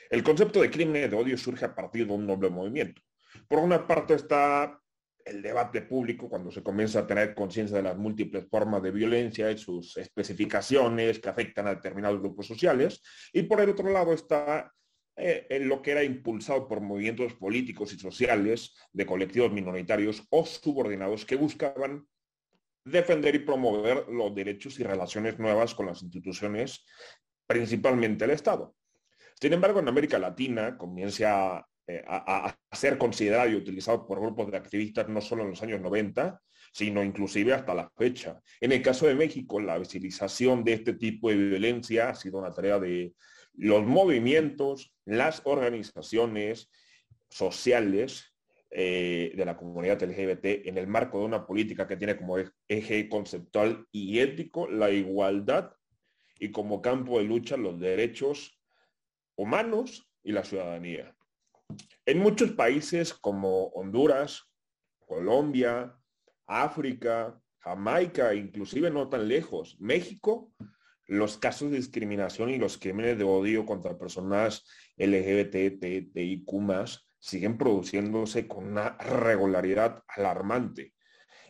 El 0.10 0.24
concepto 0.24 0.62
de 0.62 0.70
crimen 0.70 1.10
de 1.10 1.16
odio 1.16 1.38
surge 1.38 1.66
a 1.66 1.76
partir 1.76 2.08
de 2.08 2.14
un 2.14 2.26
noble 2.26 2.50
movimiento. 2.50 3.02
Por 3.48 3.60
una 3.60 3.88
parte 3.88 4.16
está 4.16 4.82
el 5.26 5.42
debate 5.42 5.82
público 5.84 6.30
cuando 6.30 6.52
se 6.52 6.64
comienza 6.64 7.00
a 7.00 7.08
tener 7.08 7.36
conciencia 7.36 7.78
de 7.78 7.84
las 7.84 7.98
múltiples 7.98 8.48
formas 8.50 8.82
de 8.82 8.92
violencia 8.92 9.52
y 9.52 9.58
sus 9.58 9.98
especificaciones 9.98 11.20
que 11.20 11.30
afectan 11.30 11.68
a 11.68 11.76
determinados 11.76 12.20
grupos 12.20 12.48
sociales. 12.48 13.02
Y 13.32 13.44
por 13.44 13.62
el 13.62 13.70
otro 13.70 13.90
lado 13.90 14.14
está 14.14 14.72
eh, 15.16 15.46
en 15.50 15.68
lo 15.68 15.82
que 15.82 15.92
era 15.92 16.04
impulsado 16.04 16.68
por 16.68 16.82
movimientos 16.82 17.34
políticos 17.34 17.94
y 17.94 18.00
sociales 18.00 18.76
de 18.92 19.06
colectivos 19.06 19.52
minoritarios 19.52 20.24
o 20.30 20.46
subordinados 20.46 21.26
que 21.26 21.36
buscaban 21.36 22.08
defender 22.84 23.36
y 23.36 23.40
promover 23.40 24.08
los 24.08 24.34
derechos 24.34 24.80
y 24.80 24.84
relaciones 24.84 25.38
nuevas 25.38 25.76
con 25.76 25.86
las 25.86 26.02
instituciones, 26.02 26.86
principalmente 27.46 28.26
el 28.26 28.32
Estado. 28.32 28.76
Sin 29.40 29.54
embargo, 29.54 29.80
en 29.80 29.88
América 29.88 30.18
Latina 30.18 30.78
comienza 30.78 31.68
eh, 31.92 32.04
a, 32.08 32.56
ser 32.72 32.98
considerado 32.98 33.50
y 33.50 33.56
utilizado 33.56 34.08
por 34.08 34.22
grupos 34.22 34.50
de 34.50 34.58
activistas 34.58 35.10
no 35.10 35.20
solo 35.20 35.44
en 35.44 35.50
los 35.50 35.62
años 35.62 35.82
90, 35.82 36.42
sino 36.72 37.04
inclusive 37.04 37.54
hasta 37.54 37.74
la 37.74 37.90
fecha. 37.98 38.40
En 38.62 38.72
el 38.72 38.82
caso 38.82 39.08
de 39.08 39.16
México, 39.16 39.60
la 39.60 39.78
visibilización 39.78 40.64
de 40.64 40.74
este 40.74 40.94
tipo 40.94 41.30
de 41.30 41.36
violencia 41.36 42.10
ha 42.10 42.16
sido 42.16 42.40
una 42.40 42.54
tarea 42.54 42.80
de 42.80 43.14
los 43.56 43.86
movimientos, 43.86 44.96
las 45.06 45.42
organizaciones 45.44 46.72
sociales 47.30 48.34
eh, 48.70 49.34
de 49.36 49.46
la 49.46 49.58
comunidad 49.58 50.02
LGBT 50.02 50.66
en 50.68 50.78
el 50.78 50.88
marco 50.88 51.20
de 51.20 51.26
una 51.26 51.46
política 51.46 51.88
que 51.88 51.98
tiene 51.98 52.16
como 52.16 52.38
eje 52.70 53.10
conceptual 53.10 53.86
y 53.92 54.20
ético 54.20 54.70
la 54.70 54.90
igualdad 54.92 55.74
y 56.40 56.52
como 56.52 56.82
campo 56.82 57.18
de 57.18 57.26
lucha 57.26 57.58
los 57.58 57.78
derechos 57.82 58.58
humanos 59.36 60.10
y 60.24 60.32
la 60.32 60.46
ciudadanía. 60.46 61.14
En 62.06 62.20
muchos 62.20 62.52
países 62.52 63.14
como 63.14 63.68
Honduras, 63.68 64.52
Colombia, 65.06 65.96
África, 66.48 67.40
Jamaica, 67.60 68.34
inclusive 68.34 68.90
no 68.90 69.08
tan 69.10 69.28
lejos, 69.28 69.78
México, 69.80 70.52
los 71.08 71.38
casos 71.38 71.72
de 71.72 71.78
discriminación 71.78 72.50
y 72.50 72.58
los 72.58 72.78
crímenes 72.78 73.18
de 73.18 73.24
odio 73.24 73.66
contra 73.66 73.98
personas 73.98 74.66
LGBTIQ 74.98 76.50
siguen 77.20 77.58
produciéndose 77.58 78.48
con 78.48 78.66
una 78.66 78.98
regularidad 78.98 80.04
alarmante. 80.08 80.94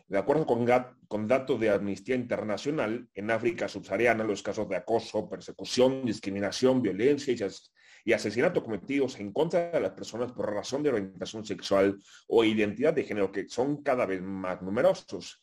De 0.07 0.17
acuerdo 0.17 0.45
con, 0.45 0.67
con, 1.07 1.28
datos 1.28 1.59
de 1.59 1.69
Amnistía 1.69 2.15
Internacional, 2.15 3.07
en 3.13 3.32
África 3.32 3.69
subsahariana 3.69 4.26
los 4.26 4.43
casos 4.43 4.67
de 4.67 4.76
acoso, 4.76 5.30
persecución, 5.30 6.05
discriminación, 6.05 6.82
violencia 6.82 7.32
y, 7.32 7.38
asesinato 8.13 8.63
cometidos 8.63 9.19
en 9.19 9.31
contra 9.31 9.71
de 9.71 9.79
las 9.79 9.91
personas 9.91 10.31
por 10.31 10.53
razón 10.53 10.83
de 10.83 10.89
orientación 10.89 11.45
sexual 11.45 11.97
o 12.27 12.43
identidad 12.43 12.93
de 12.93 13.03
género, 13.03 13.31
que 13.31 13.47
son 13.47 13.83
cada 13.83 14.05
vez 14.05 14.21
más 14.21 14.61
numerosos. 14.61 15.41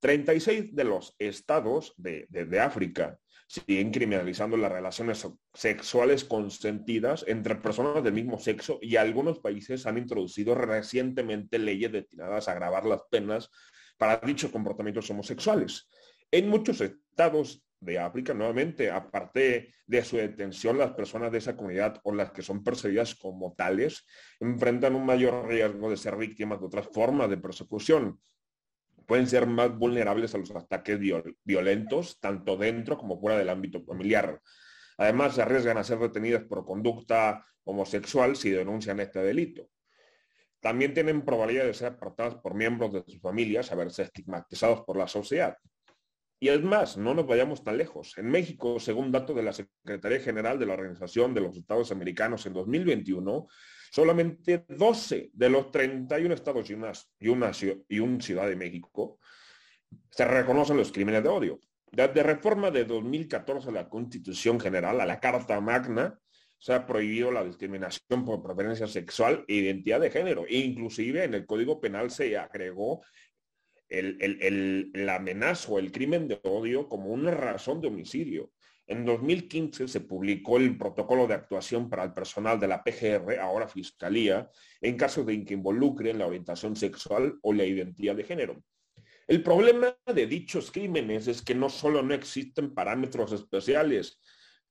36 0.00 0.74
de 0.74 0.84
los 0.84 1.14
estados 1.18 1.94
de, 1.96 2.26
de 2.30 2.60
África 2.60 3.18
siguen 3.46 3.90
criminalizando 3.90 4.56
las 4.56 4.70
relaciones 4.70 5.26
sexuales 5.52 6.24
consentidas 6.24 7.24
entre 7.26 7.56
personas 7.56 8.04
del 8.04 8.12
mismo 8.12 8.38
sexo 8.38 8.78
y 8.80 8.94
algunos 8.94 9.40
países 9.40 9.86
han 9.86 9.98
introducido 9.98 10.54
recientemente 10.54 11.58
leyes 11.58 11.90
destinadas 11.90 12.46
a 12.46 12.52
agravar 12.52 12.86
las 12.86 13.02
penas 13.10 13.50
para 13.98 14.18
dichos 14.18 14.52
comportamientos 14.52 15.10
homosexuales. 15.10 15.88
En 16.30 16.48
muchos 16.48 16.80
estados 16.80 17.64
de 17.80 17.98
África, 17.98 18.34
nuevamente, 18.34 18.90
aparte 18.90 19.74
de 19.86 20.04
su 20.04 20.18
detención, 20.18 20.78
las 20.78 20.92
personas 20.92 21.32
de 21.32 21.38
esa 21.38 21.56
comunidad 21.56 21.98
o 22.04 22.14
las 22.14 22.30
que 22.30 22.42
son 22.42 22.62
perseguidas 22.62 23.14
como 23.14 23.54
tales, 23.54 24.06
enfrentan 24.38 24.94
un 24.94 25.06
mayor 25.06 25.48
riesgo 25.48 25.90
de 25.90 25.96
ser 25.96 26.16
víctimas 26.16 26.60
de 26.60 26.66
otras 26.66 26.88
formas 26.92 27.30
de 27.30 27.38
persecución. 27.38 28.20
Pueden 29.06 29.26
ser 29.26 29.46
más 29.46 29.76
vulnerables 29.76 30.34
a 30.34 30.38
los 30.38 30.50
ataques 30.50 31.00
violentos, 31.42 32.20
tanto 32.20 32.56
dentro 32.56 32.96
como 32.98 33.18
fuera 33.18 33.38
del 33.38 33.48
ámbito 33.48 33.82
familiar. 33.82 34.40
Además, 34.98 35.34
se 35.34 35.42
arriesgan 35.42 35.78
a 35.78 35.84
ser 35.84 35.98
detenidas 35.98 36.44
por 36.44 36.64
conducta 36.64 37.44
homosexual 37.64 38.36
si 38.36 38.50
denuncian 38.50 39.00
este 39.00 39.20
delito. 39.20 39.68
También 40.60 40.92
tienen 40.92 41.22
probabilidad 41.22 41.64
de 41.64 41.74
ser 41.74 41.92
apartadas 41.94 42.34
por 42.36 42.54
miembros 42.54 42.92
de 42.92 43.02
sus 43.04 43.18
familias, 43.20 43.72
a 43.72 43.74
verse 43.74 44.02
estigmatizados 44.02 44.82
por 44.82 44.98
la 44.98 45.08
sociedad. 45.08 45.56
Y 46.42 46.48
es 46.48 46.62
más, 46.62 46.96
no 46.96 47.12
nos 47.12 47.26
vayamos 47.26 47.62
tan 47.62 47.76
lejos. 47.76 48.16
En 48.16 48.30
México, 48.30 48.80
según 48.80 49.12
datos 49.12 49.36
de 49.36 49.42
la 49.42 49.52
Secretaría 49.52 50.20
General 50.20 50.58
de 50.58 50.64
la 50.64 50.72
Organización 50.72 51.34
de 51.34 51.42
los 51.42 51.54
Estados 51.54 51.92
Americanos 51.92 52.46
en 52.46 52.54
2021, 52.54 53.46
solamente 53.92 54.64
12 54.66 55.30
de 55.34 55.50
los 55.50 55.70
31 55.70 56.32
estados 56.32 56.70
y 56.70 56.74
una, 56.74 57.52
un 58.02 58.22
ciudad 58.22 58.48
de 58.48 58.56
México 58.56 59.18
se 60.08 60.24
reconocen 60.24 60.78
los 60.78 60.92
crímenes 60.92 61.22
de 61.22 61.28
odio. 61.28 61.60
Desde 61.92 62.22
reforma 62.22 62.70
de 62.70 62.84
2014 62.86 63.68
a 63.68 63.72
la 63.72 63.88
Constitución 63.90 64.58
General, 64.58 64.98
a 64.98 65.06
la 65.06 65.20
Carta 65.20 65.60
Magna, 65.60 66.18
se 66.56 66.72
ha 66.72 66.86
prohibido 66.86 67.32
la 67.32 67.44
discriminación 67.44 68.24
por 68.24 68.42
preferencia 68.42 68.86
sexual 68.86 69.44
e 69.48 69.54
identidad 69.54 70.00
de 70.00 70.10
género. 70.10 70.44
Inclusive 70.48 71.24
en 71.24 71.34
el 71.34 71.46
Código 71.46 71.80
Penal 71.80 72.10
se 72.10 72.36
agregó 72.36 73.02
el, 73.90 75.08
amenaza 75.10 75.70
o 75.72 75.78
el 75.78 75.92
crimen 75.92 76.28
de 76.28 76.40
odio 76.44 76.88
como 76.88 77.10
una 77.10 77.32
razón 77.32 77.80
de 77.80 77.88
homicidio. 77.88 78.52
En 78.86 79.04
2015 79.04 79.86
se 79.86 80.00
publicó 80.00 80.56
el 80.56 80.76
protocolo 80.76 81.26
de 81.26 81.34
actuación 81.34 81.88
para 81.88 82.04
el 82.04 82.12
personal 82.12 82.58
de 82.58 82.68
la 82.68 82.82
PGR, 82.82 83.38
ahora 83.38 83.68
Fiscalía, 83.68 84.50
en 84.80 84.96
caso 84.96 85.22
de 85.22 85.44
que 85.44 85.54
involucren 85.54 86.18
la 86.18 86.26
orientación 86.26 86.74
sexual 86.74 87.38
o 87.42 87.52
la 87.52 87.64
identidad 87.64 88.16
de 88.16 88.24
género. 88.24 88.62
El 89.28 89.44
problema 89.44 89.96
de 90.12 90.26
dichos 90.26 90.72
crímenes 90.72 91.28
es 91.28 91.42
que 91.42 91.54
no 91.54 91.68
solo 91.68 92.02
no 92.02 92.14
existen 92.14 92.74
parámetros 92.74 93.30
especiales, 93.30 94.18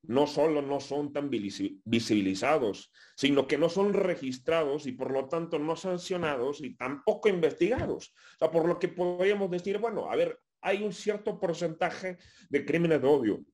no 0.04 0.28
solo 0.28 0.62
no 0.62 0.80
son 0.80 1.12
tan 1.12 1.30
visibilizados, 1.30 2.92
sino 3.16 3.48
que 3.48 3.58
no 3.58 3.70
son 3.70 3.94
registrados 3.94 4.88
y 4.88 4.94
por 4.94 5.12
lo 5.12 5.28
tanto 5.28 5.60
no 5.60 5.76
sancionados 5.76 6.62
y 6.62 6.76
tampoco 6.76 7.30
investigados. 7.30 8.14
O 8.36 8.38
sea, 8.40 8.52
por 8.52 8.68
lo 8.68 8.80
que 8.80 8.88
podríamos 8.88 9.52
decir, 9.52 9.78
bueno, 9.78 10.10
a 10.10 10.16
ver, 10.16 10.40
hay 10.62 10.84
un 10.84 10.94
cierto 10.94 11.40
porcentaje 11.40 12.18
de 12.50 12.66
crímenes 12.66 13.02
de 13.02 13.08
odio, 13.08 13.46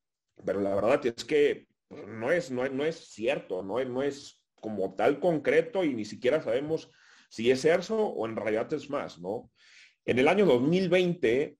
pero 0.45 0.61
la 0.61 0.75
verdad 0.75 1.05
es 1.05 1.25
que 1.25 1.67
pues, 1.87 2.07
no, 2.07 2.31
es, 2.31 2.51
no, 2.51 2.85
es 2.85 2.95
cierto, 3.09 3.63
no 3.63 3.79
es, 3.79 3.87
no 3.87 4.03
es 4.03 4.43
como 4.53 4.95
tal 4.95 5.19
concreto 5.19 5.83
y 5.83 5.93
ni 5.93 6.05
siquiera 6.05 6.41
sabemos 6.41 6.89
si 7.29 7.51
es 7.51 7.65
eso 7.65 7.97
o 7.97 8.25
en 8.27 8.35
realidad 8.35 8.71
es 8.73 8.89
más, 8.89 9.19
¿no? 9.19 9.51
En 10.05 10.19
el 10.19 10.27
año 10.27 10.45
2020 10.45 11.57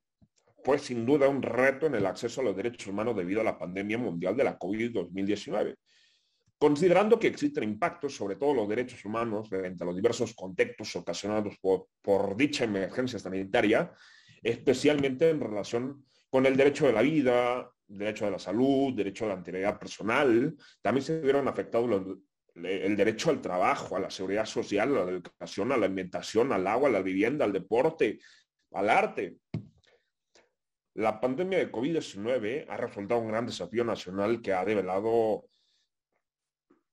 fue 0.65 0.79
sin 0.79 1.05
duda 1.05 1.29
un 1.29 1.43
reto 1.43 1.85
en 1.85 1.93
el 1.93 2.07
acceso 2.07 2.41
a 2.41 2.43
los 2.43 2.57
derechos 2.57 2.87
humanos 2.87 3.15
debido 3.15 3.39
a 3.39 3.43
la 3.43 3.55
pandemia 3.55 3.99
mundial 3.99 4.35
de 4.35 4.43
la 4.43 4.57
COVID-2019. 4.57 5.75
Considerando 6.57 7.19
que 7.19 7.27
existen 7.27 7.65
impactos 7.65 8.15
sobre 8.15 8.35
todos 8.35 8.55
los 8.55 8.67
derechos 8.67 9.05
humanos 9.05 9.47
frente 9.47 9.83
a 9.83 9.85
los 9.85 9.95
diversos 9.95 10.33
contextos 10.33 10.95
ocasionados 10.95 11.55
por, 11.61 11.89
por 12.01 12.35
dicha 12.35 12.63
emergencia 12.63 13.19
sanitaria, 13.19 13.93
especialmente 14.41 15.29
en 15.29 15.39
relación 15.39 16.03
con 16.31 16.47
el 16.47 16.57
derecho 16.57 16.87
de 16.87 16.93
la 16.93 17.03
vida, 17.03 17.69
derecho 17.85 18.25
de 18.25 18.31
la 18.31 18.39
salud, 18.39 18.95
derecho 18.95 19.25
a 19.25 19.29
la 19.29 19.35
integridad 19.35 19.77
personal, 19.77 20.55
también 20.81 21.05
se 21.05 21.21
vieron 21.21 21.47
afectados 21.47 22.17
el 22.55 22.97
derecho 22.97 23.29
al 23.29 23.39
trabajo, 23.39 23.97
a 23.97 23.99
la 23.99 24.09
seguridad 24.09 24.47
social, 24.47 24.97
a 24.97 25.05
la 25.05 25.11
educación, 25.11 25.71
a 25.71 25.77
la 25.77 25.85
alimentación, 25.85 26.51
al 26.51 26.65
agua, 26.65 26.89
a 26.89 26.93
la 26.93 27.03
vivienda, 27.03 27.45
al 27.45 27.53
deporte, 27.53 28.17
al 28.71 28.89
arte. 28.89 29.37
La 30.95 31.19
pandemia 31.19 31.57
de 31.57 31.71
COVID-19 31.71 32.67
ha 32.69 32.77
resultado 32.77 33.19
un 33.19 33.27
gran 33.27 33.45
desafío 33.45 33.83
nacional 33.83 34.41
que 34.41 34.53
ha 34.53 34.63
develado 34.63 35.45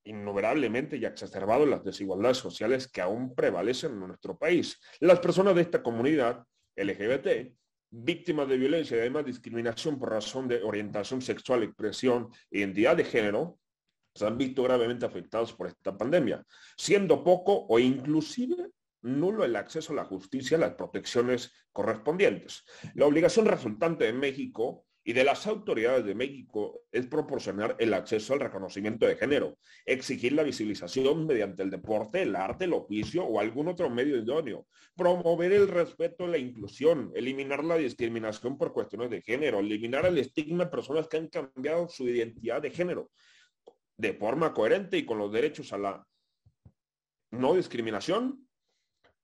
innumerablemente 0.05 0.97
y 0.97 1.05
exacerbado 1.05 1.65
las 1.67 1.85
desigualdades 1.85 2.39
sociales 2.39 2.89
que 2.89 3.01
aún 3.01 3.33
prevalecen 3.33 3.93
en 3.93 4.09
nuestro 4.09 4.37
país. 4.37 4.81
Las 4.99 5.21
personas 5.21 5.55
de 5.55 5.63
esta 5.63 5.85
comunidad 5.85 6.45
LGBT, 6.75 7.55
víctimas 7.91 8.49
de 8.49 8.57
violencia 8.57 8.97
y 8.97 9.01
además 9.01 9.25
discriminación 9.25 10.01
por 10.01 10.11
razón 10.11 10.49
de 10.49 10.65
orientación 10.65 11.23
sexual, 11.23 11.63
expresión 11.63 12.29
e 12.51 12.59
identidad 12.59 12.97
de 12.97 13.05
género, 13.05 13.61
se 14.15 14.27
han 14.27 14.37
visto 14.37 14.65
gravemente 14.65 15.07
afectados 15.07 15.53
por 15.53 15.69
esta 15.69 15.97
pandemia, 15.97 16.45
siendo 16.77 17.23
poco 17.23 17.67
o 17.69 17.79
inclusive 17.79 18.69
nulo 19.03 19.45
el 19.45 19.57
acceso 19.57 19.93
a 19.93 19.97
la 19.97 20.05
justicia, 20.05 20.59
las 20.59 20.75
protecciones 20.75 21.53
correspondientes. 21.73 22.65
La 22.95 23.07
obligación 23.07 23.47
resultante 23.47 24.05
de 24.05 24.13
México 24.13 24.87
y 25.05 25.13
de 25.13 25.25
las 25.25 25.47
autoridades 25.49 26.05
de 26.05 26.15
México 26.15 26.83
es 26.93 27.07
proporcionar 27.07 27.75
el 27.81 27.93
acceso 27.93 28.35
al 28.35 28.41
reconocimiento 28.41 29.05
de 29.05 29.17
género, 29.17 29.59
exigir 29.85 30.33
la 30.33 30.45
visibilización 30.45 31.27
mediante 31.27 31.65
el 31.65 31.71
deporte, 31.71 32.23
el 32.23 32.37
arte, 32.37 32.67
el 32.67 32.73
oficio 32.73 33.25
o 33.25 33.41
algún 33.41 33.67
otro 33.67 33.91
medio 33.91 34.17
idóneo, 34.17 34.67
promover 34.95 35.53
el 35.53 35.67
respeto 35.67 36.29
la 36.29 36.39
inclusión, 36.39 37.11
eliminar 37.17 37.65
la 37.65 37.77
discriminación 37.77 38.57
por 38.57 38.73
cuestiones 38.73 39.11
de 39.11 39.23
género, 39.23 39.59
eliminar 39.59 40.07
el 40.07 40.19
estigma 40.19 40.65
de 40.65 40.71
personas 40.71 41.09
que 41.09 41.17
han 41.17 41.29
cambiado 41.29 41.89
su 41.89 42.09
identidad 42.09 42.63
de 42.63 42.71
género 42.71 43.11
de 43.97 44.15
forma 44.15 44.55
coherente 44.55 44.97
y 44.97 45.05
con 45.05 45.19
los 45.19 45.33
derechos 45.33 45.73
a 45.73 45.79
la 45.79 46.07
no 47.31 47.55
discriminación, 47.55 48.49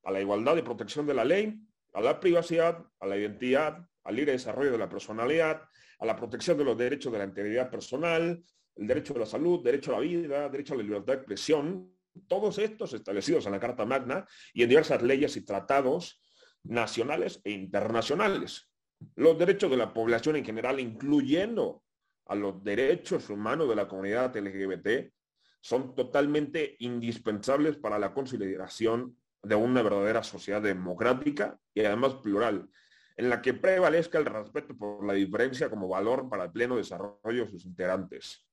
a 0.05 0.11
la 0.11 0.20
igualdad 0.20 0.57
y 0.57 0.62
protección 0.62 1.07
de 1.07 1.14
la 1.14 1.24
ley, 1.24 1.61
a 1.94 2.01
la 2.01 2.20
privacidad, 2.20 2.84
a 3.01 3.07
la 3.07 3.16
identidad, 3.16 3.86
al 4.05 4.16
libre 4.16 4.32
desarrollo 4.32 4.72
de 4.72 4.78
la 4.78 4.88
personalidad, 4.88 5.62
a 5.99 6.07
la 6.07 6.16
protección 6.16 6.57
de 6.57 6.64
los 6.64 6.78
derechos 6.78 7.12
de 7.12 7.18
la 7.18 7.24
integridad 7.24 7.70
personal, 7.70 8.42
el 8.76 8.86
derecho 8.86 9.14
a 9.16 9.18
la 9.18 9.26
salud, 9.26 9.62
derecho 9.62 9.90
a 9.90 9.94
la 9.94 10.01
vida, 10.01 10.49
derecho 10.49 10.74
a 10.74 10.76
la 10.76 10.82
libertad 10.82 11.14
de 11.14 11.18
expresión, 11.18 11.92
todos 12.26 12.59
estos 12.59 12.92
establecidos 12.94 13.46
en 13.46 13.53
la 13.53 13.61
Carta 13.61 13.84
Magna 13.84 14.26
y 14.53 14.62
en 14.62 14.68
diversas 14.68 15.03
leyes 15.03 15.36
y 15.36 15.44
tratados 15.44 16.22
nacionales 16.64 17.40
e 17.44 17.51
internacionales. 17.51 18.70
Los 19.14 19.38
derechos 19.38 19.70
de 19.70 19.76
la 19.76 19.92
población 19.92 20.36
en 20.36 20.44
general, 20.44 20.80
incluyendo 20.80 21.82
a 22.26 22.34
los 22.34 22.62
derechos 22.62 23.30
humanos 23.30 23.68
de 23.68 23.76
la 23.76 23.88
comunidad 23.88 24.36
LGBT, 24.36 25.12
son 25.61 25.94
totalmente 25.94 26.76
indispensables 26.80 27.76
para 27.76 27.99
la 27.99 28.12
consideración 28.12 29.16
de 29.49 29.55
una 29.55 29.82
verdadera 29.82 30.22
sociedad 30.22 30.62
democrática 30.62 31.59
y 31.74 31.80
además 31.80 32.14
plural, 32.16 32.68
en 33.16 33.30
la 33.30 33.40
que 33.40 33.55
prevalezca 33.55 34.18
el 34.18 34.26
respeto 34.26 34.76
por 34.76 35.05
la 35.07 35.14
diferencia 35.14 35.70
como 35.70 35.88
valor 35.88 36.28
para 36.28 36.44
el 36.44 36.53
pleno 36.53 36.76
desarrollo 36.76 37.44
de 37.44 37.51
sus 37.51 37.64
integrantes. 37.64 38.44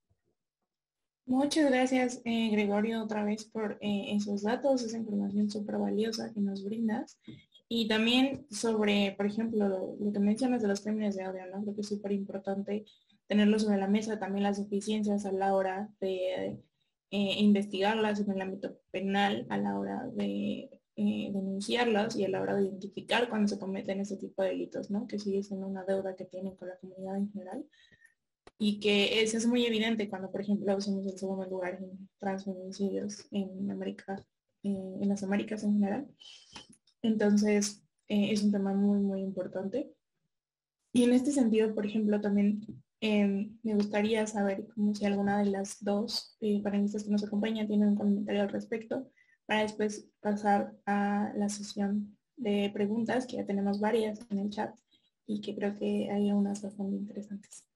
Muchas 1.28 1.72
gracias, 1.72 2.22
eh, 2.24 2.50
Gregorio, 2.52 3.04
otra 3.04 3.24
vez 3.24 3.46
por 3.46 3.80
eh, 3.82 4.16
esos 4.16 4.44
datos, 4.44 4.84
esa 4.84 4.98
información 4.98 5.50
súper 5.50 5.78
valiosa 5.78 6.32
que 6.32 6.40
nos 6.40 6.64
brindas. 6.64 7.20
Y 7.68 7.88
también 7.88 8.46
sobre, 8.52 9.16
por 9.18 9.26
ejemplo, 9.26 9.98
lo, 10.00 10.14
que 10.14 10.20
mencionas 10.20 10.62
de 10.62 10.68
los 10.68 10.82
crímenes 10.82 11.16
de 11.16 11.24
audio, 11.24 11.48
¿no? 11.48 11.64
Creo 11.64 11.74
que 11.74 11.82
es 11.82 11.88
súper 11.88 12.12
importante 12.12 12.86
tenerlo 13.28 13.58
sobre 13.58 13.80
la 13.80 13.88
mesa, 13.88 14.20
también 14.20 14.44
las 14.44 14.60
deficiencias 14.60 15.26
a 15.26 15.32
la 15.32 15.56
hora 15.56 15.90
de 16.00 16.60
eh, 17.10 17.40
investigarlas 17.40 18.20
en 18.20 18.32
el 18.32 18.42
ámbito 18.42 18.78
penal 18.92 19.48
a 19.50 19.58
la 19.58 19.80
hora 19.80 20.06
de 20.14 20.70
eh, 20.96 21.30
denunciarlas 21.34 22.16
y 22.16 22.26
a 22.26 22.30
la 22.30 22.42
hora 22.42 22.56
de 22.56 22.64
identificar 22.64 23.30
cuando 23.30 23.48
se 23.48 23.60
cometen 23.60 24.00
ese 24.00 24.18
tipo 24.18 24.42
de 24.42 24.50
delitos, 24.50 24.90
¿no? 24.90 25.08
Que 25.08 25.20
sigue 25.20 25.44
siendo 25.44 25.68
una 25.68 25.84
deuda 25.84 26.16
que 26.16 26.26
tienen 26.26 26.56
con 26.56 26.70
la 26.70 26.78
comunidad 26.78 27.18
en 27.18 27.32
general 27.32 27.66
y 28.58 28.80
que 28.80 29.22
eso 29.22 29.38
es 29.38 29.46
muy 29.46 29.66
evidente 29.66 30.10
cuando, 30.10 30.32
por 30.32 30.42
ejemplo, 30.42 30.80
somos 30.80 31.06
el 31.06 31.18
segundo 31.18 31.46
lugar 31.46 31.80
en 31.82 32.10
transfeminicidios 32.20 33.28
en 33.32 33.70
América, 33.70 34.16
eh, 34.64 34.98
en 35.02 35.10
las 35.10 35.24
Américas 35.24 35.64
en 35.64 35.74
general. 35.74 36.08
Entonces, 37.02 37.84
es 38.08 38.44
un 38.44 38.52
tema 38.52 38.74
muy, 38.74 39.00
muy 39.00 39.22
importante. 39.22 39.92
Y 40.94 41.04
en 41.04 41.14
este 41.14 41.32
sentido, 41.32 41.74
por 41.76 41.86
ejemplo, 41.86 42.22
también 42.22 42.66
Em, 43.02 43.58
me 43.62 43.76
gustaría 43.76 44.26
saber 44.26 44.68
como 44.74 44.96
si 44.96 45.06
alguna 45.06 45.40
de 45.40 45.46
las 45.46 45.84
dos 45.84 46.38
eh, 46.42 46.62
panelistas 46.64 47.04
que 47.04 47.12
nos 47.12 47.24
acompaña 47.24 47.68
tiene 47.68 47.86
un 47.88 47.96
comentario 47.96 48.42
al 48.42 48.50
respecto 48.50 49.12
para 49.46 49.62
después 49.62 50.08
pasar 50.20 50.76
a 50.86 51.32
la 51.36 51.50
sesión 51.50 52.18
de 52.36 52.70
preguntas, 52.74 53.26
que 53.26 53.38
ya 53.38 53.46
tenemos 53.46 53.80
varias 53.80 54.20
en 54.30 54.40
el 54.40 54.50
chat 54.50 54.78
y 55.26 55.42
que 55.42 55.56
creo 55.56 55.78
que 55.78 56.10
hay 56.12 56.32
unas 56.32 56.62
bastante 56.62 56.96
interesantes. 56.96 57.68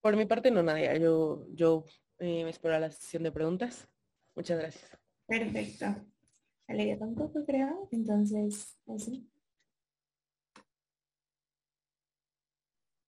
Por 0.00 0.16
mi 0.16 0.26
parte 0.26 0.50
no, 0.50 0.62
Nadia. 0.62 0.98
Yo, 0.98 1.46
yo 1.48 1.86
eh, 2.18 2.44
me 2.44 2.50
espero 2.50 2.74
a 2.74 2.78
la 2.78 2.90
sesión 2.90 3.22
de 3.22 3.32
preguntas. 3.32 3.88
Muchas 4.34 4.58
gracias. 4.58 4.98
Perfecto. 5.26 5.86
Vale, 6.68 6.96
tampoco 6.98 7.44
creo. 7.46 7.88
Entonces, 7.90 8.78
así. 8.86 9.26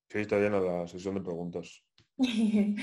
Sí, 0.09 0.19
está 0.19 0.39
llena 0.39 0.59
la 0.59 0.87
sesión 0.87 1.17
de 1.17 1.21
preguntas. 1.21 1.86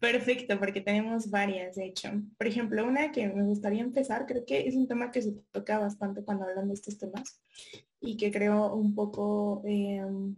Perfecto, 0.00 0.58
porque 0.58 0.80
tenemos 0.80 1.30
varias, 1.30 1.76
de 1.76 1.86
hecho. 1.86 2.10
Por 2.36 2.46
ejemplo, 2.46 2.86
una 2.86 3.10
que 3.10 3.26
me 3.28 3.42
gustaría 3.42 3.82
empezar, 3.82 4.26
creo 4.26 4.44
que 4.44 4.68
es 4.68 4.76
un 4.76 4.86
tema 4.86 5.10
que 5.10 5.22
se 5.22 5.32
toca 5.50 5.78
bastante 5.78 6.22
cuando 6.22 6.44
hablan 6.44 6.68
de 6.68 6.74
estos 6.74 6.98
temas 6.98 7.40
y 8.00 8.16
que 8.16 8.30
creo 8.30 8.74
un 8.74 8.94
poco, 8.94 9.62
em, 9.64 10.36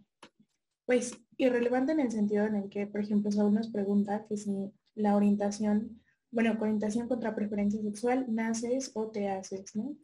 pues, 0.86 1.18
irrelevante 1.36 1.92
en 1.92 2.00
el 2.00 2.10
sentido 2.10 2.46
en 2.46 2.56
el 2.56 2.68
que, 2.70 2.86
por 2.86 3.02
ejemplo, 3.02 3.30
Saúl 3.30 3.54
nos 3.54 3.68
pregunta 3.68 4.24
que 4.26 4.36
si 4.36 4.50
la 4.94 5.16
orientación, 5.16 6.00
bueno, 6.30 6.56
orientación 6.58 7.08
contra 7.08 7.34
preferencia 7.34 7.82
sexual, 7.82 8.26
naces 8.28 8.90
o 8.94 9.08
te 9.10 9.28
haces, 9.28 9.76
¿no? 9.76 9.96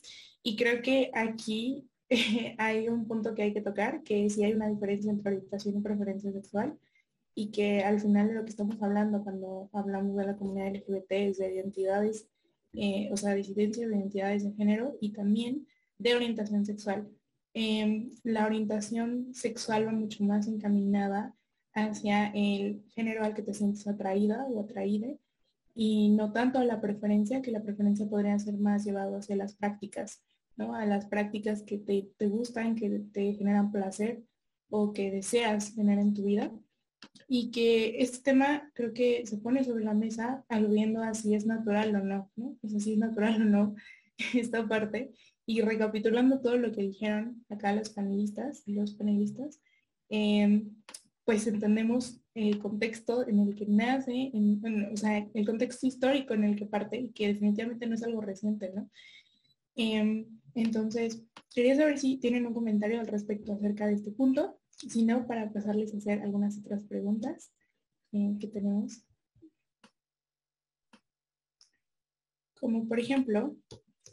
Y 0.42 0.56
creo 0.56 0.82
que 0.82 1.10
aquí 1.14 1.88
hay 2.58 2.88
un 2.88 3.06
punto 3.08 3.34
que 3.34 3.42
hay 3.42 3.52
que 3.54 3.62
tocar, 3.62 4.02
que 4.02 4.28
si 4.30 4.44
hay 4.44 4.52
una 4.52 4.68
diferencia 4.68 5.10
entre 5.10 5.34
orientación 5.36 5.78
y 5.78 5.80
preferencia 5.80 6.32
sexual 6.32 6.78
y 7.38 7.50
que 7.50 7.84
al 7.84 8.00
final 8.00 8.28
de 8.28 8.34
lo 8.34 8.44
que 8.44 8.50
estamos 8.50 8.82
hablando 8.82 9.22
cuando 9.22 9.68
hablamos 9.74 10.16
de 10.16 10.24
la 10.24 10.36
comunidad 10.36 10.74
LGBT 10.74 11.12
es 11.12 11.36
de 11.36 11.54
identidades, 11.54 12.28
eh, 12.72 13.10
o 13.12 13.16
sea, 13.18 13.34
disidencia 13.34 13.86
de 13.86 13.94
identidades 13.94 14.42
de 14.42 14.52
género 14.52 14.96
y 15.02 15.12
también 15.12 15.66
de 15.98 16.14
orientación 16.16 16.64
sexual. 16.64 17.06
Em, 17.52 18.10
la 18.24 18.46
orientación 18.46 19.34
sexual 19.34 19.86
va 19.86 19.92
mucho 19.92 20.24
más 20.24 20.48
encaminada 20.48 21.36
hacia 21.74 22.28
el 22.28 22.82
género 22.94 23.22
al 23.22 23.34
que 23.34 23.42
te 23.42 23.52
sientes 23.52 23.86
atraída 23.86 24.46
o 24.46 24.60
atraída 24.62 25.08
y 25.74 26.08
no 26.08 26.32
tanto 26.32 26.58
a 26.58 26.64
la 26.64 26.80
preferencia, 26.80 27.42
que 27.42 27.50
la 27.50 27.62
preferencia 27.62 28.08
podría 28.08 28.38
ser 28.38 28.54
más 28.56 28.86
llevado 28.86 29.18
hacia 29.18 29.36
las 29.36 29.54
prácticas, 29.56 30.22
¿no? 30.56 30.74
A 30.74 30.86
las 30.86 31.04
prácticas 31.04 31.62
que 31.62 31.76
te, 31.76 32.08
te 32.16 32.28
gustan, 32.28 32.76
que 32.76 32.88
te 33.12 33.34
generan 33.34 33.70
placer 33.72 34.24
o 34.70 34.94
que 34.94 35.10
deseas 35.10 35.74
tener 35.74 35.98
en 35.98 36.14
tu 36.14 36.24
vida 36.24 36.50
y 37.28 37.50
que 37.50 38.00
este 38.00 38.18
tema 38.18 38.70
creo 38.74 38.92
que 38.92 39.26
se 39.26 39.38
pone 39.38 39.64
sobre 39.64 39.84
la 39.84 39.94
mesa 39.94 40.44
aludiendo 40.48 41.02
a 41.02 41.14
si 41.14 41.34
es 41.34 41.46
natural 41.46 41.94
o 41.96 42.00
no, 42.00 42.30
¿no? 42.36 42.56
O 42.62 42.68
sea, 42.68 42.78
si 42.78 42.92
es 42.92 42.98
natural 42.98 43.42
o 43.42 43.44
no 43.44 43.74
esta 44.34 44.66
parte. 44.66 45.12
Y 45.44 45.60
recapitulando 45.60 46.40
todo 46.40 46.56
lo 46.56 46.72
que 46.72 46.82
dijeron 46.82 47.44
acá 47.48 47.72
los 47.72 47.90
panelistas 47.90 48.62
y 48.66 48.74
los 48.74 48.94
panelistas, 48.94 49.60
em, 50.08 50.70
pues 51.24 51.46
entendemos 51.46 52.20
el 52.34 52.58
contexto 52.58 53.26
en 53.26 53.40
el 53.40 53.54
que 53.54 53.66
nace, 53.66 54.32
o 54.92 54.96
sea, 54.96 55.28
el 55.32 55.46
contexto 55.46 55.86
histórico 55.86 56.34
en 56.34 56.44
el 56.44 56.56
que 56.56 56.66
parte 56.66 56.98
y 56.98 57.10
que 57.10 57.28
definitivamente 57.28 57.86
no 57.86 57.94
es 57.94 58.02
algo 58.02 58.20
reciente, 58.20 58.72
¿no? 58.74 58.88
Em, 59.76 60.26
entonces, 60.54 61.22
quería 61.54 61.76
saber 61.76 61.98
si 61.98 62.18
tienen 62.18 62.46
un 62.46 62.54
comentario 62.54 63.00
al 63.00 63.06
respecto 63.06 63.52
acerca 63.52 63.86
de 63.86 63.94
este 63.94 64.12
punto 64.12 64.58
si 64.76 65.04
no, 65.04 65.26
para 65.26 65.52
pasarles 65.52 65.94
a 65.94 65.98
hacer 65.98 66.20
algunas 66.20 66.58
otras 66.58 66.82
preguntas 66.84 67.52
eh, 68.12 68.36
que 68.38 68.48
tenemos. 68.48 69.02
Como 72.60 72.86
por 72.88 73.00
ejemplo, 73.00 73.56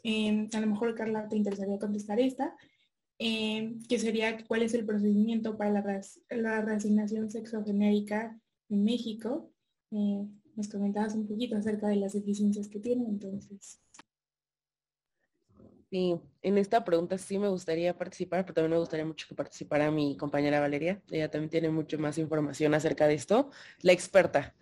em, 0.02 0.48
a 0.52 0.60
lo 0.60 0.66
mejor 0.66 0.94
Carla 0.94 1.28
te 1.28 1.36
interesaría 1.36 1.78
contestar 1.78 2.20
esta, 2.20 2.54
em, 3.18 3.80
que 3.88 3.98
sería 3.98 4.44
cuál 4.46 4.62
es 4.62 4.74
el 4.74 4.84
procedimiento 4.84 5.56
para 5.56 5.70
la, 5.70 6.00
la 6.30 6.62
reasignación 6.62 7.30
sexogenérica 7.30 8.38
en 8.68 8.84
México. 8.84 9.50
Eh, 9.90 10.26
nos 10.56 10.68
comentabas 10.68 11.14
un 11.14 11.26
poquito 11.26 11.56
acerca 11.56 11.88
de 11.88 11.96
las 11.96 12.12
deficiencias 12.12 12.68
que 12.68 12.80
tiene, 12.80 13.06
entonces 13.06 13.80
Sí, 15.94 16.20
en 16.42 16.58
esta 16.58 16.82
pregunta 16.84 17.16
sí 17.18 17.38
me 17.38 17.46
gustaría 17.46 17.96
participar, 17.96 18.44
pero 18.44 18.54
también 18.54 18.72
me 18.72 18.78
gustaría 18.78 19.06
mucho 19.06 19.28
que 19.28 19.36
participara 19.36 19.92
mi 19.92 20.16
compañera 20.16 20.58
Valeria. 20.58 21.00
Ella 21.08 21.30
también 21.30 21.50
tiene 21.50 21.70
mucho 21.70 22.00
más 22.00 22.18
información 22.18 22.74
acerca 22.74 23.06
de 23.06 23.14
esto, 23.14 23.48
la 23.80 23.92
experta. 23.92 24.56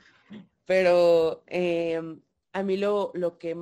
Pero 0.67 1.43
em, 1.47 2.21
a 2.53 2.63
mí 2.63 2.77
lo, 2.77 3.13
lo 3.15 3.39
que... 3.39 3.57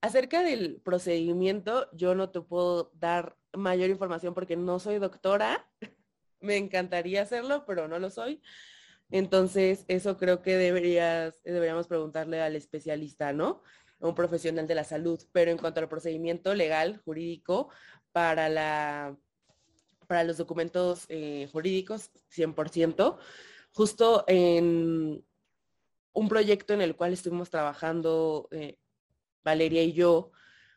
Acerca 0.00 0.42
del 0.42 0.80
procedimiento, 0.80 1.88
yo 1.92 2.16
no 2.16 2.30
te 2.30 2.40
puedo 2.40 2.90
dar 2.94 3.36
mayor 3.52 3.90
información 3.90 4.34
porque 4.34 4.56
no 4.56 4.80
soy 4.80 4.98
doctora. 4.98 5.70
Me 6.40 6.56
encantaría 6.56 7.22
hacerlo, 7.22 7.64
pero 7.66 7.86
no 7.86 8.00
lo 8.00 8.10
soy. 8.10 8.42
Entonces, 9.12 9.84
eso 9.86 10.16
creo 10.16 10.42
que 10.42 10.56
deberías, 10.56 11.40
deberíamos 11.44 11.86
preguntarle 11.86 12.42
al 12.42 12.56
especialista, 12.56 13.32
¿no? 13.32 13.62
Un 14.08 14.14
profesional 14.14 14.66
de 14.66 14.74
la 14.74 14.84
salud, 14.84 15.20
pero 15.32 15.50
en 15.50 15.58
cuanto 15.58 15.80
al 15.80 15.88
procedimiento 15.88 16.54
legal, 16.54 17.00
jurídico, 17.04 17.68
para, 18.12 18.48
la, 18.48 19.16
para 20.06 20.24
los 20.24 20.36
documentos 20.36 21.06
eh, 21.08 21.48
jurídicos, 21.52 22.10
100%, 22.30 23.18
justo 23.72 24.24
en 24.26 25.24
un 26.12 26.28
proyecto 26.28 26.74
en 26.74 26.82
el 26.82 26.96
cual 26.96 27.12
estuvimos 27.12 27.50
trabajando 27.50 28.48
eh, 28.50 28.78
Valeria 29.44 29.82
y 29.82 29.92
yo, 29.92 30.32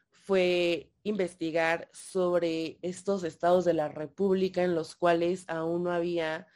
fue 0.10 0.92
investigar 1.04 1.90
sobre 1.94 2.80
estos 2.82 3.24
estados 3.24 3.64
de 3.64 3.74
la 3.74 3.90
República 3.90 4.64
en 4.64 4.74
los 4.74 4.96
cuales 4.96 5.46
aún 5.48 5.84
no 5.84 5.92
había 5.92 6.48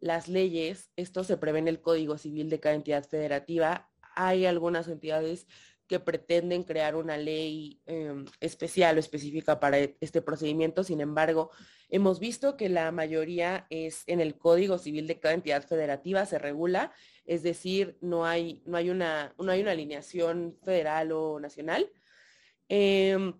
las 0.00 0.28
leyes. 0.28 0.90
Esto 0.96 1.24
se 1.24 1.36
prevé 1.36 1.58
en 1.58 1.68
el 1.68 1.82
Código 1.82 2.16
Civil 2.16 2.48
de 2.48 2.60
cada 2.60 2.74
entidad 2.74 3.04
federativa. 3.04 3.90
Hay 4.14 4.46
algunas 4.46 4.88
entidades 4.88 5.46
que 5.88 5.98
pretenden 5.98 6.62
crear 6.62 6.94
una 6.94 7.16
ley 7.16 7.80
em, 7.86 8.26
especial 8.40 8.96
o 8.96 9.00
específica 9.00 9.58
para 9.58 9.78
e, 9.78 9.96
este 10.00 10.22
procedimiento. 10.22 10.84
Sin 10.84 11.00
embargo, 11.00 11.50
hemos 11.88 12.20
visto 12.20 12.56
que 12.56 12.68
la 12.68 12.92
mayoría 12.92 13.66
es 13.70 14.04
en 14.06 14.20
el 14.20 14.36
Código 14.38 14.78
Civil 14.78 15.06
de 15.06 15.18
cada 15.18 15.34
entidad 15.34 15.66
federativa, 15.66 16.26
se 16.26 16.38
regula, 16.38 16.92
es 17.24 17.42
decir, 17.42 17.96
no 18.00 18.26
hay, 18.26 18.62
no 18.66 18.76
hay, 18.76 18.90
una, 18.90 19.34
no 19.38 19.50
hay 19.50 19.62
una 19.62 19.72
alineación 19.72 20.56
federal 20.62 21.10
o 21.12 21.40
nacional. 21.40 21.90
Em, 22.68 23.32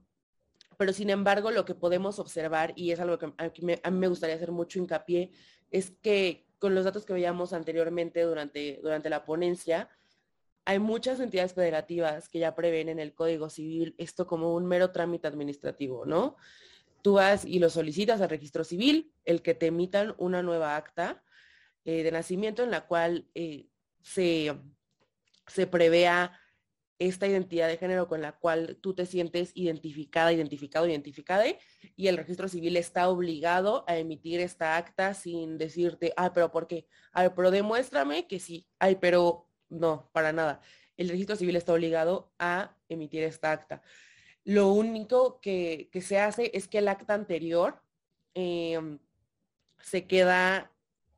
pero 0.78 0.92
sin 0.92 1.11
embargo, 1.11 1.51
lo 1.51 1.64
que 1.64 1.74
podemos 1.74 2.18
observar, 2.18 2.72
y 2.76 2.92
es 2.92 3.01
algo 3.01 3.18
que 3.18 3.32
a 3.36 3.90
mí 3.90 3.99
me 3.99 4.09
gustaría 4.09 4.36
hacer 4.36 4.53
mucho 4.53 4.78
hincapié, 4.78 5.32
es 5.70 5.90
que 5.90 6.46
con 6.59 6.74
los 6.74 6.84
datos 6.84 7.05
que 7.05 7.12
veíamos 7.12 7.53
anteriormente 7.53 8.22
durante, 8.22 8.80
durante 8.82 9.11
la 9.11 9.24
ponencia, 9.24 9.88
hay 10.68 10.80
muchas 10.80 11.18
entidades 11.18 11.54
federativas 11.54 12.28
que 12.28 12.40
ya 12.40 12.54
prevén 12.54 12.90
en 12.90 12.98
el 12.98 13.14
Código 13.14 13.48
Civil 13.48 13.94
esto 13.96 14.26
como 14.26 14.54
un 14.54 14.66
mero 14.66 14.90
trámite 14.90 15.26
administrativo, 15.26 16.04
¿no? 16.04 16.36
Tú 17.00 17.14
vas 17.14 17.46
y 17.46 17.58
lo 17.58 17.70
solicitas 17.70 18.20
al 18.20 18.28
registro 18.28 18.64
civil, 18.64 19.10
el 19.24 19.40
que 19.40 19.54
te 19.54 19.68
emitan 19.68 20.14
una 20.18 20.42
nueva 20.42 20.76
acta 20.76 21.24
eh, 21.86 22.02
de 22.02 22.12
nacimiento 22.12 22.62
en 22.62 22.70
la 22.70 22.86
cual 22.86 23.30
eh, 23.34 23.70
se, 24.02 24.54
se 25.46 25.66
prevea 25.66 26.38
esta 26.98 27.26
identidad 27.26 27.68
de 27.68 27.78
género 27.78 28.06
con 28.06 28.20
la 28.20 28.32
cual 28.32 28.76
tú 28.82 28.92
te 28.92 29.06
sientes 29.06 29.52
identificada, 29.54 30.34
identificado, 30.34 30.86
identificada, 30.86 31.46
y 31.96 32.08
el 32.08 32.18
registro 32.18 32.46
civil 32.46 32.76
está 32.76 33.08
obligado 33.08 33.86
a 33.88 33.96
emitir 33.96 34.40
esta 34.40 34.76
acta 34.76 35.14
sin 35.14 35.56
decirte, 35.56 36.12
ay, 36.14 36.28
pero 36.34 36.52
¿por 36.52 36.66
qué? 36.66 36.86
Ay, 37.12 37.30
pero 37.34 37.50
demuéstrame 37.50 38.26
que 38.26 38.38
sí, 38.38 38.68
ay, 38.78 38.96
pero 38.96 39.47
no, 39.68 40.08
para 40.12 40.32
nada. 40.32 40.60
El 40.96 41.08
registro 41.08 41.36
civil 41.36 41.56
está 41.56 41.72
obligado 41.72 42.32
a 42.38 42.76
emitir 42.88 43.22
esta 43.22 43.52
acta. 43.52 43.82
Lo 44.44 44.72
único 44.72 45.40
que, 45.40 45.90
se 46.02 46.18
hace 46.18 46.50
es 46.54 46.68
que 46.68 46.78
el 46.78 46.88
acta 46.88 47.14
anterior 47.14 47.82
em, 48.34 48.98
se 49.80 50.06
queda 50.06 50.72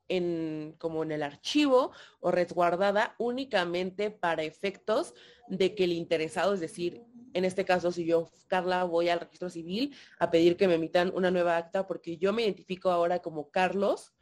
en, 0.08 0.74
como 0.78 1.02
en 1.02 1.12
el 1.12 1.22
archivo 1.22 1.92
o 2.18 2.30
resguardada 2.30 3.14
únicamente 3.18 4.10
para 4.10 4.42
efectos 4.42 5.14
de 5.48 5.74
que 5.74 5.84
el 5.84 5.92
interesado, 5.92 6.54
es 6.54 6.60
decir, 6.60 7.02
en 7.32 7.44
este 7.44 7.64
caso, 7.64 7.92
si 7.92 8.04
yo, 8.04 8.30
Carla, 8.48 8.84
voy 8.84 9.08
al 9.08 9.20
registro 9.20 9.50
civil 9.50 9.94
a 10.18 10.30
pedir 10.30 10.56
que 10.56 10.66
me 10.66 10.74
emitan 10.74 11.12
una 11.14 11.30
nueva 11.30 11.56
acta 11.56 11.86
porque 11.86 12.16
yo 12.18 12.32
me 12.32 12.42
identifico 12.42 12.90
ahora 12.90 13.20
como 13.20 13.50
Carlos, 13.50 14.12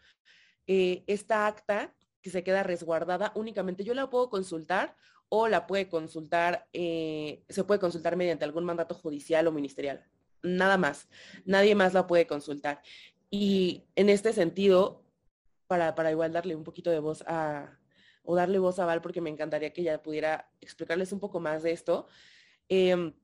eh, 0.66 1.05
esta 1.07 1.47
acta 1.47 1.95
que 2.29 2.33
se 2.33 2.45
queda 2.45 2.62
resguardada 2.62 3.33
únicamente. 3.35 3.85
Yo 3.85 3.95
la 3.95 4.11
puedo 4.11 4.29
consultar 4.29 4.95
o 5.31 5.49
la 5.49 5.66
puede 5.66 5.89
consultar, 5.89 6.66
eh, 6.72 7.43
se 7.49 7.64
puede 7.64 7.81
consultar 7.81 8.16
mediante 8.16 8.45
algún 8.45 8.64
mandato 8.64 8.95
judicial 8.95 9.47
o 9.47 9.53
ministerial. 9.53 10.05
Nada 10.43 10.76
más. 10.76 11.09
Nadie 11.47 11.74
más 11.74 11.95
la 11.95 12.07
puede 12.07 12.26
consultar. 12.26 12.83
Y 13.31 13.85
en 13.97 14.11
este 14.11 14.33
sentido, 14.33 15.03
para, 15.66 15.95
para 15.95 16.11
igual 16.11 16.33
darle 16.33 16.55
un 16.55 16.64
poquito 16.64 16.91
de 16.91 16.99
voz 16.99 17.22
a, 17.26 17.79
o 18.22 18.37
darle 18.37 18.59
voz 18.59 18.79
a 18.79 18.85
Val, 18.85 19.01
porque 19.01 19.20
me 19.20 19.31
encantaría 19.31 19.72
que 19.72 19.81
ella 19.81 20.03
pudiera 20.03 20.51
explicarles 20.61 21.12
un 21.12 21.20
poco 21.20 21.41
más 21.41 21.62
de 21.62 21.72
esto. 21.72 22.09
Em, 22.68 23.14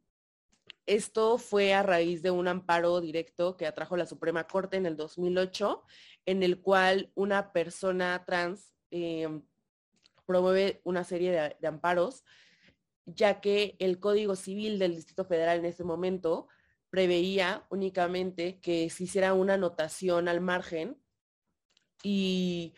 esto 0.87 1.39
fue 1.39 1.75
a 1.75 1.83
raíz 1.83 2.23
de 2.23 2.31
un 2.31 2.49
amparo 2.49 3.01
directo 3.01 3.57
que 3.57 3.67
atrajo 3.67 3.97
la 3.97 4.07
Suprema 4.07 4.47
Corte 4.47 4.77
en 4.77 4.87
el 4.87 4.97
2008, 4.97 5.83
en 6.27 6.43
el 6.43 6.61
cual 6.61 7.11
una 7.15 7.53
persona 7.53 8.25
trans 8.27 8.74
Em, 8.97 9.43
promueve 10.25 10.81
una 10.85 11.03
serie 11.03 11.57
de, 11.61 11.67
amparos, 11.67 12.23
ya 13.07 13.41
que 13.41 13.75
el 13.81 13.99
Código 13.99 14.37
Civil 14.37 14.79
del 14.79 14.95
Distrito 14.95 15.25
Federal 15.25 15.59
en 15.59 15.65
ese 15.65 15.83
momento 15.83 16.47
preveía 16.91 17.67
únicamente 17.71 18.61
que 18.61 18.89
se 18.91 19.05
hiciera 19.05 19.35
una 19.35 19.55
anotación 19.55 20.29
al 20.29 20.41
margen 20.41 20.97
y 22.05 22.75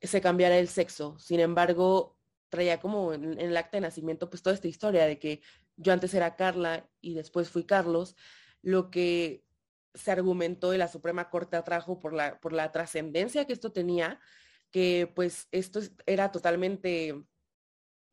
se 0.00 0.20
cambiara 0.20 0.56
el 0.58 0.68
sexo. 0.68 1.18
Sin 1.18 1.40
embargo, 1.40 2.16
traía 2.50 2.78
como 2.78 3.12
en, 3.12 3.40
el 3.40 3.56
acta 3.56 3.78
de 3.78 3.80
nacimiento 3.80 4.30
pues 4.30 4.44
toda 4.44 4.54
esta 4.54 4.68
historia 4.68 5.06
de 5.06 5.18
que 5.18 5.42
yo 5.76 5.92
antes 5.92 6.14
era 6.14 6.36
Carla 6.36 6.88
y 7.00 7.14
después 7.14 7.50
fui 7.50 7.64
Carlos, 7.64 8.14
lo 8.62 8.92
que 8.92 9.44
se 9.92 10.12
argumentó 10.12 10.72
y 10.72 10.78
la 10.78 10.86
Suprema 10.86 11.30
Corte 11.30 11.56
atrajo 11.56 11.98
por 11.98 12.12
la, 12.12 12.38
por 12.38 12.52
la 12.52 12.70
trascendencia 12.70 13.44
que 13.44 13.52
esto 13.52 13.72
tenía, 13.72 14.20
que 14.70 15.10
pues 15.14 15.48
esto 15.50 15.80
era 16.06 16.30
totalmente, 16.30 17.14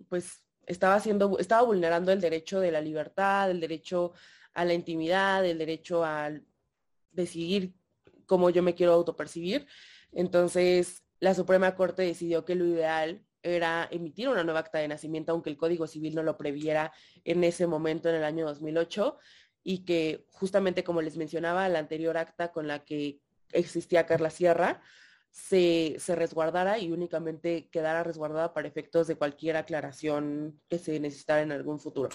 pues 0.09 0.43
estaba 0.65 0.95
haciendo, 0.95 1.37
estaba 1.39 1.63
vulnerando 1.63 2.11
el 2.11 2.21
derecho 2.21 2.59
de 2.59 2.71
la 2.71 2.81
libertad, 2.81 3.51
el 3.51 3.59
derecho 3.59 4.13
a 4.53 4.65
la 4.65 4.73
intimidad, 4.73 5.45
el 5.45 5.57
derecho 5.57 6.03
a 6.03 6.31
decidir 7.11 7.73
cómo 8.25 8.49
yo 8.49 8.63
me 8.63 8.75
quiero 8.75 8.93
autopercibir. 8.93 9.67
Entonces, 10.11 11.03
la 11.19 11.33
Suprema 11.33 11.75
Corte 11.75 12.03
decidió 12.03 12.45
que 12.45 12.55
lo 12.55 12.65
ideal 12.65 13.23
era 13.43 13.87
emitir 13.91 14.27
una 14.27 14.43
nueva 14.43 14.61
acta 14.61 14.79
de 14.79 14.87
nacimiento, 14.87 15.31
aunque 15.31 15.51
el 15.51 15.57
Código 15.57 15.85
Civil 15.87 16.15
no 16.15 16.23
lo 16.23 16.37
previera 16.37 16.91
en 17.23 17.43
ese 17.43 17.67
momento, 17.67 18.09
en 18.09 18.15
el 18.15 18.23
año 18.23 18.45
2008, 18.45 19.17
y 19.63 19.85
que 19.85 20.25
justamente 20.31 20.83
como 20.83 21.01
les 21.01 21.17
mencionaba, 21.17 21.69
la 21.69 21.79
anterior 21.79 22.17
acta 22.17 22.51
con 22.51 22.67
la 22.67 22.83
que 22.83 23.19
existía 23.51 24.05
Carla 24.05 24.29
Sierra, 24.29 24.81
se, 25.35 25.97
se, 25.99 26.15
resguardara 26.15 26.79
y 26.79 26.93
únicamente 26.93 27.67
quedara 27.69 28.03
resguardada 28.03 28.53
para 28.53 28.69
efectos 28.69 29.05
de 29.05 29.17
cualquier 29.17 29.57
aclaración 29.57 30.61
que 30.69 30.79
se 30.79 30.97
necesitara 30.97 31.41
en 31.41 31.51
algún 31.51 31.77
futuro. 31.77 32.07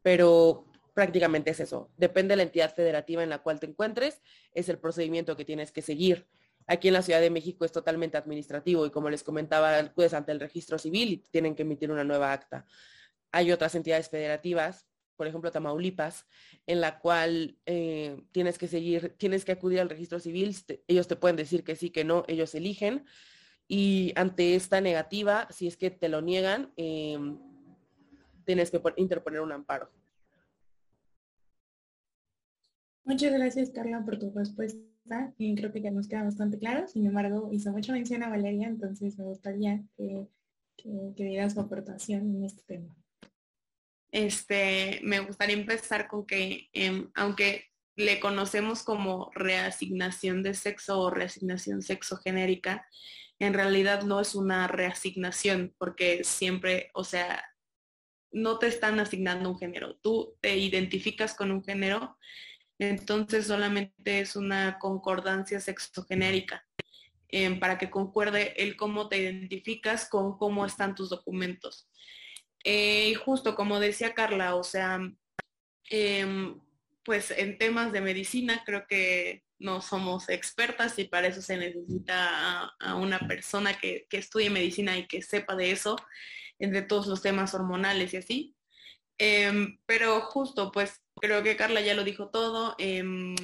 Pero 0.00 0.64
prácticamente 0.94 1.50
es 1.50 1.58
eso. 1.58 1.90
Depende 1.96 2.32
de 2.32 2.36
la 2.36 2.42
entidad 2.44 2.72
federativa 2.72 3.24
en 3.24 3.30
la 3.30 3.40
cual 3.40 3.58
te 3.58 3.66
encuentres, 3.66 4.22
es 4.54 4.68
el 4.68 4.78
procedimiento 4.78 5.36
que 5.36 5.44
tienes 5.44 5.72
que 5.72 5.82
seguir. 5.82 6.28
Aquí 6.68 6.86
en 6.86 6.94
la 6.94 7.02
Ciudad 7.02 7.20
de 7.20 7.30
México 7.30 7.64
es 7.64 7.72
totalmente 7.72 8.16
administrativo 8.16 8.86
y 8.86 8.90
como 8.90 9.10
les 9.10 9.24
comentaba, 9.24 9.76
acudes 9.76 10.14
ante 10.14 10.30
el 10.30 10.38
registro 10.38 10.78
civil 10.78 11.12
y 11.14 11.16
tienen 11.16 11.56
que 11.56 11.62
emitir 11.62 11.90
una 11.90 12.04
nueva 12.04 12.32
acta. 12.32 12.64
Hay 13.32 13.50
otras 13.50 13.74
entidades 13.74 14.08
federativas, 14.08 14.86
por 15.22 15.28
ejemplo 15.28 15.52
Tamaulipas, 15.52 16.26
en 16.66 16.80
la 16.80 16.98
cual 16.98 17.56
eh, 17.64 18.20
tienes 18.32 18.58
que 18.58 18.66
seguir, 18.66 19.14
tienes 19.18 19.44
que 19.44 19.52
acudir 19.52 19.78
al 19.78 19.88
registro 19.88 20.18
civil, 20.18 20.52
ellos 20.88 21.06
te 21.06 21.14
pueden 21.14 21.36
decir 21.36 21.62
que 21.62 21.76
sí, 21.76 21.90
que 21.90 22.02
no, 22.02 22.24
ellos 22.26 22.56
eligen. 22.56 23.04
Y 23.68 24.12
ante 24.16 24.56
esta 24.56 24.80
negativa, 24.80 25.46
si 25.52 25.68
es 25.68 25.76
que 25.76 25.92
te 25.92 26.08
lo 26.08 26.22
niegan, 26.22 26.72
em, 26.74 27.38
tienes 28.44 28.72
que 28.72 28.82
interponer 28.96 29.42
un 29.42 29.52
amparo. 29.52 29.92
Muchas 33.04 33.32
gracias, 33.32 33.70
Carla, 33.70 34.04
por 34.04 34.18
tu 34.18 34.32
respuesta. 34.32 35.32
Y 35.38 35.54
creo 35.54 35.70
que 35.70 35.82
ya 35.82 35.92
nos 35.92 36.08
queda 36.08 36.24
bastante 36.24 36.58
claro. 36.58 36.88
Sin 36.88 37.06
embargo, 37.06 37.48
hizo 37.52 37.70
mucha 37.70 37.92
mención 37.92 38.24
a 38.24 38.28
Valeria, 38.28 38.66
entonces 38.66 39.16
me 39.16 39.24
gustaría 39.24 39.84
que, 39.96 40.26
que, 40.76 41.12
dieras 41.14 41.54
tu 41.54 41.60
aportación 41.60 42.22
en 42.34 42.44
este 42.44 42.64
tema. 42.64 42.96
Este, 44.12 45.00
me 45.02 45.18
gustaría 45.20 45.56
empezar 45.56 46.06
con 46.06 46.26
que, 46.26 46.68
em, 46.72 47.10
aunque 47.14 47.66
le 47.96 48.20
conocemos 48.20 48.84
como 48.84 49.30
reasignación 49.34 50.44
de 50.44 50.54
sexo 50.54 51.00
o 51.00 51.10
reasignación 51.10 51.82
sexogenérica, 51.82 52.86
en 53.40 53.54
realidad 53.54 54.02
no 54.02 54.20
es 54.20 54.36
una 54.36 54.68
reasignación, 54.68 55.74
porque 55.78 56.22
siempre, 56.22 56.90
o 56.94 57.02
sea, 57.02 57.44
no 58.30 58.58
te 58.58 58.68
están 58.68 59.00
asignando 59.00 59.50
un 59.50 59.58
género. 59.58 59.96
Tú 59.96 60.38
te 60.40 60.56
identificas 60.56 61.34
con 61.34 61.50
un 61.50 61.64
género 61.64 62.16
entonces 62.88 63.46
solamente 63.46 64.20
es 64.20 64.34
una 64.34 64.78
concordancia 64.78 65.60
sexogenérica 65.60 66.66
eh, 67.28 67.58
para 67.58 67.78
que 67.78 67.90
concuerde 67.90 68.54
el 68.62 68.76
cómo 68.76 69.08
te 69.08 69.18
identificas 69.18 70.08
con 70.08 70.36
cómo 70.36 70.66
están 70.66 70.94
tus 70.94 71.08
documentos. 71.08 71.88
Eh, 72.64 73.08
y 73.10 73.14
justo 73.14 73.54
como 73.54 73.80
decía 73.80 74.14
Carla, 74.14 74.54
o 74.56 74.64
sea, 74.64 75.00
em, 75.90 76.60
pues 77.04 77.30
en 77.32 77.58
temas 77.58 77.92
de 77.92 78.00
medicina 78.00 78.62
creo 78.64 78.86
que 78.86 79.42
no 79.58 79.80
somos 79.80 80.28
expertas 80.28 80.98
y 80.98 81.04
para 81.04 81.28
eso 81.28 81.42
se 81.42 81.56
necesita 81.56 82.74
a, 82.80 82.94
una 82.96 83.20
persona 83.20 83.74
que, 83.78 84.06
que, 84.10 84.18
estudie 84.18 84.50
medicina 84.50 84.96
y 84.98 85.06
que 85.06 85.22
sepa 85.22 85.56
de 85.56 85.70
eso, 85.72 85.96
de 86.58 86.82
todos 86.82 87.06
los 87.06 87.22
temas 87.22 87.54
hormonales 87.54 88.14
y 88.14 88.16
así. 88.18 88.56
Em, 89.18 89.78
pero 89.86 90.20
justo, 90.22 90.72
pues 90.72 91.00
creo 91.20 91.42
que 91.42 91.56
Carla 91.56 91.80
ya 91.80 91.94
lo 91.94 92.04
dijo 92.04 92.28
todo. 92.30 92.74
Em, 92.78 93.34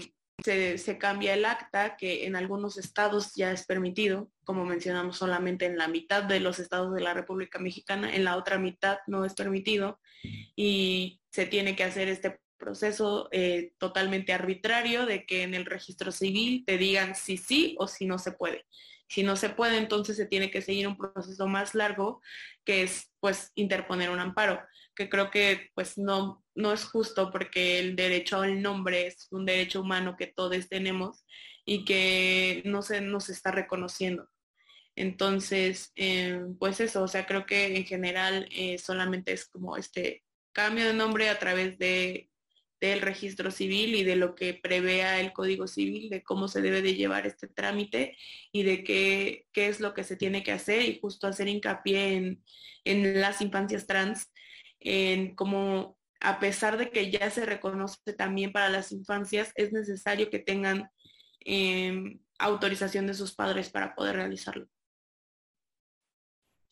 se, 0.45 0.99
cambia 0.99 1.35
el 1.35 1.45
acta, 1.45 1.97
que 1.97 2.27
en 2.27 2.37
algunos 2.37 2.79
estados 2.79 3.33
ya 3.35 3.51
es 3.51 3.67
permitido, 3.67 4.31
como 4.45 4.65
mencionamos 4.65 5.19
solamente 5.19 5.67
en 5.67 5.77
la 5.77 5.89
mitad 5.89 6.23
de 6.23 6.41
los 6.41 6.59
estados 6.59 6.95
de 6.95 7.01
la 7.01 7.15
República 7.15 7.59
Mexicana, 7.59 8.15
en 8.15 8.25
la 8.25 8.37
otra 8.37 8.59
mitad 8.59 8.99
no 9.07 9.25
es 9.25 9.35
permitido 9.35 10.01
y 10.57 11.21
se 11.31 11.47
tiene 11.47 11.75
que 11.77 11.85
hacer 11.85 12.09
este 12.09 12.41
proceso 12.57 13.29
eh, 13.31 13.73
totalmente 13.79 14.33
arbitrario 14.33 15.07
de 15.07 15.27
que 15.27 15.43
en 15.43 15.55
el 15.55 15.65
registro 15.65 16.13
civil 16.13 16.65
te 16.67 16.79
digan 16.79 17.15
si 17.15 17.37
sí 17.37 17.77
o 17.79 17.87
si 17.87 18.07
no 18.07 18.19
se 18.19 18.33
puede. 18.33 18.65
Si 19.09 19.23
no 19.23 19.37
se 19.37 19.49
puede, 19.49 19.79
entonces 19.79 20.17
se 20.17 20.27
tiene 20.27 20.51
que 20.51 20.61
seguir 20.61 20.87
un 20.87 20.99
proceso 20.99 21.47
más 21.47 21.75
largo, 21.75 22.21
que 22.65 22.83
es 22.83 23.11
pues 23.21 23.53
interponer 23.55 24.11
un 24.11 24.21
amparo 24.21 24.61
que 24.99 25.09
creo 25.09 25.31
que 25.31 25.71
pues 25.75 25.97
no, 25.97 26.45
no 26.57 26.73
es 26.73 26.85
justo 26.85 27.31
porque 27.31 27.79
el 27.79 27.95
derecho 27.95 28.41
al 28.43 28.61
nombre 28.61 29.07
es 29.07 29.29
un 29.31 29.47
derecho 29.47 29.81
humano 29.81 30.17
que 30.19 30.27
todos 30.27 30.69
tenemos 30.69 31.25
y 31.65 31.85
que 31.85 32.63
no 32.65 32.83
se 32.83 33.01
nos 33.01 33.29
está 33.29 33.53
reconociendo. 33.53 34.29
Entonces, 34.97 35.93
eh, 35.95 36.41
pues 36.59 36.81
eso, 36.81 37.05
o 37.05 37.09
sea, 37.09 37.27
creo 37.27 37.47
que 37.47 37.77
en 37.77 37.85
general 37.85 38.49
eh, 38.51 38.79
solamente 38.79 39.33
es 39.33 39.47
como 39.49 39.77
este 39.77 40.25
cambio 40.53 40.89
de 40.89 40.95
nombre 40.95 41.29
a 41.29 41.39
través 41.39 41.79
de, 41.79 42.29
del 42.81 43.01
registro 43.01 43.53
civil 43.53 43.95
y 43.95 44.03
de 44.03 44.17
lo 44.17 44.35
que 44.35 44.55
prevea 44.55 45.21
el 45.21 45.33
Código 45.33 45.69
Civil, 45.69 46.11
de 46.11 46.25
cómo 46.25 46.49
se 46.49 46.61
debe 46.61 46.83
de 46.83 46.97
llevar 46.97 47.25
este 47.25 47.47
trámite 47.47 48.17
y 48.51 48.65
de 48.65 48.83
qué, 48.83 49.47
qué 49.53 49.69
es 49.69 49.79
lo 49.79 49.95
que 49.95 50.03
se 50.03 50.17
tiene 50.17 50.43
que 50.43 50.51
hacer 50.51 50.83
y 50.83 50.99
justo 51.01 51.29
hacer 51.29 51.47
hincapié 51.47 52.15
en, 52.15 52.45
en 52.85 53.21
las 53.21 53.41
infancias 53.41 53.87
trans 53.87 54.33
en 54.81 55.35
como 55.35 55.99
a 56.21 56.41
pesar 56.41 56.79
de 56.79 56.91
que 56.91 57.11
ya 57.11 57.31
se 57.31 57.47
reconoce 57.47 58.13
también 58.13 58.53
para 58.53 58.69
las 58.69 58.93
infancias, 58.93 59.53
es 59.55 59.73
necesario 59.73 60.31
que 60.31 60.39
tengan 60.39 60.91
em, 61.41 62.21
autorización 62.39 63.07
de 63.07 63.15
sus 63.15 63.35
padres 63.35 63.71
para 63.71 63.95
poder 63.95 64.17
realizarlo. 64.17 64.69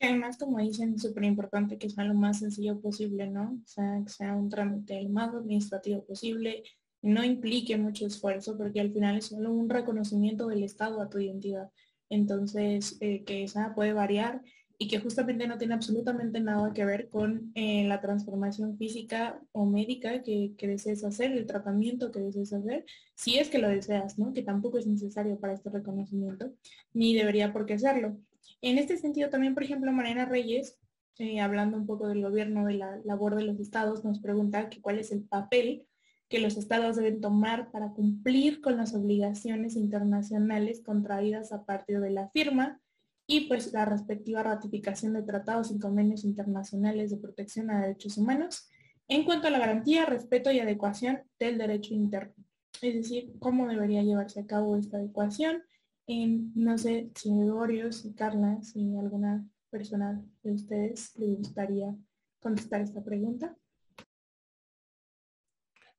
Además, 0.01 0.37
como 0.37 0.59
dicen, 0.59 0.95
es 0.95 1.03
súper 1.03 1.25
importante 1.25 1.79
que 1.79 1.89
sea 1.89 2.05
lo 2.05 2.15
más 2.15 2.41
sencillo 2.41 2.81
posible, 2.81 3.29
¿no? 3.29 3.61
O 3.65 3.67
sea, 3.67 4.03
que 4.05 4.13
sea 4.13 4.35
un 4.35 4.51
trámite 4.51 5.03
lo 5.03 5.09
más 5.09 5.35
administrativo 5.35 6.05
posible, 6.05 6.65
no 7.03 7.25
implique 7.25 7.77
mucho 7.79 8.07
esfuerzo, 8.07 8.59
porque 8.59 8.81
al 8.81 8.93
final 8.93 9.17
es 9.17 9.27
solo 9.27 9.53
un 9.53 9.71
reconocimiento 9.71 10.49
del 10.49 10.65
Estado 10.65 11.01
a 11.01 11.09
tu 11.09 11.19
identidad. 11.19 11.71
Entonces, 12.11 12.99
eh, 13.01 13.25
que 13.25 13.45
esa 13.45 13.75
puede 13.75 13.93
variar 13.93 14.43
y 14.79 14.89
que 14.89 14.99
justamente 14.99 15.47
no 15.47 15.57
tiene 15.57 15.75
absolutamente 15.75 16.41
nada 16.41 16.73
que 16.73 16.85
ver 16.85 17.09
con 17.09 17.51
eh, 17.55 17.87
la 17.87 18.01
transformación 18.01 18.77
física 18.77 19.41
o 19.53 19.65
médica 19.65 20.23
que, 20.23 20.55
desees 20.59 21.03
hacer, 21.05 21.33
el 21.33 21.47
tratamiento 21.47 22.13
que 22.13 22.21
desees 22.21 22.53
hacer, 22.53 22.85
si 23.15 23.39
es 23.39 23.49
que 23.49 23.59
lo 23.59 23.69
deseas, 23.69 24.19
¿no? 24.19 24.33
Que 24.35 24.43
tampoco 24.43 24.79
es 24.79 24.87
necesario 24.87 25.39
para 25.41 25.55
este 25.55 25.71
reconocimiento, 25.71 26.53
ni 26.93 27.15
debería 27.15 27.53
por 27.53 27.65
qué 27.65 27.75
hacerlo. 27.75 28.19
En 28.61 28.79
este 28.79 28.99
sentido 28.99 29.31
también, 29.31 29.55
por 29.55 29.63
ejemplo, 29.63 29.93
Mariana 29.93 30.27
Reyes, 30.27 30.79
eh, 31.19 31.41
hablando 31.41 31.79
un 31.79 31.87
poco 31.87 32.09
del 32.09 32.23
gobierno, 32.23 32.67
de 32.67 32.75
la 32.75 33.01
labor 33.05 33.35
de 33.35 33.45
los 33.45 33.59
estados, 33.59 34.05
nos 34.05 34.21
pregunta 34.21 34.69
que 34.69 34.83
cuál 34.83 34.99
es 34.99 35.11
el 35.11 35.23
papel 35.23 35.87
que 36.29 36.41
los 36.41 36.57
estados 36.57 36.97
deben 36.97 37.21
tomar 37.21 37.71
para 37.71 37.93
cumplir 37.93 38.61
con 38.61 38.77
las 38.77 38.95
obligaciones 38.95 39.77
internacionales 39.77 40.83
contraídas 40.85 41.53
a 41.53 41.65
partir 41.65 42.01
de 42.01 42.11
la 42.11 42.29
firma 42.31 42.81
y 43.27 43.49
pues 43.49 43.73
la 43.73 43.85
respectiva 43.85 44.43
ratificación 44.43 45.13
de 45.13 45.23
tratados 45.23 45.71
y 45.71 45.79
convenios 45.79 46.25
internacionales 46.25 47.11
de 47.11 47.17
protección 47.17 47.71
a 47.71 47.81
derechos 47.81 48.17
humanos 48.19 48.71
en 49.09 49.25
cuanto 49.25 49.49
a 49.49 49.51
la 49.51 49.59
garantía, 49.59 50.07
respeto 50.07 50.51
y 50.51 50.61
adecuación 50.61 51.23
del 51.39 51.59
derecho 51.59 51.95
interno. 51.95 52.35
Es 52.83 52.95
decir, 52.95 53.33
cómo 53.39 53.67
debería 53.67 54.03
llevarse 54.03 54.41
a 54.41 54.47
cabo 54.47 54.77
esta 54.77 54.99
adecuación. 54.99 55.63
No 56.07 56.79
sé 56.79 57.11
si 57.15 57.31
Gregorio, 57.31 57.93
si 57.93 58.15
Carla, 58.15 58.63
si 58.63 58.97
alguna 58.97 59.45
persona 59.71 60.23
de 60.43 60.53
ustedes 60.53 61.17
le 61.19 61.35
gustaría 61.35 61.95
contestar 62.41 62.81
esta 62.81 63.03
pregunta. 63.03 63.57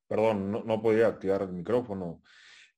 Perdón, 0.07 0.51
no 0.51 0.81
podía 0.81 1.07
activar 1.07 1.41
el 1.41 1.51
micrófono, 1.51 2.21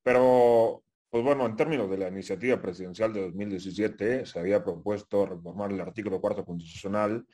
pero 0.01 0.83
pues 1.09 1.23
bueno, 1.23 1.45
en 1.45 1.55
términos 1.55 1.89
de 1.89 1.97
la 1.97 2.07
iniciativa 2.07 2.61
presidencial 2.61 3.11
de 3.13 3.21
2017, 3.21 4.25
se 4.25 4.39
había 4.39 4.63
propuesto 4.63 5.25
reformar 5.25 5.71
el 5.71 5.81
artículo 5.81 6.21
cuarto 6.21 6.45
constitucional 6.45 7.25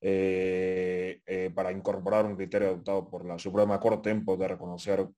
eh, 0.00 1.20
eh, 1.24 1.50
para 1.54 1.72
incorporar 1.72 2.26
un 2.26 2.36
criterio 2.36 2.68
adoptado 2.68 3.08
por 3.08 3.24
la 3.24 3.38
Suprema 3.38 3.80
Corte 3.80 4.10
en 4.10 4.24
poder 4.24 4.50
reconocer 4.50 5.08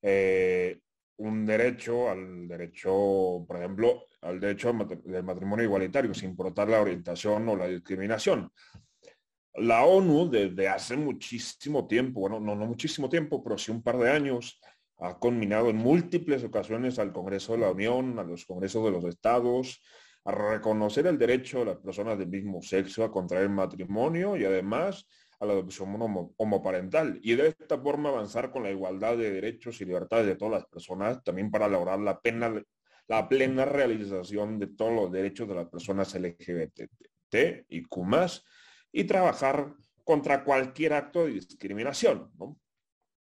eh, 0.00 0.78
un 1.16 1.44
derecho 1.44 2.08
al 2.08 2.46
derecho, 2.46 3.44
por 3.48 3.56
ejemplo, 3.56 4.04
al 4.20 4.38
derecho 4.38 4.72
del 5.04 5.24
matrimonio 5.24 5.64
igualitario, 5.64 6.14
sin 6.14 6.30
importar 6.30 6.68
la 6.68 6.80
orientación 6.80 7.48
o 7.48 7.56
la 7.56 7.66
discriminación. 7.66 8.48
La 9.54 9.84
ONU 9.84 10.30
desde 10.30 10.68
hace 10.68 10.96
muchísimo 10.96 11.86
tiempo, 11.88 12.20
bueno, 12.20 12.38
no, 12.38 12.54
no 12.54 12.66
muchísimo 12.66 13.08
tiempo, 13.08 13.42
pero 13.42 13.58
sí 13.58 13.72
un 13.72 13.82
par 13.82 13.96
de 13.96 14.10
años, 14.10 14.60
ha 14.98 15.18
combinado 15.18 15.70
en 15.70 15.76
múltiples 15.76 16.42
ocasiones 16.44 16.98
al 16.98 17.12
Congreso 17.12 17.52
de 17.52 17.58
la 17.58 17.70
Unión, 17.70 18.18
a 18.18 18.24
los 18.24 18.46
Congresos 18.46 18.84
de 18.84 18.90
los 18.90 19.04
Estados, 19.04 19.82
a 20.24 20.32
reconocer 20.32 21.06
el 21.06 21.18
derecho 21.18 21.60
de 21.60 21.66
las 21.66 21.76
personas 21.76 22.18
del 22.18 22.28
mismo 22.28 22.60
sexo 22.62 23.04
a 23.04 23.12
contraer 23.12 23.48
matrimonio 23.48 24.36
y 24.36 24.44
además 24.44 25.06
a 25.38 25.46
la 25.46 25.52
adopción 25.52 25.94
homoparental 26.36 27.20
y 27.22 27.34
de 27.34 27.48
esta 27.48 27.78
forma 27.78 28.08
avanzar 28.08 28.50
con 28.50 28.62
la 28.62 28.70
igualdad 28.70 29.16
de 29.16 29.30
derechos 29.30 29.80
y 29.80 29.84
libertades 29.84 30.26
de 30.26 30.36
todas 30.36 30.54
las 30.54 30.66
personas, 30.66 31.22
también 31.22 31.50
para 31.50 31.68
lograr 31.68 32.00
la, 32.00 32.20
pena, 32.20 32.60
la 33.06 33.28
plena 33.28 33.66
realización 33.66 34.58
de 34.58 34.68
todos 34.68 34.94
los 34.94 35.12
derechos 35.12 35.46
de 35.46 35.54
las 35.54 35.68
personas 35.68 36.14
LGBT 36.14 36.88
y 37.68 37.82
Q+, 37.82 38.06
y 38.92 39.04
trabajar 39.04 39.74
contra 40.04 40.42
cualquier 40.42 40.94
acto 40.94 41.26
de 41.26 41.32
discriminación. 41.32 42.32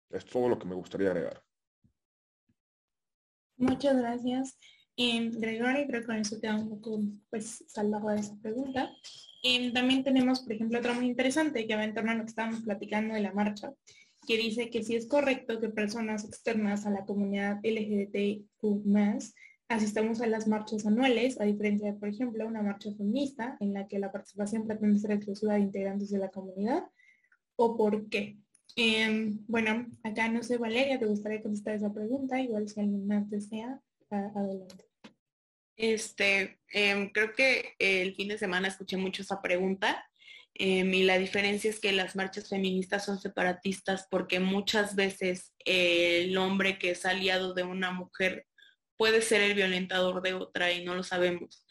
Es 0.09 0.25
todo 0.25 0.47
lo 0.47 0.57
que 0.57 0.67
me 0.67 0.75
gustaría 0.75 1.09
agregar. 1.09 1.44
Muchas 3.57 3.97
gracias. 3.97 4.57
Eh, 4.97 5.29
Gregorio, 5.33 5.87
creo 5.87 6.01
que 6.01 6.07
con 6.07 6.15
eso 6.15 6.39
queda 6.39 6.55
un 6.55 6.69
poco 6.69 7.01
pues, 7.29 7.63
saldado 7.67 8.09
de 8.09 8.19
esa 8.19 8.37
pregunta. 8.41 8.89
Em, 9.43 9.73
también 9.73 10.03
tenemos, 10.03 10.39
por 10.41 10.53
ejemplo, 10.53 10.79
otra 10.79 10.93
muy 10.93 11.07
interesante 11.07 11.67
que 11.67 11.75
va 11.75 11.83
en 11.83 11.93
torno 11.93 12.11
a 12.11 12.15
lo 12.15 12.23
que 12.23 12.29
estábamos 12.29 12.61
platicando 12.61 13.13
de 13.13 13.21
la 13.21 13.33
marcha, 13.33 13.73
que 14.25 14.37
dice 14.37 14.69
que 14.69 14.83
si 14.83 14.95
es 14.95 15.07
correcto 15.07 15.59
que 15.59 15.69
personas 15.69 16.25
externas 16.25 16.85
a 16.85 16.89
la 16.89 17.05
comunidad 17.05 17.59
LGBTQ 17.63 18.85
asistamos 19.67 20.21
a 20.21 20.27
las 20.27 20.47
marchas 20.47 20.85
anuales, 20.85 21.39
a 21.39 21.45
diferencia 21.45 21.91
de, 21.91 21.99
por 21.99 22.09
ejemplo, 22.09 22.47
una 22.47 22.61
marcha 22.61 22.91
feminista 22.95 23.57
en 23.59 23.73
la 23.73 23.87
que 23.87 23.99
la 23.99 24.11
participación 24.11 24.65
pretende 24.65 24.99
ser 24.99 25.11
exclusiva 25.11 25.53
de 25.53 25.61
integrantes 25.61 26.09
de 26.09 26.19
la 26.19 26.29
comunidad, 26.29 26.83
o 27.55 27.77
por 27.77 28.09
qué. 28.09 28.37
Em, 28.75 29.39
bueno, 29.47 29.87
acá 30.03 30.27
no 30.27 30.43
sé, 30.43 30.57
Valeria, 30.57 30.99
¿te 30.99 31.05
gustaría 31.05 31.41
contestar 31.41 31.75
esa 31.75 31.93
pregunta? 31.93 32.41
Igual 32.41 32.67
si 32.67 32.79
alguien 32.79 33.07
más 33.07 33.29
desea, 33.29 33.79
adelante. 34.09 34.85
Este, 35.77 36.59
em, 36.69 37.09
creo 37.09 37.33
que 37.33 37.73
el 37.79 38.15
fin 38.15 38.29
de 38.29 38.37
semana 38.37 38.67
escuché 38.67 38.97
mucho 38.97 39.21
esa 39.21 39.41
pregunta 39.41 40.05
em, 40.53 40.93
y 40.93 41.03
la 41.03 41.17
diferencia 41.17 41.69
es 41.69 41.81
que 41.81 41.91
las 41.91 42.15
marchas 42.15 42.47
feministas 42.47 43.03
son 43.05 43.19
separatistas 43.19 44.07
porque 44.09 44.39
muchas 44.39 44.95
veces 44.95 45.53
el 45.65 46.37
hombre 46.37 46.79
que 46.79 46.91
es 46.91 47.05
aliado 47.05 47.53
de 47.53 47.63
una 47.63 47.91
mujer 47.91 48.47
puede 48.97 49.21
ser 49.21 49.41
el 49.41 49.53
violentador 49.53 50.21
de 50.21 50.33
otra 50.33 50.71
y 50.71 50.85
no 50.85 50.95
lo 50.95 51.03
sabemos. 51.03 51.65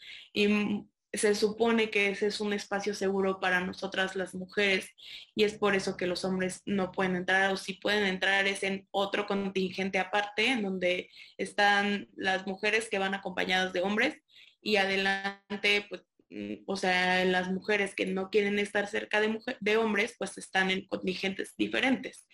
Se 1.17 1.35
supone 1.35 1.89
que 1.89 2.09
ese 2.09 2.27
es 2.27 2.39
un 2.39 2.53
espacio 2.53 2.93
seguro 2.93 3.39
para 3.39 3.59
nosotras 3.59 4.15
las 4.15 4.33
mujeres 4.33 4.89
y 5.35 5.43
es 5.43 5.53
por 5.53 5.75
eso 5.75 5.97
que 5.97 6.07
los 6.07 6.25
hombres 6.25 6.61
no 6.65 6.91
pueden 6.91 7.15
entrar 7.15 7.51
o 7.51 7.57
si 7.57 7.73
pueden 7.73 8.05
entrar 8.05 8.47
es 8.47 8.63
en 8.63 8.87
otro 8.91 9.25
contingente 9.25 9.99
aparte 9.99 10.47
en 10.47 10.63
donde 10.63 11.09
están 11.37 12.09
las 12.15 12.47
mujeres 12.47 12.89
que 12.89 12.99
van 12.99 13.13
acompañadas 13.13 13.73
de 13.73 13.81
hombres 13.81 14.15
y 14.61 14.77
adelante 14.77 15.85
pues 15.89 16.03
mm, 16.29 16.63
o 16.65 16.75
sea, 16.75 17.23
las 17.25 17.51
mujeres 17.51 17.95
que 17.95 18.05
no 18.05 18.29
quieren 18.29 18.59
estar 18.59 18.87
cerca 18.87 19.21
de, 19.21 19.39
de 19.59 19.77
hombres, 19.77 20.15
pues 20.17 20.37
están 20.37 20.71
en 20.71 20.87
contingentes 20.87 21.55
diferentes. 21.55 22.27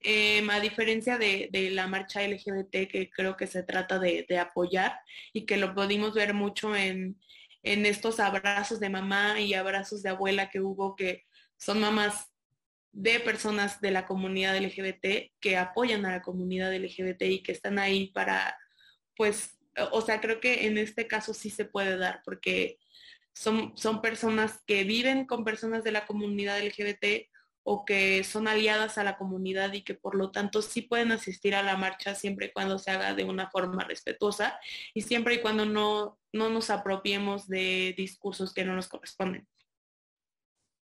Em, 0.00 0.48
a 0.50 0.60
diferencia 0.60 1.18
de, 1.18 1.50
la 1.72 1.86
marcha 1.86 2.22
LGBT 2.22 2.88
que 2.88 3.10
creo 3.14 3.36
que 3.36 3.46
se 3.46 3.62
trata 3.62 3.98
de, 3.98 4.24
de, 4.28 4.38
apoyar 4.38 4.98
y 5.32 5.46
que 5.46 5.56
lo 5.56 5.74
pudimos 5.74 6.14
ver 6.14 6.34
mucho 6.34 6.76
en, 6.76 7.18
en 7.66 7.84
estos 7.84 8.20
abrazos 8.20 8.78
de 8.78 8.88
mamá 8.88 9.40
y 9.40 9.54
abrazos 9.54 10.00
de 10.02 10.10
abuela 10.10 10.50
que 10.50 10.60
hubo, 10.60 10.94
que 10.94 11.24
son 11.56 11.80
mamás 11.80 12.30
de 12.92 13.18
personas 13.18 13.80
de 13.80 13.90
la 13.90 14.06
comunidad 14.06 14.56
LGBT 14.56 15.32
que 15.40 15.56
apoyan 15.56 16.06
a 16.06 16.12
la 16.12 16.22
comunidad 16.22 16.72
LGBT 16.72 17.22
y 17.22 17.42
que 17.42 17.50
están 17.50 17.80
ahí 17.80 18.12
para, 18.12 18.56
pues, 19.16 19.58
o 19.90 20.00
sea, 20.00 20.20
creo 20.20 20.40
que 20.40 20.66
en 20.66 20.78
este 20.78 21.08
caso 21.08 21.34
sí 21.34 21.50
se 21.50 21.64
puede 21.64 21.98
dar 21.98 22.22
porque 22.24 22.78
son, 23.34 23.76
son 23.76 24.00
personas 24.00 24.62
que 24.64 24.84
viven 24.84 25.26
con 25.26 25.44
personas 25.44 25.82
de 25.82 25.90
la 25.90 26.06
comunidad 26.06 26.64
LGBT 26.64 27.28
o 27.64 27.84
que 27.84 28.22
son 28.22 28.46
aliadas 28.46 28.96
a 28.96 29.02
la 29.02 29.18
comunidad 29.18 29.72
y 29.72 29.82
que 29.82 29.94
por 29.94 30.14
lo 30.14 30.30
tanto 30.30 30.62
sí 30.62 30.82
pueden 30.82 31.10
asistir 31.10 31.56
a 31.56 31.64
la 31.64 31.76
marcha 31.76 32.14
siempre 32.14 32.46
y 32.46 32.52
cuando 32.52 32.78
se 32.78 32.92
haga 32.92 33.12
de 33.12 33.24
una 33.24 33.50
forma 33.50 33.82
respetuosa 33.82 34.60
y 34.94 35.02
siempre 35.02 35.34
y 35.34 35.40
cuando 35.40 35.66
no, 35.66 36.16
no 36.36 36.50
nos 36.50 36.70
apropiemos 36.70 37.48
de 37.48 37.94
discursos 37.96 38.52
que 38.52 38.64
no 38.64 38.74
nos 38.74 38.88
corresponden. 38.88 39.46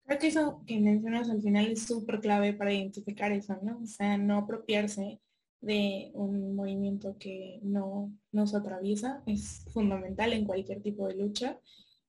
Creo 0.04 0.18
que 0.18 0.28
eso 0.28 0.62
que 0.66 0.78
mencionas 0.78 1.28
al 1.30 1.42
final 1.42 1.66
es 1.66 1.82
súper 1.82 2.20
clave 2.20 2.52
para 2.52 2.72
identificar 2.72 3.32
eso, 3.32 3.58
¿no? 3.62 3.80
O 3.82 3.86
sea, 3.86 4.16
no 4.16 4.38
apropiarse 4.38 5.20
de 5.60 6.12
un 6.14 6.54
movimiento 6.54 7.16
que 7.18 7.58
no 7.62 8.12
nos 8.30 8.54
atraviesa 8.54 9.22
es 9.26 9.64
fundamental 9.72 10.32
en 10.32 10.44
cualquier 10.44 10.80
tipo 10.80 11.08
de 11.08 11.16
lucha 11.16 11.58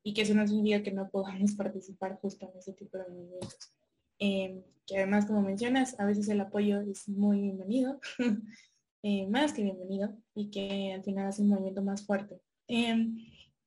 y 0.03 0.13
que 0.13 0.21
eso 0.21 0.35
no 0.35 0.47
significa 0.47 0.83
que 0.83 0.91
no 0.91 1.09
podamos 1.09 1.53
participar 1.57 2.19
justo 2.21 2.49
en 2.51 2.59
ese 2.59 2.73
tipo 2.73 2.97
de 2.97 3.09
movimientos. 3.09 3.73
Em, 4.19 4.63
que 4.85 4.97
además, 4.97 5.25
como 5.25 5.41
mencionas, 5.41 5.99
a 5.99 6.05
veces 6.05 6.29
el 6.29 6.39
apoyo 6.39 6.81
es 6.81 7.09
muy 7.09 7.41
bienvenido, 7.41 7.99
eh, 9.03 9.27
más 9.27 9.53
que 9.53 9.63
bienvenido, 9.63 10.15
y 10.33 10.49
que 10.49 10.93
al 10.93 11.03
final 11.03 11.27
hace 11.27 11.41
un 11.41 11.49
movimiento 11.49 11.81
más 11.81 12.05
fuerte. 12.05 12.39
Em, 12.67 13.17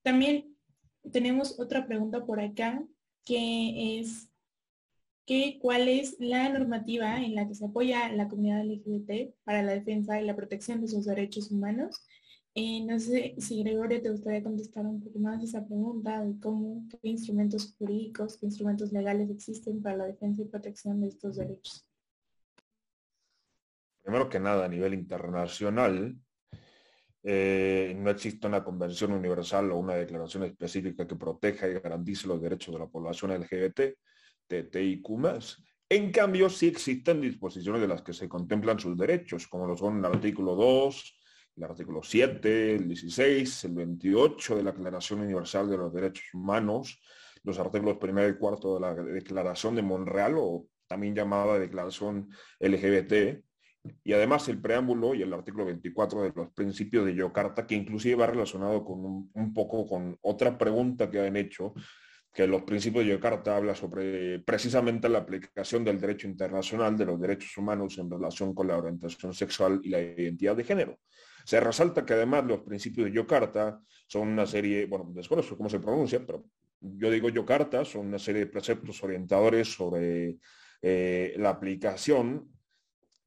también 0.02 0.56
tenemos 1.12 1.58
otra 1.58 1.86
pregunta 1.86 2.24
por 2.24 2.40
acá, 2.40 2.82
que 3.24 3.98
es 4.00 4.28
que, 5.26 5.58
cuál 5.60 5.88
es 5.88 6.16
la 6.18 6.48
normativa 6.48 7.22
en 7.22 7.34
la 7.34 7.46
que 7.46 7.54
se 7.54 7.64
apoya 7.64 8.12
la 8.12 8.28
comunidad 8.28 8.64
LGBT 8.64 9.34
para 9.44 9.62
la 9.62 9.72
defensa 9.72 10.20
y 10.20 10.24
la 10.24 10.36
protección 10.36 10.80
de 10.80 10.88
sus 10.88 11.04
derechos 11.04 11.50
humanos 11.50 12.04
eh, 12.54 12.84
no 12.84 12.98
sé 12.98 13.36
si 13.38 13.62
Gregorio 13.62 14.02
te 14.02 14.10
gustaría 14.10 14.42
contestar 14.42 14.84
un 14.84 15.00
poco 15.00 15.20
más 15.20 15.42
esa 15.42 15.64
pregunta 15.64 16.24
de 16.24 16.38
cómo, 16.40 16.84
qué 16.90 17.08
instrumentos 17.08 17.76
jurídicos, 17.78 18.36
qué 18.38 18.46
instrumentos 18.46 18.90
legales 18.92 19.30
existen 19.30 19.80
para 19.80 19.96
la 19.96 20.06
defensa 20.06 20.42
y 20.42 20.46
protección 20.46 21.00
de 21.00 21.08
estos 21.08 21.36
derechos. 21.36 21.86
Primero 24.02 24.28
que 24.28 24.40
nada, 24.40 24.64
a 24.64 24.68
nivel 24.68 24.94
internacional, 24.94 26.18
eh, 27.22 27.94
no 27.98 28.10
existe 28.10 28.46
una 28.46 28.64
convención 28.64 29.12
universal 29.12 29.70
o 29.72 29.78
una 29.78 29.94
declaración 29.94 30.44
específica 30.44 31.06
que 31.06 31.16
proteja 31.16 31.68
y 31.68 31.74
garantice 31.74 32.26
los 32.28 32.40
derechos 32.40 32.74
de 32.74 32.80
la 32.80 32.86
población 32.86 33.32
LGBT, 33.32 33.80
TTIQ+. 34.46 35.08
En 35.88 36.12
cambio, 36.12 36.48
sí 36.48 36.68
existen 36.68 37.20
disposiciones 37.20 37.80
de 37.80 37.88
las 37.88 38.02
que 38.02 38.12
se 38.12 38.28
contemplan 38.28 38.78
sus 38.78 38.96
derechos, 38.96 39.48
como 39.48 39.66
lo 39.66 39.76
son 39.76 39.98
el 39.98 40.04
artículo 40.04 40.54
2, 40.54 41.20
el 41.56 41.64
artículo 41.64 42.00
7, 42.02 42.76
el 42.76 42.88
16, 42.88 43.64
el 43.64 43.74
28 43.74 44.56
de 44.56 44.62
la 44.62 44.72
Declaración 44.72 45.20
Universal 45.20 45.68
de 45.68 45.76
los 45.76 45.92
Derechos 45.92 46.32
Humanos, 46.32 47.00
los 47.42 47.58
artículos 47.58 47.98
primero 47.98 48.28
y 48.28 48.38
cuarto 48.38 48.74
de 48.74 48.80
la 48.80 48.94
Declaración 48.94 49.74
de 49.74 49.82
Monreal, 49.82 50.36
o 50.38 50.66
también 50.86 51.14
llamada 51.14 51.58
Declaración 51.58 52.30
LGBT, 52.60 53.42
y 54.04 54.12
además 54.12 54.48
el 54.48 54.60
preámbulo 54.60 55.14
y 55.14 55.22
el 55.22 55.32
artículo 55.32 55.64
24 55.66 56.22
de 56.22 56.32
los 56.34 56.52
principios 56.52 57.06
de 57.06 57.14
Yocarta, 57.14 57.66
que 57.66 57.74
inclusive 57.74 58.16
va 58.16 58.26
relacionado 58.26 58.84
con 58.84 59.30
un, 59.32 59.54
poco 59.54 59.86
con 59.86 60.18
otra 60.22 60.56
pregunta 60.58 61.10
que 61.10 61.20
han 61.20 61.36
hecho, 61.36 61.74
que 62.32 62.46
los 62.46 62.62
principios 62.62 63.04
de 63.04 63.12
Yocarta 63.12 63.56
habla 63.56 63.74
sobre 63.74 64.38
precisamente 64.40 65.08
la 65.08 65.20
aplicación 65.20 65.84
del 65.84 66.00
derecho 66.00 66.28
internacional 66.28 66.96
de 66.96 67.06
los 67.06 67.20
derechos 67.20 67.56
humanos 67.56 67.98
en 67.98 68.10
relación 68.10 68.54
con 68.54 68.68
la 68.68 68.76
orientación 68.76 69.32
sexual 69.32 69.80
y 69.82 69.88
la 69.88 70.00
identidad 70.00 70.56
de 70.56 70.64
género. 70.64 70.98
Se 71.44 71.58
resalta 71.58 72.04
que 72.04 72.12
además 72.12 72.44
los 72.44 72.60
principios 72.60 73.06
de 73.06 73.12
Yocarta 73.12 73.80
son 74.06 74.28
una 74.28 74.46
serie, 74.46 74.86
bueno, 74.86 75.10
desconozco 75.12 75.56
cómo 75.56 75.70
se 75.70 75.80
pronuncia, 75.80 76.24
pero 76.24 76.44
yo 76.80 77.10
digo 77.10 77.30
Yocarta, 77.30 77.84
son 77.84 78.06
una 78.06 78.18
serie 78.18 78.42
de 78.42 78.46
preceptos 78.46 79.02
orientadores 79.02 79.72
sobre 79.72 80.36
eh, 80.82 81.34
la 81.38 81.50
aplicación 81.50 82.48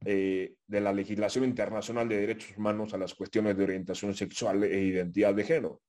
eh, 0.06 0.54
de 0.68 0.82
la 0.82 0.94
legislación 0.94 1.46
internacional 1.46 2.08
de 2.08 2.20
derechos 2.20 2.58
humanos 2.58 2.94
a 2.94 2.98
las 2.98 3.14
cuestiones 3.14 3.58
de 3.58 3.64
orientación 3.64 4.14
sexual 4.16 4.64
e 4.64 4.82
identidad 4.82 5.34
de 5.34 5.44
género. 5.44 5.82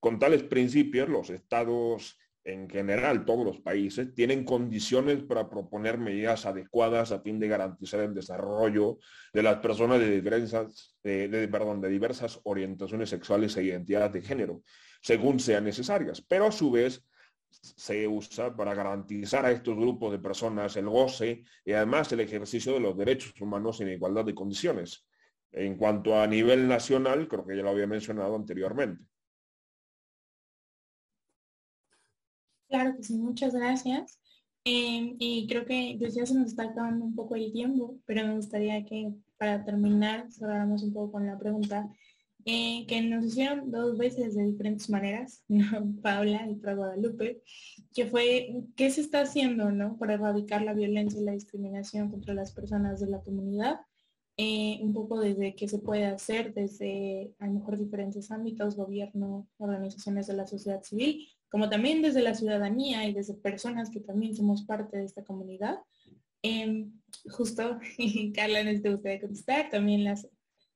Con 0.00 0.18
tales 0.18 0.42
principios, 0.42 1.08
los 1.08 1.30
estados 1.30 2.18
en 2.44 2.68
general 2.68 3.24
todos 3.24 3.44
los 3.44 3.60
países 3.60 4.14
tienen 4.14 4.44
condiciones 4.44 5.22
para 5.22 5.48
proponer 5.48 5.98
medidas 5.98 6.44
adecuadas 6.44 7.12
a 7.12 7.20
fin 7.20 7.38
de 7.38 7.48
garantizar 7.48 8.00
el 8.00 8.14
desarrollo 8.14 8.98
de 9.32 9.42
las 9.42 9.58
personas 9.58 10.00
de 10.00 10.10
diversas, 10.10 10.96
de, 11.02 11.48
perdón, 11.50 11.80
de 11.80 11.88
diversas 11.88 12.40
orientaciones 12.44 13.10
sexuales 13.10 13.56
e 13.56 13.64
identidades 13.64 14.12
de 14.12 14.22
género, 14.22 14.62
según 15.00 15.38
sean 15.38 15.64
necesarias, 15.64 16.20
pero 16.20 16.46
a 16.46 16.52
su 16.52 16.70
vez 16.70 17.04
se 17.60 18.08
usa 18.08 18.56
para 18.56 18.74
garantizar 18.74 19.44
a 19.44 19.50
estos 19.50 19.76
grupos 19.76 20.12
de 20.12 20.18
personas 20.18 20.76
el 20.76 20.88
goce 20.88 21.44
y 21.64 21.72
además 21.72 22.10
el 22.12 22.20
ejercicio 22.20 22.72
de 22.74 22.80
los 22.80 22.96
derechos 22.96 23.38
humanos 23.40 23.80
en 23.80 23.88
igualdad 23.88 24.24
de 24.24 24.34
condiciones. 24.34 25.06
En 25.50 25.76
cuanto 25.76 26.20
a 26.20 26.26
nivel 26.26 26.66
nacional, 26.66 27.28
creo 27.28 27.46
que 27.46 27.56
ya 27.56 27.62
lo 27.62 27.70
había 27.70 27.86
mencionado 27.86 28.34
anteriormente. 28.34 29.04
Claro 32.68 32.96
que 32.96 33.02
sí, 33.02 33.18
muchas 33.18 33.54
gracias. 33.54 34.18
Em, 34.64 35.16
y 35.18 35.46
creo 35.48 35.66
que 35.66 35.96
pues 35.98 36.14
ya 36.14 36.24
se 36.24 36.34
nos 36.34 36.48
está 36.48 36.64
acabando 36.64 37.04
un 37.04 37.14
poco 37.14 37.34
el 37.34 37.52
tiempo, 37.52 37.98
pero 38.06 38.26
me 38.26 38.36
gustaría 38.36 38.84
que 38.84 39.12
para 39.36 39.64
terminar 39.64 40.30
cerráramos 40.30 40.82
un 40.84 40.92
poco 40.92 41.12
con 41.12 41.26
la 41.26 41.38
pregunta 41.38 41.90
eh, 42.44 42.86
que 42.86 43.00
nos 43.02 43.24
hicieron 43.24 43.70
dos 43.70 43.96
veces 43.96 44.34
de 44.34 44.44
diferentes 44.44 44.90
maneras, 44.90 45.44
Paula 46.02 46.48
y 46.48 46.54
Guadalupe, 46.54 47.42
que 47.94 48.06
fue 48.06 48.64
qué 48.76 48.90
se 48.90 49.00
está 49.00 49.20
haciendo 49.20 49.70
¿no? 49.70 49.96
para 49.96 50.14
erradicar 50.14 50.62
la 50.62 50.74
violencia 50.74 51.20
y 51.20 51.24
la 51.24 51.32
discriminación 51.32 52.10
contra 52.10 52.34
las 52.34 52.52
personas 52.52 53.00
de 53.00 53.06
la 53.08 53.20
comunidad, 53.20 53.80
eh, 54.36 54.78
un 54.82 54.92
poco 54.92 55.20
desde 55.20 55.54
qué 55.54 55.68
se 55.68 55.78
puede 55.78 56.06
hacer 56.06 56.52
desde 56.54 57.32
a 57.38 57.46
lo 57.46 57.52
mejor 57.52 57.78
diferentes 57.78 58.30
ámbitos, 58.30 58.76
gobierno, 58.76 59.46
organizaciones 59.58 60.26
de 60.26 60.34
la 60.34 60.46
sociedad 60.46 60.82
civil, 60.82 61.28
como 61.48 61.68
también 61.68 62.02
desde 62.02 62.22
la 62.22 62.34
ciudadanía 62.34 63.06
y 63.06 63.12
desde 63.12 63.34
personas 63.34 63.90
que 63.90 64.00
también 64.00 64.34
somos 64.34 64.62
parte 64.62 64.96
de 64.96 65.04
esta 65.04 65.22
comunidad. 65.22 65.78
Eh, 66.42 66.88
justo, 67.30 67.78
Carla, 68.34 68.64
no 68.64 68.80
te 68.80 68.90
gustaría 68.90 69.20
contestar, 69.20 69.70
también 69.70 70.02
las 70.02 70.26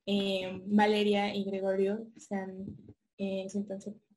eh, 0.07 0.63
Valeria 0.67 1.35
y 1.35 1.45
Gregorio 1.45 2.07
sean 2.17 2.67
eh, 3.19 3.47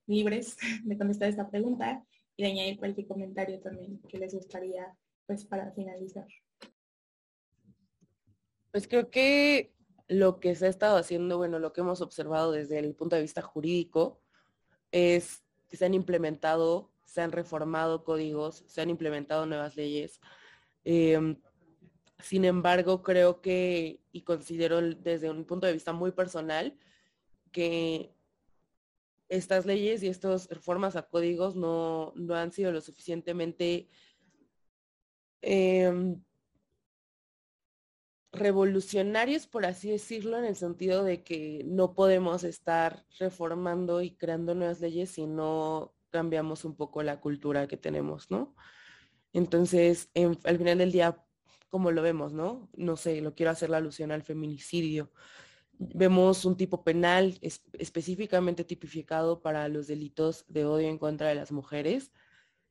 libres 0.05 0.57
de 0.83 0.97
contestar 0.97 1.29
esta 1.29 1.49
pregunta 1.49 2.05
y 2.37 2.43
de 2.43 2.49
añadir 2.49 2.77
cualquier 2.77 3.07
comentario 3.07 3.59
también 3.59 3.99
que 4.07 4.17
les 4.17 4.33
gustaría 4.33 4.95
pues 5.25 5.45
para 5.45 5.71
finalizar. 5.71 6.27
Pues 8.71 8.87
creo 8.87 9.09
que 9.09 9.73
lo 10.07 10.39
que 10.39 10.55
se 10.55 10.65
ha 10.65 10.69
estado 10.69 10.97
haciendo, 10.97 11.37
bueno, 11.37 11.59
lo 11.59 11.73
que 11.73 11.81
hemos 11.81 12.01
observado 12.01 12.51
desde 12.51 12.79
el 12.79 12.95
punto 12.95 13.15
de 13.15 13.21
vista 13.21 13.41
jurídico 13.41 14.19
es 14.91 15.43
que 15.67 15.77
se 15.77 15.85
han 15.85 15.93
implementado, 15.93 16.91
se 17.05 17.21
han 17.21 17.31
reformado 17.31 18.03
códigos, 18.03 18.63
se 18.67 18.81
han 18.81 18.89
implementado 18.89 19.45
nuevas 19.45 19.75
leyes. 19.75 20.19
Em, 20.83 21.35
sin 22.19 22.45
embargo, 22.45 23.01
creo 23.01 23.41
que, 23.41 24.01
y 24.11 24.23
considero 24.23 24.81
desde 24.81 25.29
un 25.29 25.45
punto 25.45 25.67
de 25.67 25.73
vista 25.73 25.93
muy 25.93 26.11
personal, 26.11 26.77
que 27.51 28.13
estas 29.29 29.65
leyes 29.65 30.03
y 30.03 30.07
estas 30.07 30.49
reformas 30.49 30.95
a 30.95 31.03
códigos 31.03 31.55
no, 31.55 32.13
han 32.35 32.51
sido 32.51 32.71
lo 32.71 32.81
suficientemente 32.81 33.89
em, 35.41 36.21
revolucionarios, 38.31 39.47
por 39.47 39.65
así 39.65 39.89
decirlo, 39.89 40.37
en 40.37 40.45
el 40.45 40.55
sentido 40.55 41.03
de 41.03 41.23
que 41.23 41.63
no 41.65 41.93
podemos 41.93 42.43
estar 42.43 43.05
reformando 43.19 44.01
y 44.01 44.15
creando 44.15 44.55
nuevas 44.55 44.81
leyes 44.81 45.11
si 45.11 45.25
no 45.25 45.93
cambiamos 46.09 46.65
un 46.65 46.75
poco 46.75 47.03
la 47.03 47.19
cultura 47.21 47.67
que 47.67 47.77
tenemos, 47.77 48.29
¿no? 48.31 48.55
Entonces, 49.31 50.09
al 50.15 50.57
final 50.57 50.79
del 50.79 50.91
día, 50.91 51.23
como 51.69 51.91
lo 51.91 52.01
vemos, 52.01 52.33
¿no? 52.33 52.69
No 52.75 52.97
sé, 52.97 53.21
lo 53.21 53.35
quiero 53.35 53.51
hacer 53.51 53.69
la 53.69 53.77
alusión 53.77 54.11
al 54.11 54.23
feminicidio. 54.23 55.11
Vemos 55.77 56.45
un 56.45 56.57
tipo 56.57 56.83
penal 56.83 57.39
específicamente 57.41 58.63
tipificado 58.63 59.41
para 59.41 59.67
los 59.69 59.87
delitos 59.87 60.45
de 60.47 60.65
odio 60.65 60.89
en 60.89 60.97
contra 60.97 61.29
de 61.29 61.35
las 61.35 61.51
mujeres. 61.51 62.11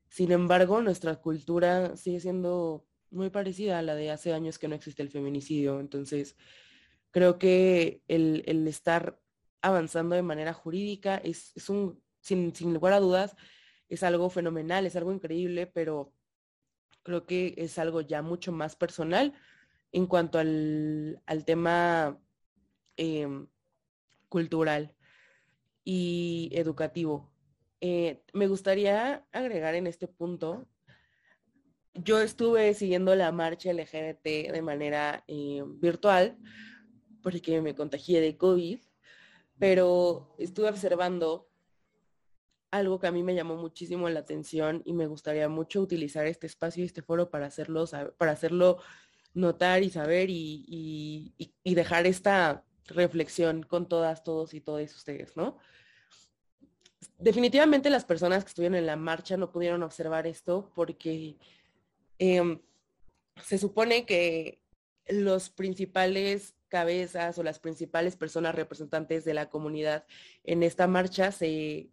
Sin 0.09 0.33
embargo, 0.33 0.83
nuestra 0.83 1.17
cultura 1.17 1.97
sigue 1.97 2.21
siendo 2.21 2.87
muy 3.11 3.31
parecida 3.31 3.79
a 3.79 3.83
la 3.83 3.95
de 3.95 4.11
hace 4.11 4.33
años 4.33 4.59
que 4.59 4.69
no 4.69 4.75
existe 4.75 5.03
el 5.03 5.11
feminicidio. 5.11 5.81
Entonces, 5.81 6.37
creo 7.11 7.39
que 7.39 8.03
el, 8.09 8.67
estar 8.69 9.21
avanzando 9.63 10.15
de 10.15 10.23
manera 10.23 10.53
jurídica 10.53 11.17
es, 11.17 11.53
un, 11.69 12.03
sin, 12.21 12.53
lugar 12.75 12.93
a 12.93 13.01
dudas, 13.01 13.37
es 13.89 14.03
algo 14.03 14.31
fenomenal, 14.31 14.87
es 14.87 14.97
algo 14.97 15.13
increíble, 15.13 15.67
pero 15.67 16.13
creo 17.09 17.25
que 17.25 17.55
es 17.57 17.79
algo 17.79 18.03
ya 18.03 18.21
mucho 18.21 18.53
más 18.53 18.77
personal 18.77 19.33
en 19.93 20.07
cuanto 20.07 20.39
al, 20.39 21.19
tema 21.47 22.21
em, 22.99 23.49
cultural 24.29 24.95
y 25.85 26.51
educativo. 26.53 27.33
Eh, 27.81 28.23
me 28.35 28.47
gustaría 28.47 29.27
agregar 29.33 29.75
en 29.75 29.87
este 29.87 30.07
punto 30.07 30.69
yo 31.95 32.21
estuve 32.21 32.75
siguiendo 32.75 33.15
la 33.15 33.33
marcha 33.33 33.73
LGBT 33.73 34.53
de 34.53 34.63
manera 34.63 35.25
eh, 35.27 35.63
virtual 35.67 36.39
porque 37.23 37.61
me 37.61 37.75
contagié 37.75 38.21
de 38.21 38.37
COVID, 38.37 38.79
pero 39.59 40.35
estuve 40.39 40.69
observando 40.69 41.48
algo 42.71 42.99
que 42.99 43.07
a 43.07 43.13
mí 43.13 43.23
me 43.23 43.35
llamó 43.35 43.57
muchísimo 43.57 44.09
la 44.09 44.21
atención 44.21 44.83
y 44.85 44.93
me 44.93 45.07
gustaría 45.07 45.49
mucho 45.49 45.81
utilizar 45.81 46.27
este 46.27 46.47
espacio 46.47 46.83
y 46.83 46.87
este 46.87 47.03
foro 47.03 47.31
para 47.31 47.47
hacerlo, 47.47 47.85
para 48.17 48.33
hacerlo 48.33 48.79
notar 49.35 49.83
y 49.83 49.91
saber 49.91 50.31
y, 50.31 51.35
y 51.37 51.75
dejar 51.75 52.07
esta 52.07 52.65
reflexión 52.87 53.63
con 53.63 53.89
todas, 53.89 54.25
todos 54.25 54.55
y 54.55 54.61
todas 54.61 54.95
ustedes, 54.95 55.37
¿no? 55.37 55.59
Definitivamente 57.19 57.91
las 57.91 58.05
personas 58.05 58.45
que 58.45 58.49
estuvieron 58.49 58.77
en 58.77 58.87
la 58.87 58.97
marcha 58.97 59.37
no 59.37 59.53
pudieron 59.53 59.83
observar 59.83 60.27
esto 60.27 60.71
porque 60.75 61.37
Em, 62.19 62.61
se 63.43 63.59
supone 63.59 64.05
que 64.05 64.61
los 65.07 65.51
principales 65.51 66.55
cabezas 66.69 67.39
o 67.39 67.43
las 67.43 67.61
principales 67.61 68.17
personas 68.17 68.55
representantes 68.55 69.25
de 69.25 69.35
la 69.35 69.49
comunidad 69.49 70.05
en 70.45 70.63
esta 70.63 70.87
marcha 70.87 71.33
se 71.33 71.89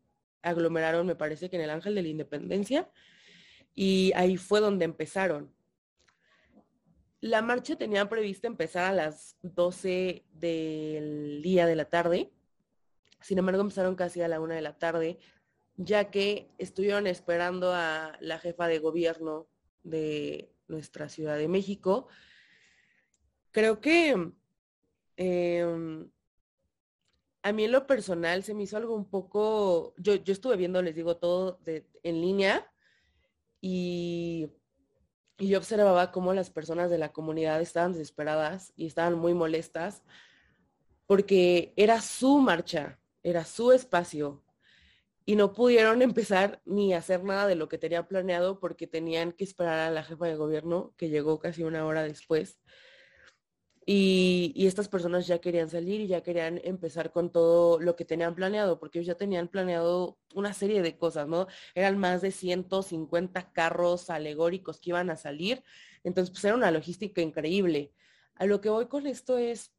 aglomeraron, 0.46 1.06
me 1.06 1.16
parece 1.16 1.50
que 1.50 1.58
en 1.58 1.64
el 1.64 1.70
Ángel 1.70 1.96
de 1.96 2.04
la 2.04 2.08
Independencia, 2.08 2.90
y 3.74 4.14
ahí 4.16 4.38
fue 4.38 4.62
donde 4.62 4.86
empezaron. 4.86 5.54
La 7.20 7.42
marcha 7.42 7.76
tenía 7.76 8.08
prevista 8.08 8.48
empezar 8.48 8.86
a 8.86 8.94
las 8.94 9.38
12 9.42 10.26
del 10.32 11.42
día 11.42 11.66
de 11.66 11.76
la 11.76 11.86
tarde, 11.86 12.32
sin 13.20 13.40
embargo 13.40 13.62
empezaron 13.62 13.96
casi 13.96 14.22
a 14.22 14.28
la 14.28 14.40
una 14.40 14.56
de 14.56 14.62
la 14.62 14.78
tarde, 14.78 15.18
ya 15.76 16.12
que 16.12 16.52
estuvieron 16.58 17.08
esperando 17.08 17.74
a 17.74 18.16
la 18.22 18.40
jefa 18.40 18.68
de 18.68 18.80
gobierno 18.80 19.48
de 19.84 20.54
nuestra 20.68 21.10
Ciudad 21.10 21.38
de 21.38 21.48
México. 21.48 22.08
Creo 23.52 23.82
que 23.82 24.32
em, 25.18 26.10
a 27.46 27.52
mí 27.52 27.66
en 27.66 27.72
lo 27.72 27.86
personal 27.86 28.44
se 28.44 28.56
me 28.56 28.64
hizo 28.64 28.76
algo 28.76 28.96
un 28.96 29.08
poco, 29.08 29.94
yo, 29.98 30.16
yo 30.16 30.34
estuve 30.34 30.58
viendo, 30.58 30.82
les 30.82 30.96
digo, 30.96 31.18
todo 31.18 31.60
en 31.66 32.20
línea 32.20 32.68
y, 33.62 34.50
y 35.38 35.50
yo 35.50 35.60
observaba 35.60 36.12
cómo 36.12 36.34
las 36.34 36.50
personas 36.50 36.90
de 36.90 36.98
la 36.98 37.14
comunidad 37.14 37.62
estaban 37.62 37.94
desesperadas 37.94 38.74
y 38.76 38.88
estaban 38.88 39.14
muy 39.14 39.36
molestas 39.36 40.02
porque 41.06 41.72
era 41.76 42.02
su 42.02 42.40
marcha, 42.40 43.00
era 43.22 43.46
su 43.46 43.72
espacio, 43.72 44.44
y 45.24 45.36
no 45.36 45.54
pudieron 45.54 46.02
empezar 46.02 46.64
ni 46.66 46.96
hacer 46.96 47.24
nada 47.24 47.46
de 47.46 47.54
lo 47.54 47.70
que 47.70 47.78
tenían 47.78 48.08
planeado 48.08 48.60
porque 48.60 48.88
tenían 48.88 49.34
que 49.34 49.44
esperar 49.44 49.78
a 49.78 49.92
la 49.92 50.04
jefa 50.04 50.26
de 50.26 50.36
gobierno 50.36 50.96
que 50.98 51.10
llegó 51.10 51.38
casi 51.38 51.62
una 51.62 51.86
hora 51.86 52.02
después. 52.02 52.60
Y, 53.88 54.66
estas 54.66 54.88
personas 54.88 55.28
ya 55.28 55.40
querían 55.40 55.70
salir 55.70 56.02
y 56.02 56.08
ya 56.08 56.24
querían 56.24 56.60
empezar 56.64 57.12
con 57.12 57.32
todo 57.32 57.80
lo 57.80 57.96
que 57.96 58.06
tenían 58.06 58.34
planeado, 58.34 58.80
porque 58.80 59.00
ellos 59.00 59.08
ya 59.08 59.16
tenían 59.16 59.48
planeado 59.48 60.18
una 60.34 60.54
serie 60.54 60.82
de 60.82 60.98
cosas, 60.98 61.28
¿no? 61.28 61.48
Eran 61.76 62.00
más 62.00 62.22
de 62.22 62.32
150 62.32 63.52
carros 63.54 64.10
alegóricos 64.10 64.80
que 64.80 64.90
iban 64.90 65.12
a 65.12 65.16
salir, 65.16 65.64
entonces 66.04 66.32
pues 66.32 66.44
era 66.46 66.56
una 66.56 66.72
logística 66.72 67.22
increíble. 67.22 67.94
A 68.36 68.46
lo 68.46 68.60
que 68.60 68.70
voy 68.70 68.88
con 68.88 69.06
esto 69.08 69.38
es, 69.38 69.72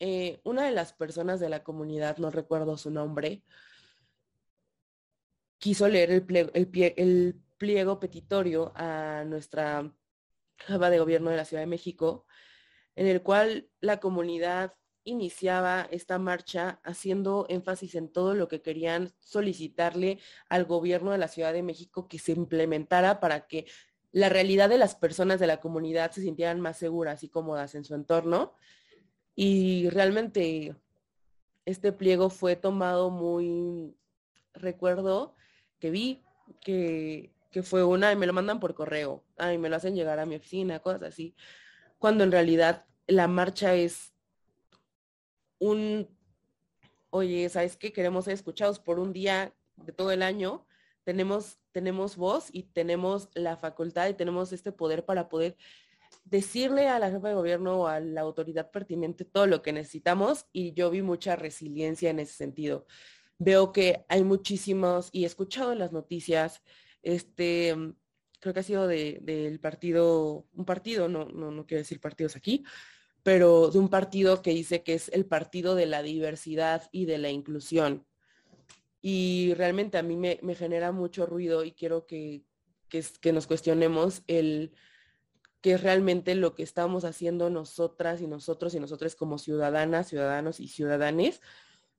eh, 0.00 0.40
una 0.44 0.64
de 0.64 0.72
las 0.72 0.92
personas 0.92 1.40
de 1.40 1.48
la 1.48 1.62
comunidad, 1.64 2.18
no 2.18 2.30
recuerdo 2.30 2.76
su 2.76 2.90
nombre, 2.90 3.42
quiso 5.58 5.88
leer 5.88 6.10
el 6.10 6.24
pliego, 6.24 6.50
el, 6.54 7.40
pliego 7.58 7.98
petitorio 8.00 8.72
a 8.76 9.24
nuestra 9.26 9.92
jefa 10.58 10.90
de 10.90 10.98
gobierno 11.00 11.30
de 11.30 11.36
la 11.36 11.44
Ciudad 11.44 11.62
de 11.62 11.66
México, 11.66 12.26
en 12.98 13.06
el 13.06 13.22
cual 13.22 13.68
la 13.80 14.00
comunidad 14.00 14.74
iniciaba 15.04 15.86
esta 15.92 16.18
marcha 16.18 16.80
haciendo 16.82 17.46
énfasis 17.48 17.94
en 17.94 18.08
todo 18.08 18.34
lo 18.34 18.48
que 18.48 18.60
querían 18.60 19.12
solicitarle 19.20 20.18
al 20.48 20.64
gobierno 20.64 21.12
de 21.12 21.18
la 21.18 21.28
Ciudad 21.28 21.52
de 21.52 21.62
México 21.62 22.08
que 22.08 22.18
se 22.18 22.32
implementara 22.32 23.20
para 23.20 23.46
que 23.46 23.66
la 24.10 24.28
realidad 24.28 24.68
de 24.68 24.78
las 24.78 24.96
personas 24.96 25.38
de 25.38 25.46
la 25.46 25.60
comunidad 25.60 26.10
se 26.10 26.22
sintieran 26.22 26.60
más 26.60 26.76
seguras 26.76 27.22
y 27.22 27.28
cómodas 27.28 27.76
en 27.76 27.84
su 27.84 27.94
entorno. 27.94 28.54
Y 29.36 29.88
realmente 29.90 30.74
este 31.66 31.92
pliego 31.92 32.30
fue 32.30 32.56
tomado 32.56 33.10
muy, 33.10 33.94
recuerdo, 34.54 35.36
que 35.78 35.90
vi, 35.90 36.24
que, 36.60 37.30
fue 37.62 37.84
una 37.84 38.10
y 38.10 38.16
me 38.16 38.26
lo 38.26 38.32
mandan 38.32 38.58
por 38.58 38.74
correo, 38.74 39.22
y 39.52 39.56
me 39.58 39.68
lo 39.68 39.76
hacen 39.76 39.94
llegar 39.94 40.18
a 40.18 40.26
mi 40.26 40.34
oficina, 40.34 40.80
cosas 40.80 41.02
así, 41.04 41.36
cuando 41.98 42.24
en 42.24 42.32
realidad 42.32 42.87
la 43.08 43.26
marcha 43.26 43.74
es 43.74 44.12
un, 45.58 46.08
oye, 47.10 47.48
¿sabes 47.48 47.76
qué? 47.76 47.92
Queremos 47.92 48.26
ser 48.26 48.34
escuchados 48.34 48.78
por 48.78 48.98
un 48.98 49.12
día 49.12 49.54
de 49.76 49.92
todo 49.92 50.12
el 50.12 50.22
año. 50.22 50.66
Tenemos, 51.04 51.58
tenemos 51.72 52.16
voz 52.16 52.48
y 52.52 52.64
tenemos 52.64 53.30
la 53.34 53.56
facultad 53.56 54.08
y 54.08 54.14
tenemos 54.14 54.52
este 54.52 54.72
poder 54.72 55.04
para 55.04 55.28
poder 55.28 55.56
decirle 56.24 56.88
a 56.88 56.98
la 56.98 57.10
jefa 57.10 57.28
de 57.28 57.34
gobierno 57.34 57.80
o 57.80 57.86
a 57.86 58.00
la 58.00 58.20
autoridad 58.20 58.70
pertinente 58.70 59.24
todo 59.24 59.46
lo 59.46 59.62
que 59.62 59.72
necesitamos 59.72 60.46
y 60.52 60.74
yo 60.74 60.90
vi 60.90 61.02
mucha 61.02 61.34
resiliencia 61.34 62.10
en 62.10 62.20
ese 62.20 62.34
sentido. 62.34 62.86
Veo 63.38 63.72
que 63.72 64.04
hay 64.08 64.24
muchísimos, 64.24 65.08
y 65.12 65.22
he 65.22 65.26
escuchado 65.26 65.72
en 65.72 65.78
las 65.78 65.92
noticias, 65.92 66.62
este, 67.02 67.74
creo 68.40 68.52
que 68.52 68.60
ha 68.60 68.64
sido 68.64 68.86
del 68.86 69.60
partido, 69.60 70.46
un 70.52 70.64
partido, 70.64 71.08
no, 71.08 71.26
no, 71.26 71.50
no 71.50 71.66
quiero 71.66 71.80
decir 71.80 72.00
partidos 72.00 72.36
aquí, 72.36 72.64
pero 73.22 73.70
de 73.70 73.78
un 73.78 73.88
partido 73.88 74.42
que 74.42 74.50
dice 74.50 74.82
que 74.82 74.94
es 74.94 75.08
el 75.10 75.26
partido 75.26 75.74
de 75.74 75.86
la 75.86 76.02
diversidad 76.02 76.88
y 76.92 77.06
de 77.06 77.18
la 77.18 77.30
inclusión. 77.30 78.06
Y 79.00 79.54
realmente 79.54 79.98
a 79.98 80.02
mí 80.02 80.16
me, 80.16 80.38
genera 80.54 80.92
mucho 80.92 81.26
ruido 81.26 81.64
y 81.64 81.72
quiero 81.72 82.06
que, 82.06 82.42
que, 82.88 83.04
que 83.20 83.32
nos 83.32 83.46
cuestionemos 83.46 84.22
el 84.26 84.72
que 85.60 85.72
es 85.72 85.82
realmente 85.82 86.34
lo 86.34 86.54
que 86.54 86.62
estamos 86.62 87.04
haciendo 87.04 87.50
nosotras 87.50 88.20
y 88.20 88.26
nosotros 88.26 88.74
y 88.74 88.80
nosotros 88.80 89.16
como 89.16 89.38
ciudadanas, 89.38 90.08
ciudadanos 90.08 90.60
y 90.60 90.68
ciudadanes 90.68 91.40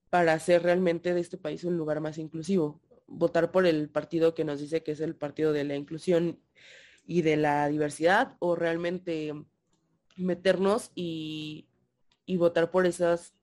para 0.09 0.33
hacer 0.33 0.63
realmente 0.63 1.13
de 1.13 1.19
este 1.19 1.37
país 1.37 1.63
un 1.63 1.77
lugar 1.77 2.01
más 2.01 2.17
inclusivo. 2.17 2.81
Votar 3.07 3.51
por 3.51 3.65
el 3.65 3.89
partido 3.89 4.33
que 4.33 4.45
nos 4.45 4.59
dice 4.59 4.83
que 4.83 4.93
es 4.93 5.01
el 5.01 5.15
partido 5.15 5.51
de 5.51 5.65
la 5.65 5.75
inclusión 5.75 6.39
y 7.05 7.21
de 7.21 7.37
la 7.37 7.67
diversidad 7.67 8.37
o 8.39 8.55
realmente 8.55 9.33
meternos 10.19 10.91
y, 10.95 11.67
votar 12.37 12.69
por 12.69 12.85
esas 12.85 13.33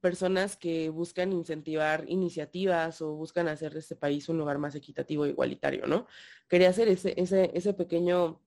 personas 0.00 0.56
que 0.56 0.90
buscan 0.90 1.32
incentivar 1.32 2.04
iniciativas 2.08 3.00
o 3.02 3.14
buscan 3.14 3.48
hacer 3.48 3.72
de 3.72 3.80
este 3.80 3.96
país 3.96 4.28
un 4.28 4.38
lugar 4.38 4.58
más 4.58 4.74
equitativo 4.74 5.24
e 5.24 5.30
igualitario, 5.30 5.86
¿no? 5.86 6.06
Quería 6.48 6.68
hacer 6.68 6.88
ese, 6.88 7.74
pequeño 7.74 8.40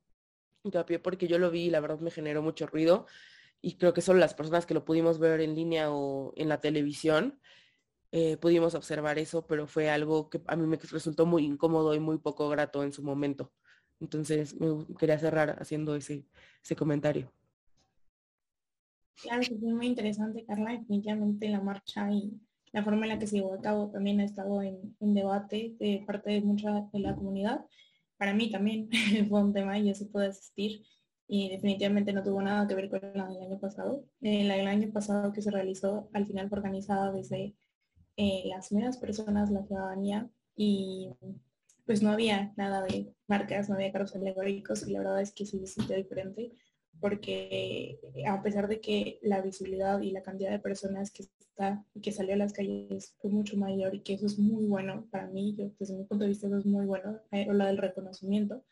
hincapié 0.64 1.00
porque 1.00 1.28
yo 1.28 1.40
lo 1.40 1.52
vi 1.52 1.64
y 1.66 1.70
la 1.72 1.80
verdad 1.80 2.00
me 2.00 2.12
generó 2.12 2.42
mucho 2.44 2.68
ruido 2.68 3.08
y 3.62 3.78
creo 3.78 3.94
que 3.94 4.02
solo 4.02 4.20
las 4.20 4.36
personas 4.36 4.66
que 4.66 4.76
lo 4.76 4.86
pudimos 4.86 5.20
ver 5.20 5.42
en 5.42 5.56
línea 5.56 5.92
o 5.92 6.34
en 6.38 6.50
la 6.50 6.62
televisión 6.62 7.40
eh, 8.12 8.38
pudimos 8.38 8.76
observar 8.76 9.20
eso, 9.20 9.48
pero 9.48 9.68
fue 9.68 9.90
algo 9.90 10.30
que 10.30 10.42
a 10.48 10.56
mí 10.56 10.68
me 10.68 10.78
resultó 10.78 11.26
muy 11.26 11.46
incómodo 11.46 11.96
y 11.96 12.00
muy 12.00 12.20
poco 12.20 12.50
grato 12.50 12.84
en 12.84 12.94
su 12.94 13.04
momento. 13.04 13.52
Entonces 14.02 14.56
me 14.60 14.86
quería 14.98 15.20
cerrar 15.20 15.58
haciendo 15.62 15.96
ese 15.96 16.26
comentario. 16.78 17.32
Claro, 19.22 19.42
que 19.42 19.56
fue 19.56 19.74
muy 19.74 19.88
interesante, 19.88 20.46
Carla. 20.46 20.72
Definitivamente 20.72 21.50
la 21.50 21.62
marcha 21.62 22.12
y 22.12 22.40
la 22.72 22.84
forma 22.84 23.06
en 23.06 23.10
la 23.10 23.20
que 23.20 23.28
se 23.28 23.38
llevó 23.38 23.54
a 23.54 23.62
cabo 23.62 23.90
también 23.92 24.20
ha 24.20 24.26
estado 24.26 24.62
en, 24.62 24.96
debate 25.00 25.76
de 25.80 26.04
parte 26.06 26.32
de 26.32 26.42
mucha 26.42 26.88
de 26.92 27.00
la 27.00 27.16
comunidad 27.16 27.66
para 28.22 28.36
mí 28.36 28.52
también 28.52 28.88
fue 29.30 29.42
un 29.42 29.52
tema 29.52 29.80
y 29.80 29.88
yo 29.88 29.96
sí 29.96 30.06
pude 30.06 30.28
asistir 30.28 30.84
y 31.28 31.50
definitivamente 31.50 32.14
no 32.14 32.22
tuvo 32.22 32.40
nada 32.40 32.68
que 32.68 32.76
ver 32.76 32.88
con 32.88 33.02
la 33.16 33.28
del 33.28 33.42
año 33.42 33.60
pasado. 33.60 34.06
Eh, 34.22 34.44
la 34.44 34.58
del 34.58 34.68
año 34.68 34.92
pasado 34.94 35.34
que 35.34 35.42
se 35.42 35.50
realizó 35.50 36.08
al 36.14 36.28
final 36.28 36.48
fue 36.48 36.60
organizada 36.60 37.12
desde 37.12 37.56
eh, 38.18 38.44
las 38.46 38.72
menos 38.72 38.98
personas, 38.98 39.50
la 39.50 39.66
ciudadanía 39.66 40.30
y 40.56 41.10
pues 41.88 42.04
no 42.04 42.12
había 42.12 42.54
nada 42.58 42.84
de 42.84 43.12
marcas, 43.28 43.70
no 43.70 43.76
había 43.76 43.92
carros 43.92 44.16
alegóricos 44.16 44.88
y 44.88 44.92
la 44.92 45.00
verdad 45.00 45.22
es 45.22 45.32
que 45.32 45.48
sí 45.48 45.58
se 45.58 45.66
sintió 45.66 45.96
diferente 45.96 46.52
porque 47.02 48.00
a 48.28 48.42
pesar 48.42 48.68
de 48.68 48.80
que 48.80 49.20
la 49.24 49.42
visibilidad 49.42 50.00
y 50.02 50.12
la 50.12 50.22
cantidad 50.22 50.52
de 50.52 50.60
personas 50.60 51.12
que 51.12 51.24
está 51.24 51.42
que 52.02 52.12
salió 52.12 52.34
a 52.34 52.38
las 52.38 52.54
calles 52.54 53.16
fue 53.20 53.30
mucho 53.30 53.58
mayor 53.58 53.94
y 53.94 54.02
que 54.02 54.14
eso 54.14 54.26
es 54.26 54.40
muy 54.40 54.66
bueno 54.66 55.08
para 55.12 55.28
mí, 55.28 55.56
yo 55.58 55.72
desde 55.80 55.96
mi 55.96 56.06
punto 56.06 56.24
de 56.24 56.30
vista 56.30 56.48
eso 56.48 56.58
es 56.58 56.66
muy 56.66 56.86
bueno, 56.86 57.20
eh, 57.32 57.48
del 57.48 57.78
reconocimiento. 57.78 58.64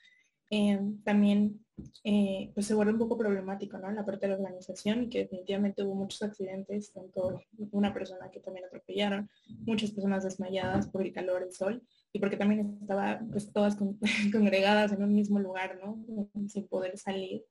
Eh, 0.51 0.79
también 1.03 1.63
eh, 2.03 2.49
pues 2.55 2.65
se 2.65 2.73
vuelve 2.73 2.93
un 2.93 2.97
poco 2.97 3.15
problemático 3.15 3.77
¿no? 3.77 3.91
la 3.91 4.03
parte 4.03 4.25
de 4.25 4.33
la 4.33 4.39
organización 4.39 5.03
y 5.03 5.09
que 5.09 5.19
definitivamente 5.19 5.83
hubo 5.83 5.93
muchos 5.93 6.23
accidentes, 6.23 6.91
tanto 6.91 7.39
una 7.71 7.93
persona 7.93 8.31
que 8.31 8.39
también 8.39 8.65
atropellaron, 8.65 9.29
muchas 9.59 9.91
personas 9.91 10.23
desmayadas 10.23 10.87
por 10.87 11.03
el 11.03 11.13
calor, 11.13 11.43
el 11.43 11.51
sol 11.51 11.83
y 12.11 12.19
porque 12.19 12.37
también 12.37 12.79
estaba 12.81 13.21
pues 13.31 13.53
todas 13.53 13.75
congregadas 14.31 14.91
en 14.91 15.03
un 15.03 15.13
mismo 15.13 15.37
lugar, 15.37 15.79
¿no? 15.83 16.03
Sin 16.47 16.67
poder 16.67 16.97
salir. 16.97 17.45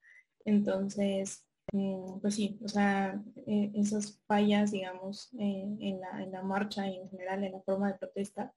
Entonces, 0.44 1.46
mm, 1.72 2.20
pues 2.20 2.34
sí, 2.34 2.58
o 2.64 2.68
sea, 2.68 3.22
eh, 3.46 3.70
esas 3.74 4.20
fallas, 4.26 4.70
digamos, 4.70 5.30
eh, 5.38 5.76
en, 5.80 6.00
la, 6.00 6.42
marcha 6.42 6.88
y 6.88 6.96
en 6.96 7.10
general 7.10 7.44
en 7.44 7.52
la 7.52 7.60
forma 7.62 7.92
de 7.92 7.98
protesta, 7.98 8.54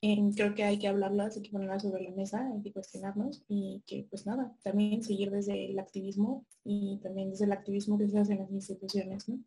eh, 0.00 0.16
creo 0.36 0.54
que 0.54 0.62
hay 0.62 0.78
que 0.78 0.86
hablarlas, 0.88 1.36
hay 1.36 1.42
que 1.42 1.50
ponerlas 1.50 1.82
sobre 1.82 2.04
la 2.04 2.10
mesa, 2.12 2.48
hay 2.54 2.62
que 2.62 2.72
cuestionarnos 2.72 3.44
y 3.48 3.82
que 3.86 4.06
pues 4.08 4.26
nada, 4.26 4.54
también 4.62 5.02
seguir 5.02 5.30
desde 5.32 5.70
el 5.70 5.78
activismo 5.78 6.46
y 6.64 7.00
también 7.02 7.30
desde 7.30 7.46
el 7.46 7.52
activismo 7.52 7.98
que 7.98 8.08
se 8.08 8.18
hace 8.18 8.34
en 8.34 8.38
las 8.40 8.52
instituciones, 8.52 9.28
¿no? 9.28 9.40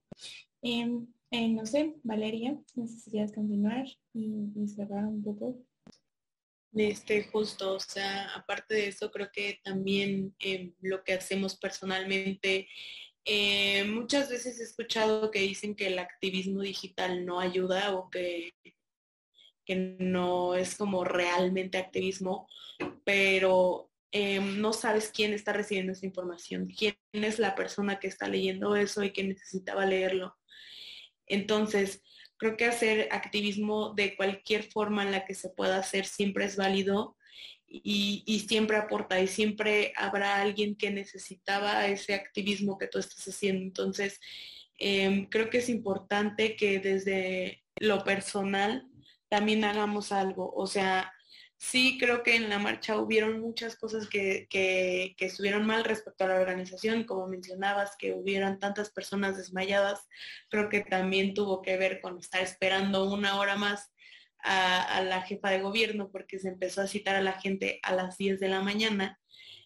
Em, 0.61 1.07
no 1.55 1.65
sé, 1.65 1.95
Valeria, 2.03 2.59
necesitas 2.75 3.31
continuar 3.31 3.85
y, 4.13 4.51
y 4.53 4.67
cerrar 4.67 5.05
un 5.05 5.23
poco. 5.23 5.57
Este, 6.73 7.23
justo, 7.25 7.73
o 7.73 7.79
sea, 7.79 8.33
aparte 8.33 8.75
de 8.75 8.87
eso, 8.87 9.11
creo 9.11 9.29
que 9.31 9.59
también 9.63 10.33
eh, 10.39 10.71
lo 10.81 11.03
que 11.03 11.13
hacemos 11.13 11.57
personalmente, 11.57 12.69
eh, 13.25 13.83
muchas 13.83 14.29
veces 14.29 14.59
he 14.59 14.63
escuchado 14.63 15.31
que 15.31 15.39
dicen 15.39 15.75
que 15.75 15.87
el 15.87 15.99
activismo 15.99 16.61
digital 16.61 17.25
no 17.25 17.39
ayuda 17.39 17.93
o 17.93 18.09
que, 18.09 18.53
que 19.65 19.75
no 19.99 20.55
es 20.55 20.75
como 20.75 21.03
realmente 21.03 21.77
activismo, 21.77 22.47
pero 23.03 23.91
eh, 24.13 24.39
no 24.39 24.73
sabes 24.73 25.11
quién 25.13 25.33
está 25.33 25.53
recibiendo 25.53 25.91
esa 25.91 26.05
información, 26.05 26.67
quién 26.67 26.95
es 27.11 27.37
la 27.37 27.53
persona 27.53 27.99
que 27.99 28.07
está 28.07 28.27
leyendo 28.27 28.75
eso 28.75 29.03
y 29.03 29.11
que 29.11 29.23
necesitaba 29.23 29.85
leerlo. 29.85 30.37
Entonces, 31.27 32.01
Creo 32.41 32.57
que 32.57 32.65
hacer 32.65 33.07
activismo 33.11 33.93
de 33.93 34.15
cualquier 34.15 34.63
forma 34.63 35.03
en 35.03 35.11
la 35.11 35.25
que 35.25 35.35
se 35.35 35.49
pueda 35.49 35.77
hacer 35.77 36.05
siempre 36.05 36.45
es 36.45 36.55
válido 36.55 37.15
y, 37.67 38.43
siempre 38.49 38.77
aporta 38.77 39.21
y 39.21 39.27
siempre 39.27 39.93
habrá 39.95 40.41
alguien 40.41 40.75
que 40.75 40.89
necesitaba 40.89 41.85
ese 41.85 42.15
activismo 42.15 42.79
que 42.79 42.87
tú 42.87 42.97
estás 42.97 43.27
haciendo. 43.27 43.61
Entonces, 43.61 44.19
em, 44.79 45.27
creo 45.27 45.51
que 45.51 45.59
es 45.59 45.69
importante 45.69 46.55
que 46.55 46.79
desde 46.79 47.63
lo 47.75 48.03
personal 48.03 48.87
también 49.29 49.63
hagamos 49.63 50.11
algo. 50.11 50.51
O 50.55 50.65
sea, 50.65 51.13
sí 51.61 51.99
creo 51.99 52.23
que 52.23 52.35
en 52.35 52.49
la 52.49 52.57
marcha 52.57 52.97
hubieron 52.97 53.39
muchas 53.39 53.75
cosas 53.75 54.09
que, 54.09 54.47
que, 54.49 55.15
estuvieron 55.19 55.67
mal 55.67 55.83
respecto 55.83 56.23
a 56.23 56.27
la 56.29 56.41
organización, 56.41 57.03
como 57.03 57.27
mencionabas, 57.27 57.95
que 57.97 58.13
hubieran 58.13 58.57
tantas 58.57 58.89
personas 58.89 59.37
desmayadas, 59.37 60.07
creo 60.49 60.69
que 60.69 60.81
también 60.81 61.35
tuvo 61.35 61.61
que 61.61 61.77
ver 61.77 62.01
con 62.01 62.17
estar 62.17 62.41
esperando 62.41 63.05
una 63.05 63.39
hora 63.39 63.57
más 63.57 63.91
a, 64.39 65.03
la 65.03 65.21
jefa 65.21 65.51
de 65.51 65.61
gobierno 65.61 66.09
porque 66.11 66.39
se 66.39 66.49
empezó 66.49 66.81
a 66.81 66.87
citar 66.87 67.15
a 67.15 67.21
la 67.21 67.33
gente 67.33 67.79
a 67.83 67.93
las 67.93 68.17
10 68.17 68.39
de 68.39 68.49
la 68.49 68.61
mañana. 68.61 69.19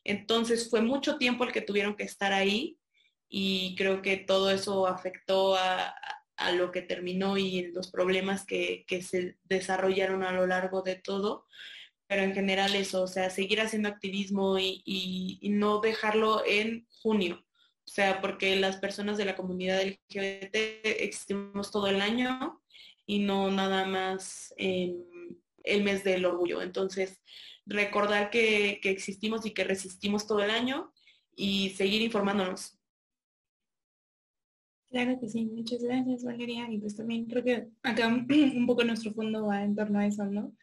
Entonces 0.04 0.70
fue 0.70 0.82
mucho 0.82 1.18
tiempo 1.18 1.46
el 1.46 1.54
que 1.54 1.62
tuvieron 1.62 1.96
que 1.96 2.04
estar 2.04 2.34
ahí 2.34 2.78
y 3.30 3.74
creo 3.78 4.02
que 4.02 4.18
todo 4.18 4.52
eso 4.52 4.86
afectó 4.86 5.56
a, 5.56 5.96
a 6.36 6.52
lo 6.52 6.72
que 6.72 6.82
terminó 6.82 7.38
y 7.38 7.72
los 7.72 7.90
problemas 7.90 8.46
que, 8.46 8.84
que, 8.86 9.02
se 9.02 9.38
desarrollaron 9.46 10.24
a 10.24 10.34
lo 10.34 10.46
largo 10.46 10.82
de 10.82 10.96
todo 10.96 11.46
pero 12.08 12.22
en 12.24 12.34
general 12.34 12.76
eso, 12.76 13.04
o 13.04 13.08
sea, 13.08 13.30
seguir 13.30 13.62
haciendo 13.62 13.90
activismo 13.90 14.58
y, 14.60 15.40
no 15.44 15.80
dejarlo 15.80 16.44
en 16.46 16.88
junio. 17.02 17.44
O 17.86 17.92
sea, 17.92 18.22
porque 18.22 18.56
las 18.56 18.78
personas 18.78 19.18
de 19.18 19.26
la 19.26 19.36
comunidad 19.36 19.82
LGBT 19.82 20.56
existimos 20.84 21.72
todo 21.72 21.88
el 21.88 22.02
año 22.02 22.62
y 23.06 23.20
no 23.20 23.52
nada 23.52 23.86
más 23.86 24.54
el 24.58 25.84
mes 25.84 26.04
del 26.04 26.26
orgullo. 26.26 26.62
Entonces, 26.62 27.22
recordar 27.66 28.30
que, 28.30 28.80
que 28.82 28.90
existimos 28.90 29.46
y 29.46 29.52
que 29.52 29.64
resistimos 29.64 30.28
todo 30.28 30.44
el 30.44 30.52
año 30.52 30.92
y 31.36 31.72
seguir 31.72 32.02
informándonos. 32.02 32.78
Claro 34.90 35.20
que 35.20 35.28
sí, 35.28 35.46
muchas 35.46 35.84
gracias 35.84 36.24
Valeria. 36.24 36.72
Y 36.72 36.78
pues 36.78 36.96
también 36.96 37.26
creo 37.26 37.44
que 37.44 37.68
acá 37.84 38.08
un 38.30 38.66
poco 38.66 38.84
nuestro 38.84 39.14
fondo 39.14 39.48
va 39.48 39.64
en 39.64 39.76
torno 39.76 40.00
a 40.00 40.08
eso, 40.08 40.26
¿no? 40.26 40.56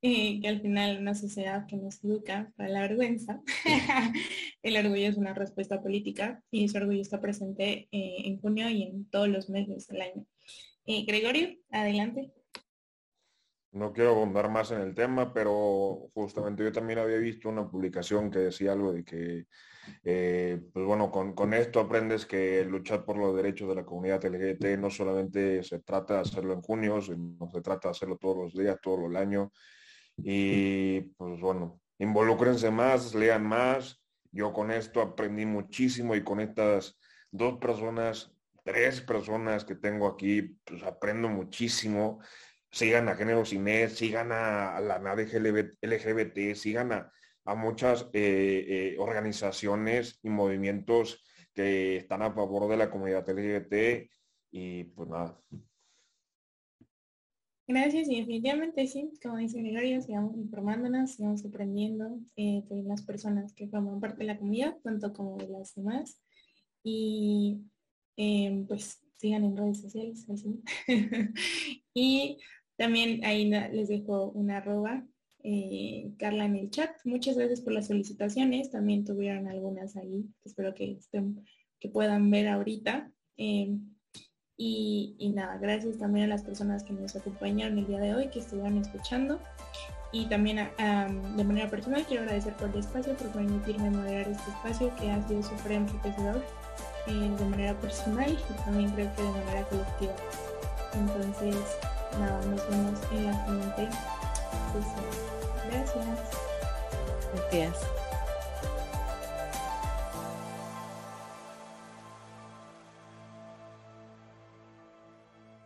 Que 0.00 0.48
al 0.48 0.60
final 0.60 0.98
una 1.00 1.14
sociedad 1.14 1.66
que 1.66 1.76
nos 1.76 2.02
educa 2.04 2.52
para 2.56 2.68
la 2.68 2.80
vergüenza, 2.82 3.40
el 4.62 4.76
orgullo 4.76 5.08
es 5.08 5.16
una 5.16 5.34
respuesta 5.34 5.82
política 5.82 6.42
y 6.50 6.64
ese 6.64 6.78
orgullo 6.78 7.02
está 7.02 7.20
presente 7.20 7.88
eh, 7.90 8.16
en 8.24 8.40
junio 8.40 8.68
y 8.70 8.84
en 8.84 9.08
todos 9.10 9.28
los 9.28 9.50
meses 9.50 9.86
del 9.88 10.02
año. 10.02 10.24
Eh, 10.86 11.04
Gregorio, 11.04 11.56
adelante. 11.70 12.32
no 13.72 13.92
quiero 13.92 14.10
abundar 14.10 14.50
más 14.50 14.70
en 14.70 14.80
el 14.80 14.94
tema, 14.94 15.32
pero 15.34 16.08
justamente 16.14 16.64
yo 16.64 16.72
también 16.72 17.00
había 17.00 17.18
visto 17.18 17.48
una 17.48 17.68
publicación 17.68 18.30
que 18.30 18.38
decía 18.38 18.72
algo 18.72 18.92
de 18.92 19.04
que, 19.04 19.46
eh, 20.04 20.60
pues 20.72 20.86
bueno, 20.86 21.10
con, 21.10 21.54
esto 21.54 21.80
aprendes 21.80 22.24
que 22.24 22.64
luchar 22.64 23.04
por 23.04 23.18
los 23.18 23.34
derechos 23.36 23.68
de 23.68 23.74
la 23.74 23.84
comunidad 23.84 24.24
LGBT 24.24 24.78
no 24.78 24.90
solamente 24.90 25.62
se 25.62 25.80
trata 25.80 26.14
de 26.14 26.20
hacerlo 26.20 26.54
en 26.54 26.62
junio, 26.62 27.02
sino 27.02 27.50
se 27.50 27.60
trata 27.60 27.88
de 27.88 27.92
hacerlo 27.92 28.16
todos 28.16 28.36
los 28.36 28.54
días, 28.54 28.78
todo 28.80 29.06
el 29.06 29.16
año. 29.16 29.52
Y 30.18 31.00
pues 31.16 31.40
bueno, 31.40 31.80
involúcrense 31.98 32.70
más, 32.70 33.14
lean 33.14 33.46
más. 33.46 34.02
Yo 34.30 34.52
con 34.52 34.70
esto 34.70 35.00
aprendí 35.00 35.46
muchísimo 35.46 36.14
y 36.14 36.22
con 36.22 36.40
estas 36.40 36.98
dos 37.30 37.58
personas, 37.58 38.32
tres 38.64 39.00
personas 39.00 39.64
que 39.64 39.74
tengo 39.74 40.06
aquí, 40.06 40.58
pues 40.64 40.82
aprendo 40.82 41.28
muchísimo 41.28 42.20
sigan 42.70 43.08
a 43.08 43.16
Género 43.16 43.44
Cine, 43.44 43.88
sigan 43.88 44.32
a, 44.32 44.80
la 44.80 44.98
nave 44.98 45.26
LGBT, 45.26 46.54
sigan 46.54 46.92
a, 46.92 47.12
muchas 47.54 48.02
eh, 48.12 48.66
eh, 48.68 48.96
organizaciones 48.98 50.18
y 50.22 50.28
movimientos 50.28 51.24
que 51.54 51.96
están 51.96 52.20
a 52.22 52.32
favor 52.32 52.68
de 52.68 52.76
la 52.76 52.90
comunidad 52.90 53.26
LGBT 53.26 54.10
y 54.50 54.84
pues 54.84 55.08
nada. 55.08 55.40
Gracias 57.70 58.08
y 58.08 58.16
definitivamente 58.16 58.86
sí, 58.86 59.10
como 59.22 59.36
dice 59.36 59.60
Gregorio, 59.60 60.00
sigamos 60.00 60.34
informándonos, 60.38 61.12
sigamos 61.12 61.44
aprendiendo 61.44 62.18
eh, 62.34 62.62
de 62.66 62.82
las 62.82 63.02
personas 63.02 63.52
que 63.52 63.68
forman 63.68 64.00
parte 64.00 64.20
de 64.20 64.24
la 64.24 64.38
comunidad, 64.38 64.78
tanto 64.82 65.12
como 65.12 65.36
de 65.36 65.48
las 65.48 65.74
demás. 65.74 66.18
Y 66.82 67.60
pues 68.66 69.00
sigan 69.18 69.44
en 69.44 69.56
redes 69.56 69.82
sociales, 69.82 70.26
así. 70.30 70.62
y 71.94 72.38
también 72.76 73.22
ahí 73.24 73.50
les 73.50 73.88
dejo 73.88 74.30
una 74.30 74.56
arroba, 74.58 75.06
eh, 75.42 76.12
Carla 76.18 76.46
en 76.46 76.56
el 76.56 76.70
chat. 76.70 76.90
Muchas 77.04 77.36
gracias 77.36 77.60
por 77.60 77.74
las 77.74 77.88
solicitaciones. 77.88 78.70
También 78.70 79.04
tuvieron 79.04 79.46
algunas 79.46 79.96
ahí. 79.96 80.24
Espero 80.44 80.74
que, 80.74 80.92
estén, 80.92 81.44
que 81.78 81.88
puedan 81.88 82.30
ver 82.30 82.48
ahorita. 82.48 83.12
Em, 83.36 83.97
y, 84.60 85.32
nada, 85.34 85.56
gracias 85.56 85.98
también 85.98 86.26
a 86.26 86.28
las 86.28 86.42
personas 86.42 86.82
que 86.82 86.92
nos 86.92 87.14
acompañaron 87.14 87.78
el 87.78 87.86
día 87.86 88.00
de 88.00 88.14
hoy, 88.14 88.28
que 88.28 88.40
estuvieron 88.40 88.76
escuchando. 88.76 89.38
Y 90.10 90.26
también 90.26 90.68
de 91.36 91.44
manera 91.44 91.70
personal 91.70 92.04
quiero 92.06 92.24
agradecer 92.24 92.54
por 92.54 92.70
el 92.70 92.78
espacio, 92.78 93.14
por 93.14 93.28
permitirme 93.28 93.90
moderar 93.90 94.26
este 94.28 94.50
espacio 94.50 94.92
que 94.96 95.10
ha 95.10 95.28
sido 95.28 95.42
súper 95.42 95.72
enriquecedor 95.72 96.42
eh, 97.06 97.30
de 97.38 97.44
manera 97.44 97.74
personal 97.74 98.30
y 98.30 98.64
también 98.64 98.90
creo 98.90 99.14
que 99.14 99.22
de 99.22 99.30
manera 99.30 99.68
colectiva. 99.68 100.14
Entonces, 100.94 101.56
nada, 102.18 102.40
nos 102.46 102.68
vemos 102.70 103.00
en 103.12 103.26
la 103.26 103.46
siguiente 103.46 103.88
sesión. 104.72 105.28
Gracias. 105.70 106.04
Gracias. 107.52 108.07